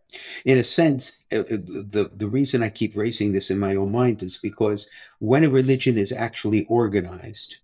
In 0.46 0.58
a 0.58 0.64
sense, 0.64 1.26
uh, 1.32 1.40
uh, 1.40 1.44
the 1.96 2.12
the 2.16 2.28
reason 2.28 2.64
I 2.64 2.70
keep 2.70 2.96
raising 2.96 3.34
this 3.34 3.50
in 3.50 3.60
my 3.60 3.76
own 3.76 3.92
mind 3.92 4.24
is 4.24 4.38
because 4.38 4.88
when 5.20 5.44
a 5.44 5.50
religion 5.50 5.98
is 5.98 6.12
actually 6.12 6.66
organized, 6.66 7.58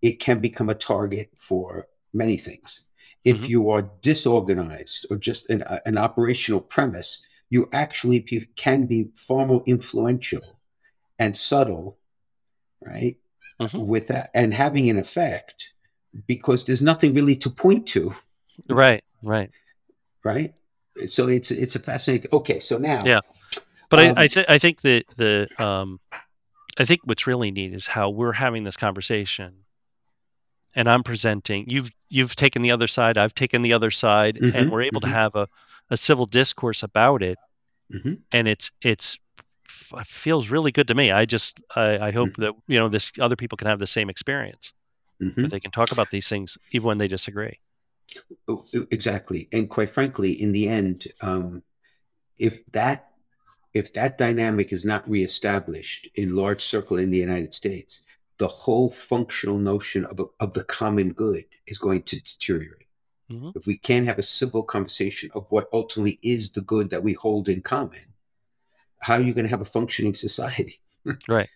it 0.00 0.20
can 0.20 0.38
become 0.38 0.70
a 0.70 0.74
target 0.74 1.30
for 1.36 1.88
many 2.12 2.36
things. 2.38 2.86
If 3.24 3.36
mm-hmm. 3.36 3.52
you 3.52 3.70
are 3.70 3.90
disorganized 4.02 5.06
or 5.10 5.16
just 5.16 5.50
an, 5.50 5.62
uh, 5.62 5.80
an 5.84 5.98
operational 5.98 6.60
premise, 6.60 7.26
you 7.50 7.68
actually 7.72 8.20
can 8.56 8.86
be 8.86 9.10
far 9.14 9.46
more 9.46 9.62
influential 9.66 10.58
and 11.18 11.36
subtle 11.36 11.98
right? 12.84 13.16
Mm-hmm. 13.60 13.86
With 13.86 14.08
that 14.08 14.30
and 14.34 14.52
having 14.52 14.90
an 14.90 14.98
effect 14.98 15.72
because 16.26 16.64
there's 16.64 16.82
nothing 16.82 17.14
really 17.14 17.36
to 17.36 17.50
point 17.50 17.86
to. 17.88 18.14
Right, 18.68 19.04
right, 19.22 19.50
right. 20.22 20.54
So 21.06 21.28
it's 21.28 21.50
it's 21.50 21.76
a 21.76 21.80
fascinating. 21.80 22.30
Okay, 22.32 22.60
so 22.60 22.78
now, 22.78 23.02
yeah, 23.04 23.20
but 23.90 23.98
um, 24.00 24.14
I 24.16 24.22
I, 24.22 24.26
th- 24.26 24.46
I 24.48 24.58
think 24.58 24.82
that 24.82 25.04
the 25.16 25.48
um, 25.62 26.00
I 26.78 26.84
think 26.84 27.00
what's 27.04 27.26
really 27.26 27.50
neat 27.50 27.72
is 27.72 27.86
how 27.86 28.10
we're 28.10 28.32
having 28.32 28.64
this 28.64 28.76
conversation, 28.76 29.54
and 30.74 30.88
I'm 30.88 31.02
presenting. 31.02 31.68
You've 31.68 31.90
you've 32.08 32.36
taken 32.36 32.62
the 32.62 32.70
other 32.70 32.86
side. 32.86 33.18
I've 33.18 33.34
taken 33.34 33.62
the 33.62 33.72
other 33.72 33.90
side, 33.90 34.36
mm-hmm, 34.36 34.56
and 34.56 34.70
we're 34.70 34.82
able 34.82 35.00
mm-hmm. 35.00 35.10
to 35.10 35.16
have 35.16 35.34
a 35.34 35.48
a 35.90 35.96
civil 35.96 36.26
discourse 36.26 36.82
about 36.82 37.22
it. 37.22 37.38
Mm-hmm. 37.92 38.14
And 38.32 38.48
it's 38.48 38.70
it's 38.82 39.18
feels 40.04 40.48
really 40.48 40.72
good 40.72 40.88
to 40.88 40.94
me. 40.94 41.10
I 41.10 41.24
just 41.24 41.60
I, 41.74 41.98
I 41.98 42.10
hope 42.12 42.30
mm-hmm. 42.30 42.42
that 42.42 42.52
you 42.66 42.78
know 42.78 42.88
this 42.88 43.12
other 43.20 43.36
people 43.36 43.56
can 43.56 43.68
have 43.68 43.78
the 43.78 43.86
same 43.86 44.10
experience. 44.10 44.72
Mm-hmm. 45.22 45.42
That 45.42 45.50
they 45.50 45.60
can 45.60 45.70
talk 45.70 45.92
about 45.92 46.10
these 46.10 46.28
things 46.28 46.58
even 46.72 46.88
when 46.88 46.98
they 46.98 47.08
disagree. 47.08 47.60
Oh, 48.46 48.64
exactly, 48.90 49.48
and 49.52 49.68
quite 49.68 49.90
frankly, 49.90 50.32
in 50.32 50.52
the 50.52 50.68
end, 50.68 51.08
um, 51.20 51.62
if 52.38 52.64
that 52.72 53.10
if 53.72 53.92
that 53.94 54.16
dynamic 54.18 54.72
is 54.72 54.84
not 54.84 55.08
reestablished 55.08 56.08
in 56.14 56.36
large 56.36 56.62
circle 56.62 56.96
in 56.96 57.10
the 57.10 57.18
United 57.18 57.52
States, 57.52 58.02
the 58.38 58.46
whole 58.46 58.88
functional 58.88 59.58
notion 59.58 60.04
of, 60.04 60.20
of 60.38 60.52
the 60.54 60.64
common 60.64 61.12
good 61.12 61.44
is 61.66 61.78
going 61.78 62.02
to 62.04 62.20
deteriorate. 62.20 62.86
Mm-hmm. 63.30 63.50
If 63.56 63.66
we 63.66 63.76
can't 63.78 64.06
have 64.06 64.18
a 64.18 64.22
civil 64.22 64.62
conversation 64.62 65.30
of 65.34 65.46
what 65.50 65.68
ultimately 65.72 66.20
is 66.22 66.50
the 66.50 66.60
good 66.60 66.90
that 66.90 67.02
we 67.02 67.14
hold 67.14 67.48
in 67.48 67.62
common, 67.62 68.00
how 69.00 69.14
are 69.14 69.22
you 69.22 69.34
going 69.34 69.44
to 69.44 69.50
have 69.50 69.60
a 69.60 69.66
functioning 69.66 70.14
society? 70.14 70.80
right. 71.28 71.48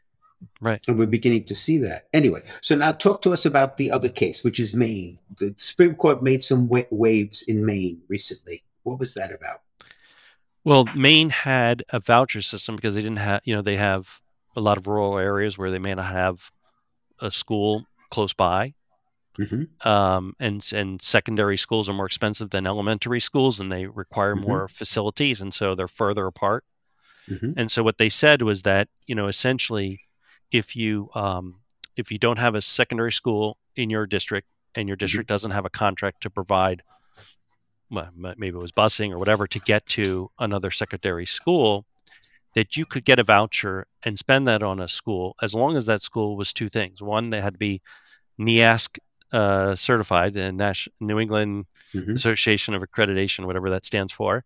Right. 0.61 0.81
And 0.87 0.99
we're 0.99 1.07
beginning 1.07 1.45
to 1.45 1.55
see 1.55 1.79
that. 1.79 2.09
Anyway, 2.13 2.43
so 2.61 2.75
now 2.77 2.93
talk 2.93 3.23
to 3.23 3.33
us 3.33 3.45
about 3.45 3.77
the 3.77 3.91
other 3.91 4.09
case, 4.09 4.45
which 4.45 4.61
is 4.61 4.75
Maine. 4.75 5.19
The 5.39 5.55
Supreme 5.57 5.95
Court 5.95 6.23
made 6.23 6.43
some 6.43 6.69
wa- 6.69 6.83
waves 6.91 7.43
in 7.43 7.65
Maine 7.65 8.03
recently. 8.09 8.63
What 8.83 8.99
was 8.99 9.15
that 9.15 9.33
about? 9.33 9.63
Well, 10.65 10.85
Maine 10.95 11.31
had 11.31 11.85
a 11.91 12.01
voucher 12.01 12.43
system 12.43 12.77
because 12.77 12.95
they 12.95 13.03
didn't 13.03 13.19
have, 13.19 13.41
you 13.45 13.55
know, 13.55 13.63
they 13.63 13.77
have 13.77 14.21
a 14.57 14.61
lot 14.61 14.77
of 14.77 14.87
rural 14.87 15.19
areas 15.19 15.57
where 15.57 15.71
they 15.71 15.79
may 15.79 15.95
not 15.95 16.07
have 16.07 16.51
a 17.21 17.31
school 17.31 17.87
close 18.11 18.33
by. 18.33 18.75
Mm-hmm. 19.39 19.89
Um, 19.89 20.35
and 20.41 20.69
and 20.73 21.01
secondary 21.01 21.57
schools 21.57 21.89
are 21.89 21.93
more 21.93 22.07
expensive 22.07 22.51
than 22.51 22.67
elementary 22.67 23.21
schools, 23.21 23.61
and 23.61 23.71
they 23.71 23.87
require 23.87 24.35
mm-hmm. 24.35 24.49
more 24.49 24.69
facilities, 24.69 25.41
and 25.41 25.55
so 25.55 25.77
they're 25.77 25.87
further 25.87 26.27
apart. 26.27 26.65
Mm-hmm. 27.31 27.53
And 27.57 27.71
so 27.71 27.85
what 27.85 27.99
they 27.99 28.09
said 28.09 28.43
was 28.43 28.63
that 28.63 28.89
you 29.07 29.15
know 29.15 29.29
essentially, 29.29 30.01
if 30.51 30.77
you 30.77 31.11
um, 31.15 31.57
if 31.97 32.11
you 32.11 32.19
don't 32.19 32.39
have 32.39 32.55
a 32.55 32.63
secondary 32.63 33.13
school 33.13 33.57
in 33.77 33.91
your 33.91 34.07
district 34.07 34.49
and 34.75 34.89
your 34.89 34.97
mm-hmm. 34.97 35.05
district 35.05 35.29
doesn't 35.29 35.51
have 35.51 35.65
a 35.65 35.71
contract 35.71 36.23
to 36.23 36.31
provide, 36.31 36.83
well, 37.91 38.09
maybe 38.17 38.49
it 38.49 38.55
was 38.55 38.73
busing 38.73 39.13
or 39.13 39.19
whatever 39.19 39.47
to 39.47 39.59
get 39.61 39.85
to 39.87 40.31
another 40.39 40.71
secondary 40.71 41.27
school, 41.27 41.85
that 42.55 42.77
you 42.77 42.87
could 42.87 43.05
get 43.05 43.19
a 43.19 43.25
voucher 43.25 43.87
and 44.05 44.19
spend 44.19 44.47
that 44.47 44.63
on 44.63 44.81
a 44.81 44.89
school 44.89 45.35
as 45.43 45.55
long 45.55 45.77
as 45.77 45.87
that 45.87 46.03
school 46.03 46.37
was 46.37 46.53
two 46.53 46.69
things. 46.69 47.03
One, 47.03 47.31
they 47.31 47.41
had 47.41 47.55
to 47.55 47.59
be 47.59 47.83
NEASC 48.39 48.99
uh, 49.33 49.75
certified, 49.75 50.33
the 50.35 50.53
Nash- 50.53 50.89
New 51.01 51.19
England 51.19 51.67
mm-hmm. 51.95 52.13
Association 52.13 52.75
of 52.75 52.83
Accreditation, 52.83 53.47
whatever 53.47 53.71
that 53.71 53.85
stands 53.85 54.13
for. 54.13 54.45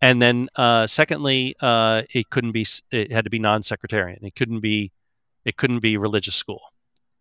And 0.00 0.20
then, 0.20 0.48
uh, 0.56 0.86
secondly, 0.86 1.56
uh, 1.60 2.02
it 2.10 2.28
couldn't 2.28 2.52
be. 2.52 2.66
It 2.90 3.10
had 3.10 3.24
to 3.24 3.30
be 3.30 3.38
non-secretarian 3.38 4.24
It 4.24 4.34
couldn't 4.34 4.60
be. 4.60 4.92
It 5.46 5.56
couldn't 5.56 5.78
be 5.78 5.96
religious 5.96 6.34
school. 6.34 6.60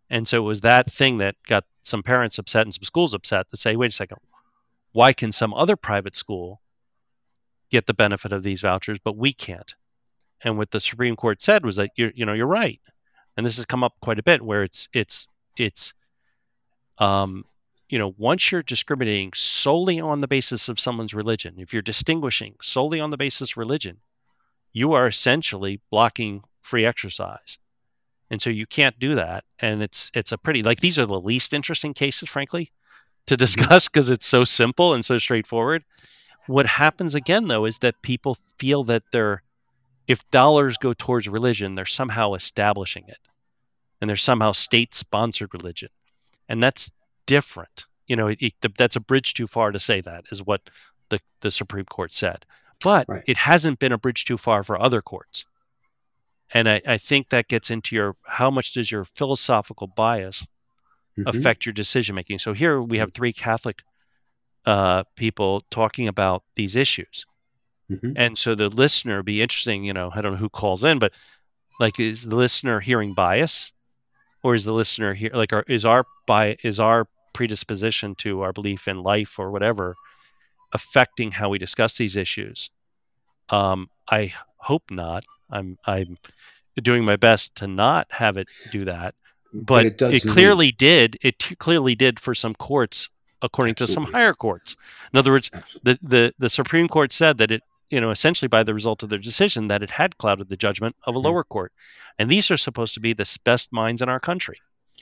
And 0.10 0.28
so 0.28 0.38
it 0.38 0.48
was 0.48 0.62
that 0.62 0.92
thing 0.92 1.20
that 1.20 1.36
got 1.48 1.64
some 1.84 2.04
parents 2.04 2.40
upset 2.40 2.66
and 2.66 2.74
some 2.74 2.84
schools 2.84 3.14
upset 3.14 3.50
to 3.52 3.58
say, 3.58 3.76
wait 3.76 3.92
a 3.92 3.96
second, 3.96 4.18
why 4.92 5.14
can 5.14 5.32
some 5.32 5.54
other 5.54 5.76
private 5.76 6.16
school 6.16 6.60
get 7.70 7.86
the 7.86 7.94
benefit 7.94 8.34
of 8.34 8.44
these 8.44 8.62
vouchers, 8.62 8.98
but 9.04 9.16
we 9.16 9.32
can't? 9.32 9.76
And 10.44 10.58
what 10.58 10.72
the 10.72 10.82
Supreme 10.82 11.16
Court 11.16 11.40
said 11.40 11.64
was 11.64 11.78
that 11.78 11.92
you 11.96 12.12
you 12.14 12.26
know 12.26 12.34
you're 12.34 12.46
right, 12.46 12.82
and 13.38 13.46
this 13.46 13.58
has 13.58 13.66
come 13.66 13.84
up 13.84 13.94
quite 14.02 14.20
a 14.20 14.24
bit 14.24 14.42
where 14.42 14.64
it's 14.64 14.90
it's 14.92 15.28
it's 15.58 15.94
um, 16.98 17.46
you 17.90 18.00
know, 18.00 18.14
once 18.18 18.52
you're 18.52 18.64
discriminating 18.64 19.32
solely 19.34 20.00
on 20.00 20.20
the 20.20 20.28
basis 20.28 20.70
of 20.70 20.80
someone's 20.80 21.14
religion, 21.14 21.56
if 21.58 21.74
you're 21.74 21.82
distinguishing 21.82 22.56
solely 22.62 23.00
on 23.00 23.12
the 23.12 23.18
basis 23.18 23.52
of 23.52 23.58
religion, 23.58 23.98
you 24.74 24.94
are 24.94 25.08
essentially 25.08 25.80
blocking 25.92 26.44
free 26.62 26.86
exercise. 26.86 27.58
And 28.32 28.42
so 28.42 28.50
you 28.50 28.66
can't 28.66 28.98
do 29.00 29.16
that. 29.16 29.44
And 29.60 29.84
it's 29.84 30.12
it's 30.14 30.32
a 30.32 30.38
pretty 30.38 30.64
like 30.64 30.80
these 30.80 30.98
are 30.98 31.06
the 31.06 31.20
least 31.20 31.54
interesting 31.54 31.94
cases, 31.94 32.30
frankly, 32.30 32.70
to 33.28 33.36
mm-hmm. 33.36 33.40
discuss 33.40 33.88
because 33.88 34.10
it's 34.10 34.26
so 34.28 34.44
simple 34.44 34.94
and 34.94 35.06
so 35.06 35.18
straightforward. 35.18 35.84
What 36.48 36.66
happens 36.66 37.16
again 37.16 37.48
though 37.48 37.66
is 37.66 37.80
that 37.80 38.02
people 38.02 38.36
feel 38.58 38.84
that 38.86 39.04
they're 39.12 39.42
if 40.08 40.30
dollars 40.32 40.78
go 40.78 40.94
towards 40.94 41.28
religion, 41.28 41.76
they're 41.76 41.86
somehow 41.86 42.34
establishing 42.34 43.06
it. 43.08 43.18
And 44.02 44.10
they're 44.10 44.18
somehow 44.18 44.52
state 44.52 44.94
sponsored 44.94 45.54
religion. 45.54 45.90
And 46.48 46.62
that's 46.62 46.92
different. 47.26 47.86
You 48.08 48.16
know, 48.16 48.28
it, 48.28 48.38
it, 48.42 48.54
that's 48.78 48.96
a 48.96 49.00
bridge 49.00 49.34
too 49.34 49.48
far 49.48 49.72
to 49.72 49.80
say 49.80 50.02
that, 50.02 50.26
is 50.32 50.44
what 50.44 50.62
the, 51.10 51.20
the 51.42 51.50
Supreme 51.50 51.86
Court 51.86 52.14
said. 52.14 52.46
But 52.84 53.08
right. 53.08 53.24
it 53.26 53.38
hasn't 53.38 53.80
been 53.80 53.94
a 53.94 53.98
bridge 53.98 54.26
too 54.26 54.38
far 54.38 54.64
for 54.64 54.80
other 54.80 55.02
courts. 55.02 55.46
And 56.54 56.70
I, 56.70 56.82
I 56.88 56.98
think 56.98 57.30
that 57.30 57.48
gets 57.48 57.72
into 57.72 57.96
your 57.96 58.16
how 58.24 58.52
much 58.52 58.74
does 58.74 58.90
your 58.90 59.06
philosophical 59.06 59.88
bias 59.88 60.46
mm-hmm. 61.18 61.28
affect 61.28 61.66
your 61.66 61.74
decision 61.74 62.16
making? 62.16 62.40
So 62.40 62.54
here 62.54 62.82
we 62.82 63.00
have 63.00 63.14
three 63.14 63.34
Catholic 63.34 63.84
uh, 64.66 65.04
people 65.16 65.62
talking 65.70 66.08
about 66.08 66.44
these 66.56 66.76
issues. 66.76 67.26
Mm-hmm. 67.92 68.14
And 68.16 68.38
so 68.38 68.56
the 68.56 68.70
listener 68.70 69.22
be 69.22 69.42
interesting, 69.42 69.84
you 69.84 69.94
know, 69.94 70.12
I 70.14 70.22
don't 70.22 70.34
know 70.34 70.40
who 70.40 70.50
calls 70.50 70.84
in, 70.84 71.00
but 71.00 71.14
like 71.80 72.00
is 72.00 72.24
the 72.24 72.36
listener 72.36 72.80
hearing 72.80 73.14
bias 73.14 73.72
or 74.44 74.56
is 74.56 74.64
the 74.64 74.74
listener 74.74 75.14
here 75.14 75.32
like 75.34 75.54
our, 75.54 75.64
is 75.68 75.86
our 75.86 76.06
by 76.26 76.58
is 76.64 76.80
our 76.80 77.08
predisposition 77.34 78.16
to 78.16 78.42
our 78.42 78.54
belief 78.54 78.88
in 78.88 79.04
life 79.04 79.38
or 79.40 79.52
whatever 79.52 79.96
affecting 80.74 81.32
how 81.32 81.50
we 81.50 81.58
discuss 81.58 81.98
these 81.98 82.16
issues. 82.16 82.70
Um, 83.50 83.90
I 84.10 84.34
hope 84.58 84.84
not. 84.90 85.24
I'm 85.50 85.78
I'm 85.86 86.18
doing 86.82 87.06
my 87.06 87.16
best 87.16 87.56
to 87.56 87.68
not 87.68 88.08
have 88.12 88.38
it 88.38 88.48
do 88.72 88.86
that, 88.86 89.16
but, 89.54 89.66
but 90.00 90.14
it, 90.14 90.26
it, 90.26 90.28
clearly 90.28 90.72
did. 90.72 91.18
It 91.22 91.40
t- 91.40 91.56
clearly 91.56 91.96
did 91.96 92.20
for 92.20 92.36
some 92.36 92.54
courts 92.56 93.10
according 93.42 93.74
Absolutely. 93.74 93.96
to 93.96 94.06
some 94.06 94.12
higher 94.12 94.34
courts. 94.34 94.76
In 95.14 95.20
other 95.20 95.32
words, 95.32 95.52
the, 95.84 96.00
the, 96.02 96.34
the 96.40 96.50
Supreme 96.50 96.88
Court 96.88 97.12
said 97.12 97.38
that 97.38 97.52
it, 97.52 97.62
you 97.90 98.02
know, 98.02 98.10
essentially 98.10 98.48
by 98.48 98.64
the 98.64 98.74
result 98.74 99.04
of 99.04 99.10
their 99.10 99.20
decision, 99.20 99.68
that 99.68 99.84
it 99.84 99.92
had 99.92 100.18
clouded 100.18 100.50
the 100.50 100.58
judgment 100.58 100.96
of 101.04 101.16
a 101.16 101.20
Mhm. 101.20 101.24
lower 101.24 101.44
court. 101.44 101.72
And 102.18 102.30
these 102.30 102.50
are 102.50 102.58
supposed 102.58 102.94
to 102.96 103.00
be 103.00 103.14
the 103.14 103.38
best 103.44 103.72
minds 103.72 104.02
in 104.02 104.10
our 104.10 104.20
country. 104.20 104.60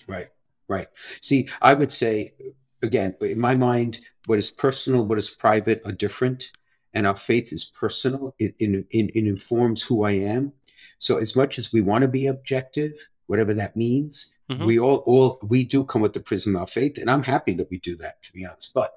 Right, 0.08 0.28
right. 0.68 0.88
See, 1.22 1.48
I 1.62 1.74
would 1.74 1.92
say, 1.92 2.34
again, 2.82 3.16
in 3.22 3.40
my 3.40 3.56
mind, 3.56 4.00
what 4.26 4.40
is 4.40 4.52
personal, 4.52 5.06
what 5.06 5.18
is 5.18 5.30
private 5.30 5.82
are 5.86 5.92
different. 5.92 6.52
And 6.94 7.08
our 7.08 7.16
faith 7.16 7.52
is 7.52 7.66
personal, 7.66 8.36
it, 8.40 8.56
it, 8.60 8.86
it, 8.92 9.12
it 9.16 9.28
informs 9.28 9.82
who 9.82 10.04
I 10.04 10.12
am. 10.12 10.54
So, 11.00 11.18
as 11.18 11.36
much 11.36 11.58
as 11.58 11.74
we 11.74 11.82
want 11.82 12.04
to 12.04 12.08
be 12.08 12.28
objective, 12.28 12.94
whatever 13.28 13.54
that 13.56 13.76
means, 13.76 14.32
Mhm. 14.50 14.66
we 14.66 14.78
all, 14.78 14.98
all, 15.06 15.40
we 15.42 15.64
do 15.64 15.86
come 15.86 16.02
with 16.02 16.14
the 16.14 16.20
prism 16.20 16.56
of 16.56 16.62
our 16.62 16.68
faith. 16.68 16.98
And 16.98 17.10
I'm 17.10 17.24
happy 17.24 17.54
that 17.56 17.70
we 17.72 17.80
do 17.80 17.96
that, 17.98 18.22
to 18.24 18.34
be 18.34 18.46
honest. 18.46 18.74
But 18.74 18.94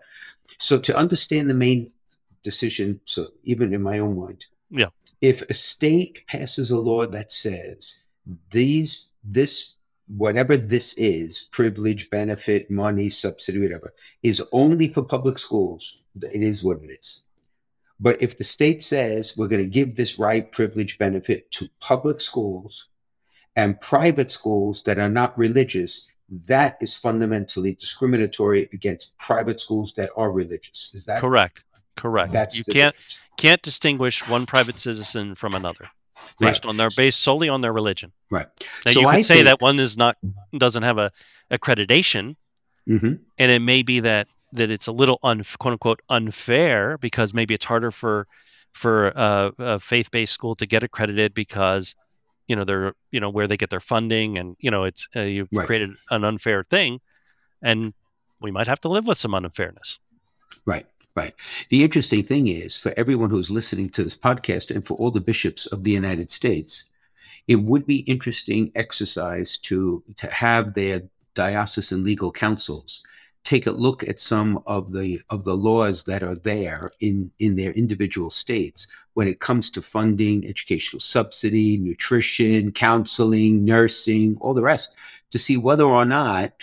so 0.58 0.78
to 0.78 0.96
understand 0.96 1.48
the 1.48 1.54
main 1.54 1.92
decision, 2.42 3.00
so 3.04 3.28
even 3.44 3.72
in 3.72 3.80
my 3.82 3.98
own 4.00 4.18
mind, 4.18 4.44
Yeah. 4.70 4.88
if 5.20 5.42
a 5.48 5.54
state 5.54 6.24
passes 6.26 6.70
a 6.72 6.78
law 6.78 7.06
that 7.06 7.30
says 7.32 8.02
these, 8.50 9.10
this 9.22 9.74
whatever 10.08 10.56
this 10.56 10.94
is 10.94 11.48
privilege 11.50 12.08
benefit 12.10 12.70
money 12.70 13.10
subsidy 13.10 13.58
whatever 13.58 13.92
is 14.22 14.40
only 14.52 14.86
for 14.86 15.02
public 15.02 15.36
schools 15.36 15.98
it 16.22 16.42
is 16.44 16.62
what 16.62 16.80
it 16.84 16.90
is 17.00 17.22
but 18.00 18.20
if 18.20 18.36
the 18.38 18.44
state 18.44 18.82
says 18.82 19.34
we're 19.36 19.48
going 19.48 19.62
to 19.62 19.68
give 19.68 19.96
this 19.96 20.18
right 20.18 20.50
privilege 20.52 20.98
benefit 20.98 21.50
to 21.52 21.68
public 21.80 22.20
schools 22.20 22.86
and 23.54 23.80
private 23.80 24.30
schools 24.30 24.82
that 24.84 24.98
are 24.98 25.08
not 25.08 25.36
religious 25.38 26.10
that 26.46 26.76
is 26.80 26.92
fundamentally 26.94 27.74
discriminatory 27.74 28.68
against 28.72 29.16
private 29.18 29.60
schools 29.60 29.92
that 29.94 30.10
are 30.16 30.32
religious 30.32 30.90
is 30.94 31.04
that 31.04 31.20
Correct. 31.20 31.62
Correct. 31.96 32.32
that's 32.32 32.58
you 32.58 32.64
can't 32.64 32.94
difference. 32.94 33.18
can't 33.36 33.62
distinguish 33.62 34.26
one 34.28 34.44
private 34.46 34.78
citizen 34.78 35.34
from 35.34 35.54
another 35.54 35.88
based 36.40 36.64
right 36.64 36.66
on 36.66 36.76
their 36.76 36.90
based 36.96 37.20
solely 37.20 37.48
on 37.48 37.60
their 37.60 37.72
religion. 37.72 38.10
right 38.30 38.48
Now 38.84 38.92
So 38.92 39.00
you 39.00 39.06
could 39.06 39.14
I 39.14 39.20
say 39.22 39.34
think- 39.36 39.46
that 39.46 39.60
one 39.60 39.78
is 39.78 39.96
not 39.96 40.16
doesn't 40.56 40.82
have 40.82 40.98
a 40.98 41.12
accreditation, 41.50 42.36
hmm 42.86 43.14
and 43.38 43.50
it 43.50 43.60
may 43.60 43.82
be 43.82 44.00
that 44.00 44.26
that 44.52 44.70
it's 44.70 44.86
a 44.86 44.92
little 44.92 45.18
un, 45.22 45.42
quote 45.58 45.72
unquote 45.72 46.00
unfair 46.08 46.98
because 46.98 47.34
maybe 47.34 47.54
it's 47.54 47.64
harder 47.64 47.90
for 47.90 48.26
for 48.72 49.16
uh, 49.16 49.50
a 49.58 49.80
faith-based 49.80 50.32
school 50.32 50.54
to 50.56 50.66
get 50.66 50.82
accredited 50.82 51.34
because 51.34 51.94
you 52.48 52.56
know 52.56 52.64
they're 52.64 52.94
you 53.12 53.20
know 53.20 53.30
where 53.30 53.48
they 53.48 53.56
get 53.56 53.70
their 53.70 53.80
funding 53.80 54.38
and 54.38 54.56
you 54.60 54.70
know 54.70 54.84
it's 54.84 55.08
uh, 55.16 55.20
you've 55.20 55.50
Right. 55.52 55.66
created 55.66 55.90
an 56.10 56.24
unfair 56.24 56.64
thing 56.70 57.00
and 57.62 57.94
we 58.40 58.50
might 58.52 58.68
have 58.68 58.80
to 58.82 58.88
live 58.88 59.06
with 59.06 59.18
some 59.18 59.34
unfairness 59.34 59.98
Right, 60.64 60.86
right. 61.14 61.34
The 61.70 61.82
interesting 61.84 62.22
thing 62.24 62.48
is 62.48 62.76
for 62.76 62.92
everyone 62.96 63.30
who's 63.30 63.50
listening 63.50 63.90
to 63.90 64.04
this 64.04 64.16
podcast 64.16 64.74
and 64.74 64.84
for 64.86 64.94
all 64.94 65.10
the 65.10 65.20
bishops 65.20 65.66
of 65.66 65.84
the 65.84 65.90
United 65.92 66.30
States, 66.32 66.90
it 67.48 67.56
would 67.56 67.86
be 67.86 67.98
interesting 68.00 68.72
exercise 68.74 69.58
to 69.58 70.04
to 70.18 70.28
have 70.30 70.74
their 70.74 71.04
diocesan 71.34 72.04
legal 72.04 72.32
councils 72.32 73.02
take 73.46 73.68
a 73.68 73.70
look 73.70 74.02
at 74.02 74.18
some 74.18 74.60
of 74.66 74.92
the 74.92 75.20
of 75.30 75.44
the 75.44 75.56
laws 75.56 76.02
that 76.02 76.22
are 76.24 76.34
there 76.34 76.90
in 76.98 77.30
in 77.38 77.54
their 77.54 77.70
individual 77.72 78.28
states 78.28 78.88
when 79.14 79.28
it 79.28 79.38
comes 79.38 79.70
to 79.70 79.80
funding 79.80 80.44
educational 80.44 80.98
subsidy 80.98 81.76
nutrition 81.78 82.72
counseling 82.72 83.64
nursing 83.64 84.36
all 84.40 84.52
the 84.52 84.62
rest 84.62 84.96
to 85.30 85.38
see 85.38 85.56
whether 85.56 85.84
or 85.84 86.04
not 86.04 86.54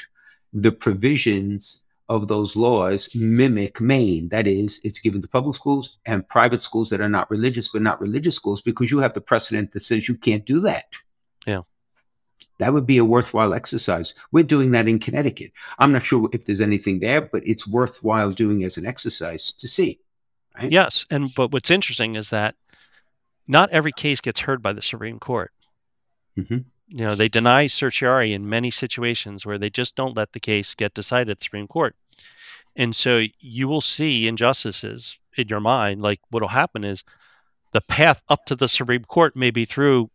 the 0.52 0.74
provisions 0.74 1.84
of 2.10 2.28
those 2.28 2.56
laws 2.58 3.10
mimic 3.16 3.80
Maine. 3.80 4.28
That 4.28 4.46
is, 4.46 4.82
it's 4.84 5.00
given 5.00 5.22
to 5.22 5.28
public 5.28 5.56
schools 5.56 5.98
and 6.06 6.28
private 6.28 6.62
schools 6.62 6.90
that 6.90 7.00
are 7.00 7.10
not 7.10 7.32
religious, 7.32 7.70
but 7.70 7.82
not 7.82 8.02
religious 8.02 8.36
schools, 8.36 8.62
because 8.62 8.92
you 8.92 9.00
have 9.00 9.14
the 9.14 9.22
precedent 9.22 9.72
that 9.72 9.80
says 9.80 10.10
you 10.10 10.16
can't 10.16 10.46
do 10.46 10.60
that. 10.60 10.86
Yeah. 11.48 11.62
That 12.64 12.74
would 12.74 12.86
be 12.86 12.98
a 12.98 13.04
worthwhile 13.04 13.54
exercise. 13.54 14.14
We're 14.32 14.46
doing 14.46 14.72
that 14.72 14.88
in 14.88 14.98
Connecticut. 15.00 15.52
I'm 15.80 15.92
not 15.92 16.04
sure 16.04 16.30
if 16.32 16.46
there's 16.46 16.62
anything 16.62 17.00
there, 17.00 17.20
but 17.22 17.46
it's 17.46 17.68
worthwhile 17.68 18.32
doing 18.32 18.64
as 18.64 18.78
an 18.78 18.86
exercise 18.86 19.52
to 19.52 19.68
see. 19.68 20.00
Right? 20.58 20.72
yes 20.72 21.06
and 21.10 21.34
but 21.36 21.52
what's 21.52 21.72
interesting 21.72 22.16
is 22.16 22.30
that 22.30 22.54
not 23.48 23.72
every 23.72 23.92
case 23.92 24.22
gets 24.22 24.40
heard 24.40 24.62
by 24.62 24.72
the 24.72 24.84
supreme 24.84 25.20
court 25.20 25.52
Mhm. 26.38 26.66
you 26.88 27.06
know 27.06 27.16
they 27.16 27.28
deny 27.28 27.66
certiorari 27.66 28.34
in 28.34 28.48
many 28.48 28.70
situations 28.70 29.46
where 29.46 29.58
they 29.58 29.72
just 29.72 29.96
don't 29.96 30.16
let 30.16 30.32
the 30.32 30.40
case 30.40 30.76
get 30.76 30.94
decided 30.94 31.32
at 31.32 31.40
the 31.40 31.44
supreme 31.44 31.68
court 31.68 31.96
and 32.76 32.96
so 32.96 33.24
you 33.40 33.68
will 33.68 33.82
see 33.82 34.28
injustices 34.28 35.18
in 35.38 35.48
your 35.48 35.60
mind 35.60 36.04
like 36.04 36.20
what'll 36.30 36.48
happen 36.48 36.84
is 36.84 37.04
the 37.72 37.82
path 37.82 38.22
up 38.30 38.46
to 38.46 38.56
the 38.56 38.70
supreme 38.70 39.06
court 39.06 39.36
may 39.36 39.50
be 39.50 39.66
through 39.66 40.08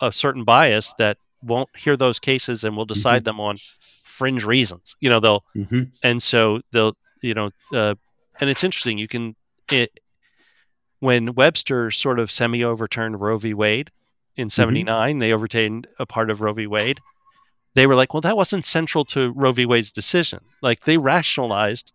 a 0.00 0.10
certain 0.10 0.42
bias 0.42 0.92
that 0.98 1.18
won't 1.44 1.68
hear 1.76 1.96
those 1.96 2.18
cases 2.18 2.64
and 2.64 2.76
will 2.76 2.84
decide 2.86 3.24
them 3.24 3.40
on 3.40 3.56
fringe 4.02 4.44
reasons 4.44 4.94
you 5.00 5.08
know 5.10 5.20
they'll 5.20 5.44
Mhm. 5.56 5.90
and 6.02 6.22
so 6.22 6.60
they'll 6.72 6.96
you 7.22 7.34
know 7.34 7.50
uh, 7.72 7.94
and 8.40 8.50
it's 8.50 8.64
interesting 8.64 8.98
you 8.98 9.08
can 9.08 9.34
it 9.70 9.90
when 11.00 11.34
webster 11.34 11.90
sort 11.90 12.18
of 12.18 12.30
semi 12.30 12.64
overturned 12.64 13.20
roe 13.20 13.36
v. 13.38 13.54
Wade 13.54 13.90
in 14.36 14.50
79 14.50 15.18
they 15.18 15.32
overturned 15.32 15.86
a 15.98 16.06
part 16.06 16.30
of 16.30 16.40
roe 16.40 16.52
v. 16.52 16.66
Wade 16.66 17.00
they 17.74 17.86
were 17.86 17.94
like 17.96 18.14
well 18.14 18.20
that 18.20 18.36
wasn't 18.36 18.64
central 18.64 19.04
to 19.06 19.32
roe 19.32 19.52
v. 19.52 19.66
Wade's 19.66 19.92
decision. 19.92 20.40
Like 20.62 20.84
they 20.84 20.96
rationalized 20.96 21.92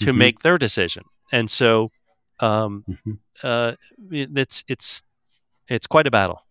to 0.00 0.06
Mhm. 0.12 0.16
make 0.16 0.38
their 0.40 0.58
decision. 0.58 1.04
And 1.30 1.48
so 1.50 1.90
um 2.40 2.84
Mhm. 2.88 3.18
uh 3.42 3.72
it- 4.10 4.36
it's 4.36 4.64
it's 4.68 5.02
it's 5.68 5.86
quite 5.86 6.06
a 6.08 6.10
battle 6.10 6.42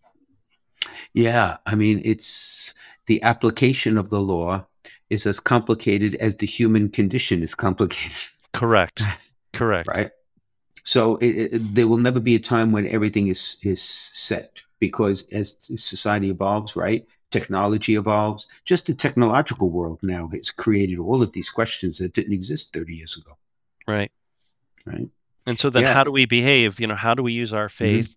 Yeah, 1.12 1.58
I 1.66 1.74
mean, 1.74 2.00
it's 2.04 2.74
the 3.06 3.22
application 3.22 3.98
of 3.98 4.10
the 4.10 4.20
law 4.20 4.66
is 5.10 5.26
as 5.26 5.40
complicated 5.40 6.14
as 6.16 6.36
the 6.36 6.46
human 6.46 6.88
condition 6.88 7.42
is 7.42 7.54
complicated. 7.54 8.16
correct 8.52 9.02
correct 9.52 9.88
right? 9.88 10.10
So 10.84 11.16
it, 11.16 11.54
it, 11.54 11.74
there 11.74 11.86
will 11.86 11.98
never 11.98 12.18
be 12.20 12.34
a 12.34 12.40
time 12.40 12.72
when 12.72 12.88
everything 12.88 13.28
is 13.28 13.56
is 13.62 13.80
set 13.80 14.62
because 14.80 15.22
as 15.30 15.56
society 15.76 16.28
evolves, 16.30 16.74
right? 16.74 17.06
Technology 17.30 17.94
evolves. 17.94 18.48
Just 18.64 18.86
the 18.86 18.94
technological 18.94 19.70
world 19.70 20.00
now 20.02 20.28
has 20.32 20.50
created 20.50 20.98
all 20.98 21.22
of 21.22 21.32
these 21.32 21.50
questions 21.50 21.98
that 21.98 22.14
didn't 22.14 22.32
exist 22.32 22.72
30 22.72 22.94
years 22.94 23.16
ago, 23.16 23.36
right 23.86 24.10
right? 24.86 25.08
and 25.46 25.58
so 25.58 25.70
then 25.70 25.82
Yeah. 25.82 25.94
how 25.94 26.04
do 26.04 26.10
we 26.10 26.26
behave 26.26 26.80
you 26.80 26.86
know 26.86 26.94
how 26.94 27.14
do 27.14 27.22
we 27.22 27.32
use 27.32 27.52
our 27.52 27.68
mm-hmm. 27.68 27.84
faith 27.84 28.14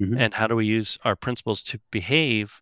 Mhm. 0.00 0.18
and 0.18 0.34
how 0.34 0.46
do 0.46 0.56
we 0.56 0.66
use 0.66 0.98
our 1.04 1.16
principles 1.16 1.62
to 1.62 1.78
behave 1.90 2.60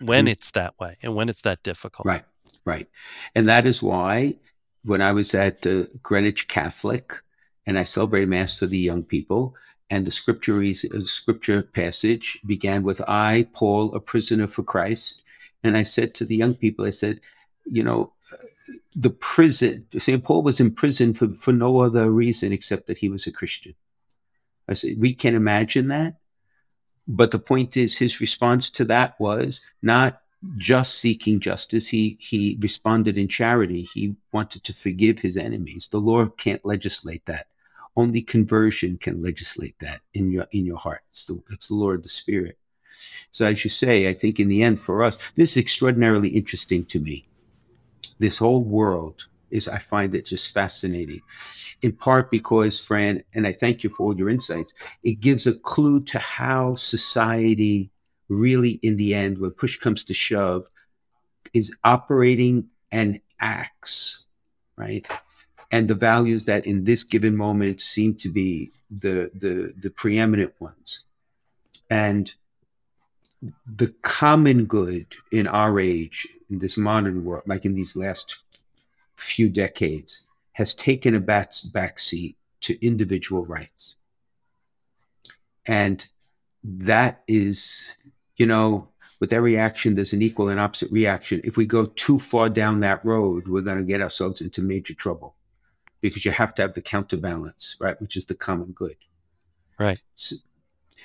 when 0.00 0.26
Mhm. 0.26 0.30
it's 0.30 0.50
that 0.52 0.78
way 0.78 0.96
and 1.02 1.14
when 1.14 1.28
it's 1.28 1.42
that 1.42 1.62
difficult 1.62 2.06
Right, 2.06 2.24
right. 2.64 2.88
And 3.34 3.48
that 3.48 3.66
is 3.66 3.82
why 3.82 4.36
when 4.84 5.02
I 5.02 5.12
was 5.12 5.34
at 5.34 5.66
uh, 5.66 5.84
Greenwich 6.02 6.48
Catholic 6.48 7.12
and 7.66 7.78
I 7.78 7.84
celebrated 7.84 8.28
Mass 8.28 8.56
for 8.56 8.66
the 8.66 8.78
young 8.78 9.02
people, 9.02 9.54
and 9.90 10.06
the 10.06 10.10
scripture, 10.10 10.62
uh, 10.62 11.00
scripture 11.00 11.62
passage 11.62 12.38
began 12.46 12.82
with, 12.82 13.00
I, 13.08 13.48
Paul, 13.52 13.94
a 13.94 14.00
prisoner 14.00 14.46
for 14.46 14.62
Christ. 14.62 15.22
And 15.64 15.76
I 15.76 15.82
said 15.82 16.14
to 16.14 16.24
the 16.24 16.36
young 16.36 16.54
people, 16.54 16.84
I 16.84 16.90
said, 16.90 17.20
you 17.64 17.82
know, 17.82 18.12
uh, 18.32 18.36
the 18.94 19.10
prison, 19.10 19.86
St. 19.98 20.22
Paul 20.22 20.42
was 20.42 20.60
in 20.60 20.72
prison 20.74 21.14
for, 21.14 21.28
for 21.34 21.52
no 21.52 21.80
other 21.80 22.10
reason 22.10 22.52
except 22.52 22.86
that 22.86 22.98
he 22.98 23.08
was 23.08 23.26
a 23.26 23.32
Christian. 23.32 23.74
I 24.68 24.74
said, 24.74 24.96
we 24.98 25.14
can 25.14 25.34
imagine 25.34 25.88
that. 25.88 26.16
But 27.08 27.30
the 27.30 27.38
point 27.38 27.76
is, 27.76 27.96
his 27.96 28.20
response 28.20 28.68
to 28.70 28.84
that 28.84 29.18
was 29.18 29.62
not 29.80 30.20
just 30.58 30.94
seeking 30.94 31.40
justice. 31.40 31.88
He 31.88 32.18
he 32.20 32.58
responded 32.60 33.16
in 33.16 33.28
charity. 33.28 33.82
He 33.82 34.16
wanted 34.30 34.62
to 34.64 34.74
forgive 34.74 35.20
his 35.20 35.36
enemies. 35.36 35.88
The 35.90 36.00
law 36.00 36.26
can't 36.26 36.64
legislate 36.64 37.24
that. 37.26 37.46
Only 37.96 38.22
conversion 38.22 38.98
can 38.98 39.22
legislate 39.22 39.76
that 39.80 40.02
in 40.12 40.30
your 40.30 40.46
in 40.52 40.66
your 40.66 40.76
heart. 40.76 41.00
It's 41.10 41.24
the 41.24 41.42
it's 41.50 41.68
the 41.68 41.74
of 41.74 42.02
the 42.02 42.08
spirit. 42.10 42.58
So 43.30 43.46
as 43.46 43.64
you 43.64 43.70
say, 43.70 44.08
I 44.08 44.14
think 44.14 44.38
in 44.38 44.48
the 44.48 44.62
end 44.62 44.78
for 44.80 45.02
us, 45.02 45.18
this 45.34 45.52
is 45.52 45.56
extraordinarily 45.56 46.28
interesting 46.28 46.84
to 46.86 47.00
me. 47.00 47.24
This 48.18 48.38
whole 48.38 48.62
world 48.62 49.26
is 49.50 49.68
I 49.68 49.78
find 49.78 50.14
it 50.14 50.26
just 50.26 50.52
fascinating. 50.52 51.20
In 51.82 51.92
part 51.92 52.30
because, 52.30 52.80
Fran, 52.80 53.22
and 53.34 53.46
I 53.46 53.52
thank 53.52 53.84
you 53.84 53.90
for 53.90 54.04
all 54.04 54.16
your 54.16 54.28
insights, 54.28 54.74
it 55.02 55.20
gives 55.20 55.46
a 55.46 55.54
clue 55.54 56.00
to 56.04 56.18
how 56.18 56.74
society 56.74 57.90
really 58.28 58.72
in 58.82 58.96
the 58.96 59.14
end 59.14 59.38
when 59.38 59.50
push 59.50 59.78
comes 59.78 60.04
to 60.04 60.14
shove 60.14 60.66
is 61.54 61.74
operating 61.84 62.68
and 62.92 63.20
acts 63.40 64.26
right 64.76 65.06
and 65.70 65.88
the 65.88 65.94
values 65.94 66.44
that 66.46 66.66
in 66.66 66.84
this 66.84 67.02
given 67.02 67.36
moment 67.36 67.80
seem 67.80 68.14
to 68.14 68.30
be 68.30 68.70
the 68.90 69.30
the 69.34 69.72
the 69.78 69.90
preeminent 69.90 70.52
ones 70.60 71.04
and 71.90 72.34
the 73.76 73.94
common 74.02 74.64
good 74.64 75.06
in 75.30 75.46
our 75.46 75.78
age 75.78 76.26
in 76.50 76.58
this 76.58 76.76
modern 76.76 77.24
world 77.24 77.44
like 77.46 77.64
in 77.64 77.74
these 77.74 77.96
last 77.96 78.42
few 79.18 79.48
decades 79.48 80.28
has 80.52 80.74
taken 80.74 81.14
a 81.14 81.20
back, 81.20 81.98
seat 81.98 82.36
to 82.60 82.84
individual 82.84 83.44
rights. 83.44 83.96
And 85.66 86.06
that 86.64 87.22
is, 87.28 87.94
you 88.36 88.46
know, 88.46 88.88
with 89.20 89.32
every 89.32 89.58
action, 89.58 89.94
there's 89.94 90.12
an 90.12 90.22
equal 90.22 90.48
and 90.48 90.60
opposite 90.60 90.90
reaction. 90.90 91.40
If 91.44 91.56
we 91.56 91.66
go 91.66 91.86
too 91.86 92.18
far 92.18 92.48
down 92.48 92.80
that 92.80 93.04
road, 93.04 93.48
we're 93.48 93.62
going 93.62 93.78
to 93.78 93.84
get 93.84 94.00
ourselves 94.00 94.40
into 94.40 94.62
major 94.62 94.94
trouble 94.94 95.34
because 96.00 96.24
you 96.24 96.30
have 96.30 96.54
to 96.54 96.62
have 96.62 96.74
the 96.74 96.80
counterbalance, 96.80 97.76
right? 97.80 98.00
Which 98.00 98.16
is 98.16 98.24
the 98.24 98.34
common 98.34 98.72
good. 98.72 98.96
Right. 99.78 100.00
So, 100.16 100.36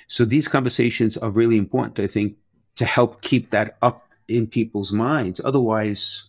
so 0.06 0.24
these 0.24 0.46
conversations 0.46 1.16
are 1.16 1.30
really 1.30 1.58
important, 1.58 1.98
I 1.98 2.06
think, 2.06 2.36
to 2.76 2.84
help 2.84 3.22
keep 3.22 3.50
that 3.50 3.76
up 3.82 4.08
in 4.28 4.46
people's 4.46 4.92
minds. 4.92 5.40
Otherwise, 5.44 6.24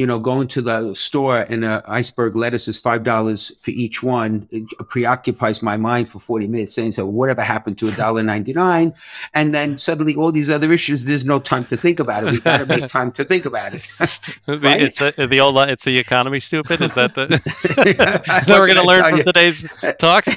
you 0.00 0.06
know, 0.06 0.18
going 0.18 0.48
to 0.48 0.62
the 0.62 0.94
store 0.94 1.40
and 1.40 1.62
an 1.62 1.82
iceberg 1.84 2.34
lettuce 2.34 2.68
is 2.68 2.78
five 2.78 3.04
dollars 3.04 3.52
for 3.60 3.70
each 3.72 4.02
one. 4.02 4.48
It 4.50 4.64
preoccupies 4.88 5.60
my 5.60 5.76
mind 5.76 6.08
for 6.08 6.18
forty 6.18 6.48
minutes, 6.48 6.72
saying, 6.72 6.92
"So 6.92 7.04
whatever 7.04 7.42
happened 7.42 7.76
to 7.80 7.88
a 7.88 7.92
dollar 7.92 8.22
ninety 8.22 8.54
nine? 8.54 8.94
And 9.34 9.54
then 9.54 9.76
suddenly 9.76 10.16
all 10.16 10.32
these 10.32 10.48
other 10.48 10.72
issues. 10.72 11.04
There's 11.04 11.26
no 11.26 11.38
time 11.38 11.66
to 11.66 11.76
think 11.76 12.00
about 12.00 12.24
it. 12.24 12.30
We've 12.30 12.42
got 12.42 12.60
to 12.60 12.66
make 12.66 12.88
time 12.98 13.12
to 13.12 13.24
think 13.24 13.44
about 13.44 13.74
it. 13.74 13.86
right? 14.46 14.80
It's 14.80 15.02
a, 15.02 15.12
the 15.26 15.38
old. 15.38 15.58
It's 15.68 15.84
the 15.84 15.98
economy. 15.98 16.40
Stupid. 16.40 16.80
Is 16.80 16.94
that 16.94 17.14
the? 17.14 17.26
that 17.76 18.44
we're 18.48 18.72
going 18.72 18.76
to 18.76 18.82
learn 18.82 19.04
from 19.06 19.18
you? 19.18 19.24
today's 19.24 19.66
talks? 19.98 20.28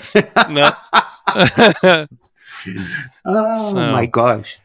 No. 0.49 0.73
oh 3.25 3.71
so. 3.71 3.91
my 3.93 4.07
gosh. 4.07 4.59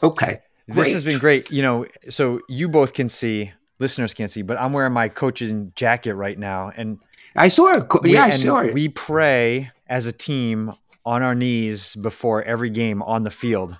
Okay. 0.00 0.42
Great. 0.70 0.84
This 0.84 0.92
has 0.92 1.02
been 1.02 1.18
great. 1.18 1.50
You 1.50 1.62
know, 1.62 1.86
so 2.08 2.40
you 2.48 2.68
both 2.68 2.92
can 2.94 3.08
see 3.08 3.50
listeners 3.84 4.14
can't 4.14 4.30
see, 4.30 4.40
but 4.40 4.58
I'm 4.58 4.72
wearing 4.72 4.94
my 4.94 5.10
coaching 5.10 5.70
jacket 5.76 6.14
right 6.14 6.38
now, 6.38 6.72
and 6.74 6.98
I 7.36 7.48
saw 7.48 7.74
it. 7.74 7.86
Yeah, 8.04 8.24
I 8.24 8.30
saw 8.30 8.60
it. 8.60 8.72
We 8.72 8.88
pray 8.88 9.70
as 9.86 10.06
a 10.06 10.12
team 10.12 10.72
on 11.04 11.22
our 11.22 11.34
knees 11.34 11.94
before 11.94 12.42
every 12.42 12.70
game 12.70 13.02
on 13.02 13.24
the 13.24 13.30
field, 13.30 13.76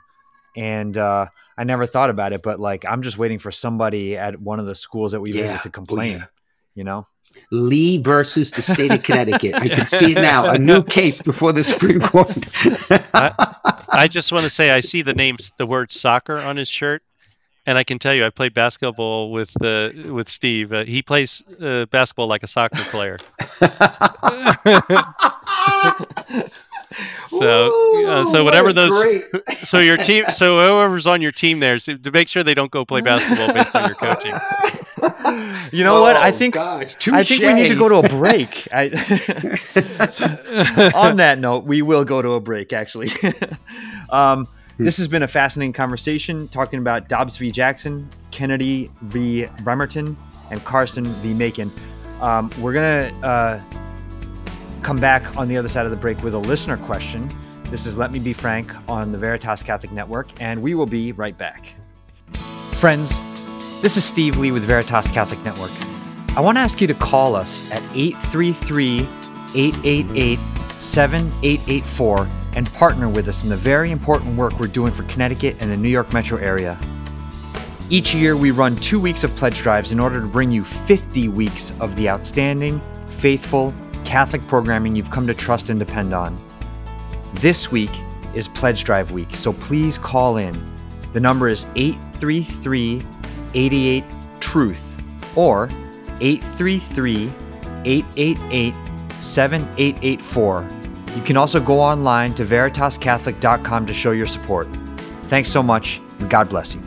and 0.59 0.99
uh, 0.99 1.29
I 1.57 1.65
never 1.65 1.87
thought 1.87 2.11
about 2.11 2.35
it, 2.35 2.43
but 2.43 2.61
like 2.61 2.85
I'm 2.85 3.01
just 3.01 3.17
waiting 3.17 3.39
for 3.39 3.51
somebody 3.51 4.15
at 4.15 4.39
one 4.39 4.61
of 4.61 4.67
the 4.67 4.75
schools 4.75 5.13
that 5.13 5.23
we 5.23 5.33
yeah. 5.33 5.45
visit 5.45 5.63
to 5.63 5.71
complain. 5.71 6.17
Oh, 6.17 6.19
yeah. 6.19 6.25
You 6.75 6.85
know. 6.85 7.07
Lee 7.51 7.97
versus 7.97 8.51
the 8.51 8.63
state 8.63 8.93
of 8.93 9.03
Connecticut. 9.03 9.55
I 9.55 9.69
can 9.69 9.87
see 9.87 10.13
it 10.13 10.21
now. 10.21 10.51
A 10.51 10.59
new 10.59 10.85
case 10.85 11.23
before 11.23 11.53
the 11.53 11.65
Supreme 11.65 12.01
Court. 12.01 12.29
I, 13.15 13.75
I, 13.89 14.07
just 14.07 14.31
want 14.31 14.45
to 14.45 14.51
say 14.51 14.71
I 14.71 14.79
see 14.79 15.03
the 15.03 15.15
names, 15.15 15.51
the 15.59 15.67
word 15.67 15.91
soccer 15.91 16.37
on 16.37 16.57
his 16.57 16.69
shirt, 16.69 17.03
and 17.67 17.79
I 17.79 17.85
can 17.85 17.99
tell 17.99 18.15
you, 18.15 18.27
I 18.27 18.31
played 18.31 18.55
basketball 18.55 19.33
with 19.33 19.51
uh, 19.63 19.91
with 20.13 20.29
Steve. 20.29 20.73
Uh, 20.73 20.85
he 20.85 21.03
plays 21.03 21.43
uh, 21.61 21.87
basketball 21.87 22.27
like 22.27 22.43
a 22.43 22.47
soccer 22.47 22.83
player. 22.85 23.17
so, 27.29 27.71
Ooh, 27.71 28.27
so 28.31 28.45
whatever 28.45 28.69
what 28.69 28.75
those, 28.75 29.23
so 29.65 29.79
your 29.79 29.97
team, 29.97 30.25
so 30.33 30.61
whoever's 30.61 31.07
on 31.07 31.23
your 31.23 31.33
team 31.33 31.61
there, 31.61 31.79
so 31.79 31.97
to 31.97 32.11
make 32.11 32.29
sure 32.29 32.43
they 32.43 32.55
don't 32.55 32.71
go 32.71 32.85
play 32.85 33.01
basketball 33.01 33.55
based 33.55 33.75
on 33.75 33.87
your 33.87 33.95
coaching. 33.95 34.35
You 35.73 35.85
know 35.85 35.99
oh, 35.99 36.03
what? 36.03 36.17
I 36.17 36.29
oh, 36.29 36.33
think 36.33 36.55
gosh, 36.55 37.09
I 37.09 37.25
think 37.25 37.43
we 37.43 37.55
need 37.55 37.69
to 37.69 37.77
go 37.77 37.89
to 37.89 37.97
a 37.97 38.09
break. 38.09 38.69
I, 38.73 38.91
so, 40.11 40.27
on 40.95 41.17
that 41.17 41.39
note, 41.39 41.65
we 41.65 41.83
will 41.83 42.05
go 42.05 42.21
to 42.21 42.35
a 42.35 42.41
break. 42.41 42.73
Actually. 42.73 43.09
Um, 44.11 44.47
Hmm. 44.77 44.85
This 44.85 44.97
has 44.97 45.07
been 45.07 45.23
a 45.23 45.29
fascinating 45.29 45.73
conversation 45.73 46.49
talking 46.49 46.81
about 46.81 47.09
Dobbs 47.09 47.37
v. 47.37 47.51
Jackson, 47.51 48.09
Kennedy 48.31 48.91
v. 49.03 49.47
Bremerton, 49.63 50.17
and 50.51 50.65
Carson 50.65 51.05
v. 51.05 51.33
Makin. 51.35 51.71
Um, 52.21 52.51
we're 52.59 52.73
going 52.73 53.13
to 53.13 53.27
uh, 53.27 53.63
come 54.83 54.99
back 54.99 55.37
on 55.37 55.49
the 55.49 55.57
other 55.57 55.69
side 55.69 55.85
of 55.85 55.91
the 55.91 55.97
break 55.97 56.23
with 56.23 56.35
a 56.35 56.39
listener 56.39 56.77
question. 56.77 57.29
This 57.71 57.87
is 57.87 57.97
Let 57.97 58.13
Me 58.13 58.19
Be 58.19 58.33
Frank 58.33 58.73
on 58.89 59.13
the 59.13 59.19
Veritas 59.19 59.63
Catholic 59.63 59.93
Network, 59.93 60.29
and 60.41 60.61
we 60.61 60.75
will 60.75 60.87
be 60.87 61.13
right 61.13 61.37
back. 61.37 61.67
Friends, 62.75 63.21
this 63.81 63.97
is 63.97 64.05
Steve 64.05 64.39
Lee 64.39 64.51
with 64.51 64.65
Veritas 64.65 65.11
Catholic 65.11 65.43
Network. 65.45 65.71
I 66.37 66.41
want 66.41 66.57
to 66.57 66.61
ask 66.61 66.81
you 66.81 66.87
to 66.89 66.95
call 66.95 67.37
us 67.37 67.71
at 67.71 67.83
833 67.95 69.01
888 69.55 70.39
7884 70.79 72.29
and 72.55 72.73
partner 72.75 73.09
with 73.09 73.29
us 73.29 73.45
in 73.45 73.51
the 73.51 73.57
very 73.57 73.91
important 73.91 74.37
work 74.37 74.59
we're 74.59 74.67
doing 74.67 74.93
for 74.93 75.03
Connecticut 75.05 75.57
and 75.61 75.71
the 75.71 75.77
New 75.77 75.89
York 75.89 76.13
metro 76.13 76.39
area. 76.39 76.79
Each 77.91 78.15
year, 78.15 78.37
we 78.37 78.51
run 78.51 78.77
two 78.77 78.99
weeks 78.99 79.25
of 79.25 79.37
pledge 79.37 79.59
drives 79.59 79.93
in 79.93 80.01
order 80.01 80.21
to 80.21 80.27
bring 80.27 80.51
you 80.51 80.65
50 80.65 81.29
weeks 81.29 81.73
of 81.81 81.95
the 81.97 82.09
outstanding, 82.09 82.81
faithful 83.07 83.75
Catholic 84.05 84.47
programming 84.47 84.97
you've 84.97 85.11
come 85.11 85.27
to 85.27 85.35
trust 85.35 85.71
and 85.71 85.79
depend 85.79 86.15
on. 86.15 86.37
This 87.35 87.71
week 87.71 87.91
is 88.35 88.49
Pledge 88.49 88.85
Drive 88.85 89.13
Week, 89.13 89.37
so 89.37 89.53
please 89.53 89.99
call 89.99 90.39
in. 90.39 90.55
The 91.13 91.21
number 91.21 91.49
is 91.49 91.67
833 91.77 93.03
88 93.55 94.05
Truth 94.41 95.03
or 95.37 95.69
833 96.21 97.31
888 97.85 98.75
7884 99.21 100.69
you 101.15 101.23
can 101.23 101.37
also 101.37 101.61
go 101.61 101.81
online 101.81 102.35
to 102.35 102.45
veritascatholic.com 102.45 103.87
to 103.87 103.95
show 103.95 104.11
your 104.11 104.27
support. 104.27 104.67
Thanks 105.25 105.51
so 105.51 105.63
much, 105.63 106.01
and 106.19 106.29
God 106.29 106.49
bless 106.49 106.75
you. 106.75 106.83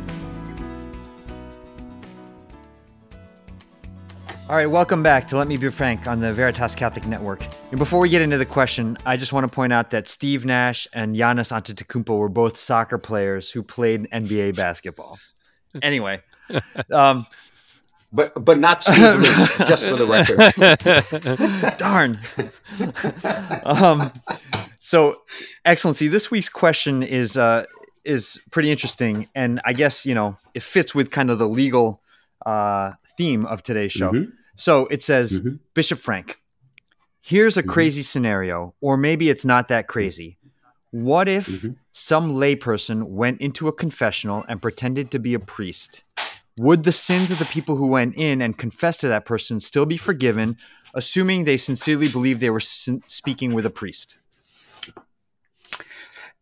All 4.49 4.55
right, 4.55 4.65
welcome 4.65 5.03
back 5.03 5.27
to 5.27 5.37
Let 5.37 5.49
Me 5.49 5.57
Be 5.57 5.69
Frank 5.69 6.07
on 6.07 6.21
the 6.21 6.31
Veritas 6.31 6.73
Catholic 6.73 7.05
Network. 7.05 7.45
And 7.71 7.77
before 7.77 7.99
we 7.99 8.07
get 8.07 8.21
into 8.21 8.37
the 8.37 8.45
question, 8.45 8.97
I 9.05 9.17
just 9.17 9.33
want 9.33 9.43
to 9.43 9.53
point 9.53 9.73
out 9.73 9.89
that 9.89 10.07
Steve 10.07 10.45
Nash 10.45 10.87
and 10.93 11.17
Giannis 11.17 11.51
Antetokounmpo 11.51 12.17
were 12.17 12.29
both 12.29 12.55
soccer 12.55 12.97
players 12.97 13.51
who 13.51 13.61
played 13.61 14.09
NBA 14.11 14.55
basketball. 14.55 15.19
Anyway, 15.83 16.21
um, 16.91 17.27
but 18.11 18.43
but 18.43 18.59
not 18.59 18.83
Steve 18.83 19.19
Lee, 19.19 19.65
just 19.65 19.87
for 19.87 19.95
the 19.95 20.05
record. 20.05 21.77
Darn. 21.77 22.19
um, 23.63 24.11
so, 24.79 25.21
Excellency, 25.65 26.07
this 26.07 26.31
week's 26.31 26.49
question 26.49 27.03
is 27.03 27.37
uh, 27.37 27.65
is 28.05 28.39
pretty 28.51 28.71
interesting, 28.71 29.27
and 29.35 29.61
I 29.65 29.73
guess 29.73 30.05
you 30.05 30.15
know 30.15 30.37
it 30.53 30.63
fits 30.63 30.95
with 30.95 31.11
kind 31.11 31.29
of 31.29 31.39
the 31.39 31.47
legal 31.47 32.01
uh, 32.45 32.93
theme 33.17 33.45
of 33.45 33.63
today's 33.63 33.91
show. 33.91 34.11
Mm-hmm. 34.11 34.31
So 34.55 34.87
it 34.87 35.01
says, 35.01 35.39
mm-hmm. 35.39 35.57
Bishop 35.75 35.99
Frank, 35.99 36.41
here's 37.21 37.57
a 37.57 37.61
mm-hmm. 37.61 37.69
crazy 37.69 38.01
scenario, 38.01 38.73
or 38.81 38.97
maybe 38.97 39.29
it's 39.29 39.45
not 39.45 39.67
that 39.67 39.87
crazy. 39.87 40.37
What 40.91 41.27
if 41.27 41.47
mm-hmm. 41.47 41.73
some 41.91 42.33
layperson 42.35 43.03
went 43.03 43.41
into 43.41 43.67
a 43.67 43.73
confessional 43.73 44.45
and 44.47 44.61
pretended 44.61 45.11
to 45.11 45.19
be 45.19 45.33
a 45.33 45.39
priest? 45.39 46.03
Would 46.57 46.83
the 46.83 46.91
sins 46.91 47.29
of 47.29 47.37
the 47.37 47.45
people 47.45 47.75
who 47.75 47.87
went 47.87 48.15
in 48.15 48.41
and 48.41 48.57
confessed 48.57 49.01
to 49.01 49.07
that 49.09 49.25
person 49.25 49.59
still 49.59 49.85
be 49.85 49.97
forgiven, 49.97 50.57
assuming 50.95 51.43
they 51.43 51.57
sincerely 51.57 52.07
believed 52.07 52.41
they 52.41 52.49
were 52.49 52.59
speaking 52.59 53.53
with 53.53 53.65
a 53.65 53.69
priest? 53.69 54.17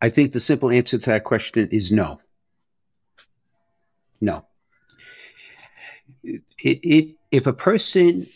I 0.02 0.10
think 0.10 0.32
the 0.32 0.40
simple 0.40 0.72
answer 0.72 0.98
to 0.98 1.06
that 1.10 1.26
question 1.26 1.68
is 1.72 1.92
no. 1.92 2.20
No. 4.22 4.46
It, 6.24 6.44
it, 6.60 7.16
if 7.32 7.46
a 7.46 7.54
person 7.54 8.28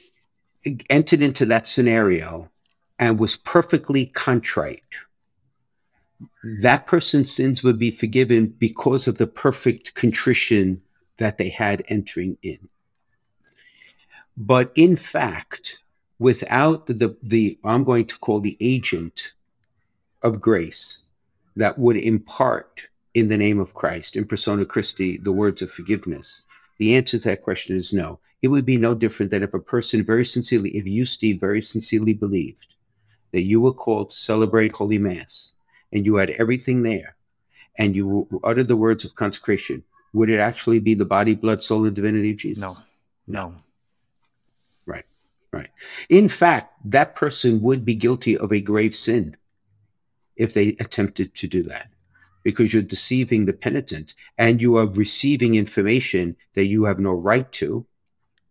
entered 0.90 1.22
into 1.22 1.46
that 1.46 1.66
scenario 1.66 2.50
and 2.98 3.20
was 3.20 3.38
perfectly 3.38 4.06
contrite, 4.08 4.84
that 6.62 6.86
person's 6.86 7.32
sins 7.32 7.64
would 7.64 7.80
be 7.80 7.92
forgiven 7.92 8.48
because 8.48 9.08
of 9.08 9.18
the 9.18 9.28
perfect 9.28 9.96
contrition 9.96 10.82
that 11.20 11.38
they 11.38 11.50
had 11.50 11.84
entering 11.88 12.38
in. 12.42 12.68
But 14.36 14.72
in 14.76 14.96
fact, 14.96 15.80
without 16.18 16.88
the, 16.88 17.16
the 17.22 17.60
I'm 17.64 17.84
going 17.84 18.08
to 18.08 18.18
call 18.18 18.40
the 18.40 18.58
agent 18.60 19.34
of 20.24 20.42
grace 20.42 21.04
that 21.56 21.78
would 21.78 21.98
impart 21.98 22.88
in 23.14 23.28
the 23.28 23.38
name 23.38 23.60
of 23.60 23.74
Christ, 23.74 24.16
in 24.16 24.26
persona 24.26 24.66
Christi, 24.66 25.18
the 25.18 25.32
words 25.32 25.62
of 25.62 25.72
forgiveness, 25.72 26.44
the 26.78 26.96
answer 26.96 27.18
to 27.18 27.30
that 27.30 27.44
question 27.44 27.76
is 27.76 27.94
no. 27.94 28.20
It 28.42 28.48
would 28.48 28.66
be 28.66 28.78
no 28.78 28.96
different 28.96 29.32
than 29.32 29.44
if 29.44 29.54
a 29.54 29.60
person 29.60 30.06
very 30.06 30.26
sincerely, 30.26 30.70
if 30.70 30.88
you, 30.88 31.04
Steve, 31.04 31.40
very 31.40 31.62
sincerely 31.62 32.14
believed 32.14 32.76
that 33.32 33.44
you 33.44 33.60
were 33.60 33.74
called 33.74 34.12
to 34.12 34.16
celebrate 34.16 34.76
Holy 34.76 34.98
Mass 34.98 35.54
and 35.92 36.06
you 36.06 36.16
had 36.16 36.30
everything 36.32 36.84
there 36.84 37.16
and 37.78 37.96
you 37.96 38.28
uttered 38.44 38.70
the 38.70 38.78
words 38.78 39.04
of 39.04 39.16
consecration, 39.16 39.84
would 40.14 40.30
it 40.30 40.40
actually 40.40 40.80
be 40.80 40.94
the 40.94 41.06
body, 41.06 41.36
blood, 41.36 41.64
soul, 41.64 41.86
and 41.86 41.96
divinity 41.96 42.32
of 42.32 42.38
Jesus? 42.38 42.62
No, 42.62 42.78
no. 43.28 43.56
Right, 44.86 45.06
right. 45.52 45.70
In 46.10 46.30
fact, 46.30 46.74
that 46.86 47.16
person 47.16 47.62
would 47.62 47.86
be 47.86 47.96
guilty 47.96 48.38
of 48.38 48.52
a 48.52 48.62
grave 48.62 48.96
sin 48.96 49.38
if 50.36 50.54
they 50.54 50.70
attempted 50.80 51.36
to 51.36 51.48
do 51.48 51.64
that 51.64 51.90
because 52.44 52.74
you're 52.74 52.82
deceiving 52.82 53.46
the 53.46 53.54
penitent 53.54 54.14
and 54.38 54.62
you 54.62 54.78
are 54.78 54.88
receiving 54.88 55.56
information 55.56 56.36
that 56.54 56.66
you 56.66 56.86
have 56.86 56.98
no 56.98 57.12
right 57.12 57.52
to, 57.52 57.86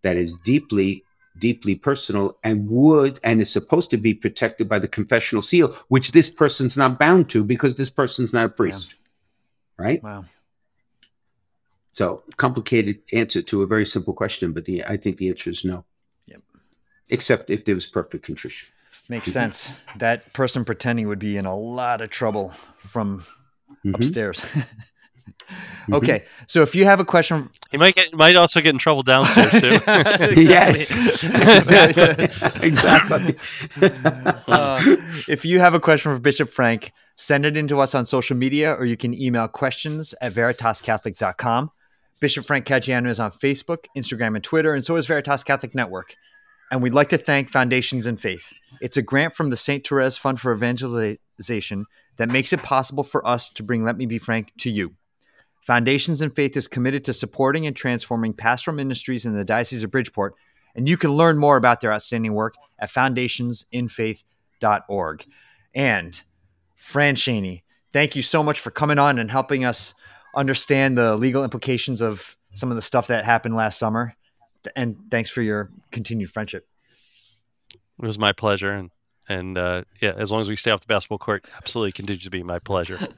that 0.03 0.17
is 0.17 0.33
deeply 0.45 1.05
deeply 1.39 1.77
personal 1.77 2.37
and 2.43 2.69
would 2.69 3.21
and 3.23 3.41
is 3.41 3.53
supposed 3.53 3.91
to 3.91 3.97
be 3.97 4.13
protected 4.13 4.69
by 4.69 4.79
the 4.79 4.89
confessional 4.89 5.43
seal, 5.43 5.69
which 5.89 6.13
this 6.13 6.29
person's 6.29 6.77
not 6.77 6.99
bound 6.99 7.29
to 7.31 7.45
because 7.45 7.77
this 7.77 7.91
person's 7.91 8.33
not 8.33 8.47
a 8.47 8.49
priest. 8.49 8.95
Right? 9.77 10.03
Wow. 10.03 10.25
So 11.99 12.23
complicated 12.37 13.01
answer 13.13 13.43
to 13.43 13.63
a 13.63 13.67
very 13.67 13.85
simple 13.85 14.15
question, 14.15 14.53
but 14.53 14.67
the, 14.67 14.85
I 14.85 14.97
think 14.97 15.17
the 15.17 15.31
answer 15.31 15.51
is 15.51 15.65
no. 15.65 15.85
Yep. 16.29 16.43
Except 17.09 17.51
if 17.51 17.65
there 17.65 17.75
was 17.75 17.87
perfect 17.87 18.25
contrition. 18.25 18.69
Makes 19.09 19.25
mm-hmm. 19.25 19.33
sense. 19.33 19.73
That 19.97 20.33
person 20.33 20.65
pretending 20.65 21.09
would 21.09 21.19
be 21.19 21.37
in 21.37 21.45
a 21.45 21.57
lot 21.57 22.01
of 22.01 22.11
trouble 22.11 22.51
from 22.79 23.25
mm-hmm. 23.85 23.97
upstairs. 23.97 24.41
Mm-hmm. 25.49 25.95
okay, 25.95 26.25
so 26.47 26.63
if 26.63 26.75
you 26.75 26.85
have 26.85 27.01
a 27.01 27.05
question, 27.05 27.49
He 27.71 27.79
might 27.79 27.95
get 27.95 28.13
might 28.13 28.37
also 28.37 28.61
get 28.61 28.75
in 28.75 28.79
trouble 28.79 29.03
downstairs 29.03 29.51
too. 29.51 29.81
Yes, 30.41 30.91
exactly. 31.25 32.25
exactly. 32.69 33.37
Uh, 34.47 34.97
if 35.27 35.47
you 35.47 35.61
have 35.61 35.75
a 35.75 35.81
question 35.81 36.15
for 36.15 36.21
Bishop 36.21 36.51
Frank, 36.51 36.93
send 37.17 37.47
it 37.47 37.57
in 37.57 37.69
to 37.69 37.81
us 37.81 37.95
on 37.95 38.05
social 38.05 38.37
media 38.37 38.75
or 38.75 38.85
you 38.85 38.97
can 38.97 39.15
email 39.15 39.49
questions 39.49 40.15
at 40.21 40.35
veritascatholic.com. 40.35 41.71
Bishop 42.21 42.47
Frank 42.47 42.67
Caggiano 42.67 43.09
is 43.09 43.21
on 43.21 43.31
Facebook, 43.31 43.85
Instagram, 43.97 44.35
and 44.35 44.43
Twitter, 44.43 44.75
and 44.75 44.85
so 44.85 44.97
is 44.97 45.07
Veritas 45.07 45.45
Catholic 45.45 45.75
Network. 45.75 46.17
And 46.71 46.83
we'd 46.83 46.95
like 46.95 47.11
to 47.11 47.19
thank 47.19 47.49
Foundations 47.49 48.07
in 48.07 48.17
Faith. 48.17 48.53
It's 48.81 48.97
a 48.97 49.03
grant 49.03 49.35
from 49.35 49.51
the 49.51 49.57
St. 49.57 49.87
Therese 49.87 50.17
Fund 50.17 50.41
for 50.41 50.53
Evangelization 50.53 51.87
that 52.17 52.29
makes 52.29 52.53
it 52.53 52.63
possible 52.63 53.05
for 53.05 53.27
us 53.27 53.49
to 53.51 53.63
bring 53.63 53.85
Let 53.85 53.97
Me 53.97 54.07
Be 54.07 54.19
Frank 54.19 54.53
to 54.59 54.71
you. 54.71 54.95
Foundations 55.63 56.21
in 56.21 56.31
Faith 56.31 56.57
is 56.57 56.67
committed 56.67 57.05
to 57.05 57.13
supporting 57.13 57.67
and 57.67 57.77
transforming 57.77 58.33
pastoral 58.33 58.77
ministries 58.77 59.25
in 59.25 59.35
the 59.35 59.45
Diocese 59.45 59.85
of 59.85 59.91
Bridgeport, 59.91 60.35
and 60.75 60.89
you 60.89 60.97
can 60.97 61.13
learn 61.13 61.39
more 61.39 61.57
about 61.57 61.81
their 61.81 61.93
outstanding 61.93 62.35
work 62.35 62.55
at 62.79 62.91
foundationsinfaith.org. 62.91 65.27
And 65.75 66.23
Fran 66.75 67.17
thank 67.93 68.17
you 68.17 68.23
so 68.23 68.43
much 68.43 68.61
for 68.61 68.71
coming 68.71 68.99
on 68.99 69.19
and 69.19 69.31
helping 69.31 69.65
us 69.65 69.95
understand 70.35 70.97
the 70.97 71.17
legal 71.17 71.45
implications 71.45 72.01
of 72.01 72.37
some 72.55 72.71
of 72.71 72.77
the 72.77 72.83
stuff 72.83 73.09
that 73.09 73.25
happened 73.25 73.57
last 73.57 73.79
summer. 73.79 74.15
And 74.75 74.97
thanks 75.11 75.31
for 75.31 75.43
your 75.43 75.71
continued 75.91 76.31
friendship. 76.31 76.67
It 77.73 78.07
was 78.07 78.19
my 78.19 78.33
pleasure, 78.33 78.73
and 78.73 78.91
and 79.29 79.59
uh, 79.59 79.83
yeah, 80.01 80.13
as 80.17 80.31
long 80.31 80.41
as 80.41 80.49
we 80.49 80.57
stay 80.57 80.71
off 80.71 80.81
the 80.81 80.87
basketball 80.87 81.19
court, 81.19 81.47
absolutely 81.57 81.93
continues 81.93 82.25
to 82.25 82.31
be 82.31 82.43
my 82.43 82.59
pleasure. 82.59 82.99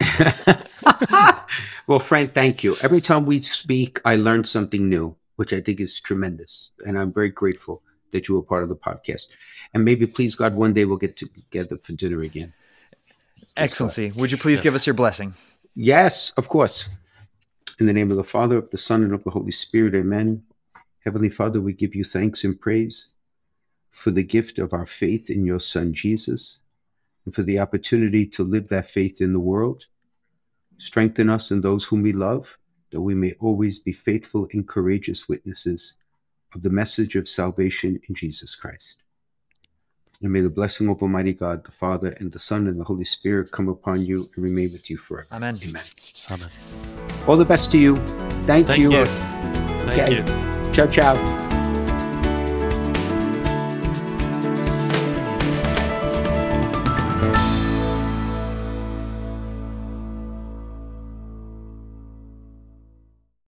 well, 1.86 1.98
Frank, 1.98 2.32
thank 2.32 2.64
you. 2.64 2.76
Every 2.80 3.00
time 3.00 3.26
we 3.26 3.42
speak, 3.42 4.00
I 4.04 4.16
learn 4.16 4.44
something 4.44 4.88
new, 4.88 5.16
which 5.36 5.52
I 5.52 5.60
think 5.60 5.80
is 5.80 6.00
tremendous. 6.00 6.70
And 6.86 6.98
I'm 6.98 7.12
very 7.12 7.30
grateful 7.30 7.82
that 8.12 8.28
you 8.28 8.34
were 8.34 8.42
part 8.42 8.62
of 8.62 8.68
the 8.68 8.76
podcast. 8.76 9.26
And 9.74 9.84
maybe, 9.84 10.06
please 10.06 10.34
God, 10.34 10.54
one 10.54 10.72
day 10.72 10.84
we'll 10.84 10.96
get 10.96 11.16
together 11.16 11.76
for 11.76 11.92
dinner 11.92 12.20
again. 12.20 12.52
Excellency, 13.56 14.10
would 14.12 14.32
you 14.32 14.38
please 14.38 14.60
give 14.60 14.74
us 14.74 14.86
your 14.86 14.94
blessing? 14.94 15.34
Yes, 15.74 16.30
of 16.36 16.48
course. 16.48 16.88
In 17.78 17.86
the 17.86 17.92
name 17.92 18.10
of 18.10 18.16
the 18.16 18.24
Father, 18.24 18.58
of 18.58 18.70
the 18.70 18.78
Son, 18.78 19.02
and 19.04 19.14
of 19.14 19.24
the 19.24 19.30
Holy 19.30 19.52
Spirit, 19.52 19.94
amen. 19.94 20.42
Heavenly 21.04 21.30
Father, 21.30 21.60
we 21.60 21.72
give 21.72 21.94
you 21.94 22.04
thanks 22.04 22.44
and 22.44 22.60
praise 22.60 23.14
for 23.88 24.10
the 24.10 24.22
gift 24.22 24.58
of 24.58 24.72
our 24.72 24.84
faith 24.84 25.30
in 25.30 25.44
your 25.44 25.60
Son, 25.60 25.94
Jesus, 25.94 26.58
and 27.24 27.34
for 27.34 27.42
the 27.42 27.58
opportunity 27.58 28.26
to 28.26 28.42
live 28.42 28.68
that 28.68 28.90
faith 28.90 29.20
in 29.20 29.32
the 29.32 29.40
world. 29.40 29.86
Strengthen 30.78 31.30
us 31.30 31.50
and 31.50 31.62
those 31.62 31.84
whom 31.84 32.02
we 32.02 32.12
love, 32.12 32.58
that 32.90 33.00
we 33.00 33.14
may 33.14 33.32
always 33.40 33.78
be 33.78 33.92
faithful 33.92 34.48
and 34.52 34.66
courageous 34.66 35.28
witnesses 35.28 35.94
of 36.54 36.62
the 36.62 36.70
message 36.70 37.14
of 37.14 37.28
salvation 37.28 38.00
in 38.08 38.14
Jesus 38.14 38.54
Christ. 38.54 39.02
And 40.22 40.32
may 40.32 40.42
the 40.42 40.50
blessing 40.50 40.88
of 40.90 41.02
Almighty 41.02 41.32
God, 41.32 41.64
the 41.64 41.70
Father, 41.70 42.10
and 42.20 42.30
the 42.30 42.38
Son, 42.38 42.66
and 42.66 42.78
the 42.78 42.84
Holy 42.84 43.04
Spirit 43.04 43.50
come 43.50 43.68
upon 43.68 44.04
you 44.04 44.28
and 44.36 44.44
remain 44.44 44.70
with 44.70 44.90
you 44.90 44.98
forever. 44.98 45.28
Amen. 45.32 45.58
Amen. 45.66 45.82
Amen. 46.30 46.48
All 47.26 47.36
the 47.36 47.44
best 47.44 47.70
to 47.72 47.78
you. 47.78 47.96
Thank, 48.46 48.66
Thank 48.66 48.80
you. 48.80 48.92
you. 48.92 49.06
Thank 49.06 49.98
Okay. 49.98 50.16
you. 50.16 50.74
Ciao, 50.74 50.86
ciao. 50.86 51.39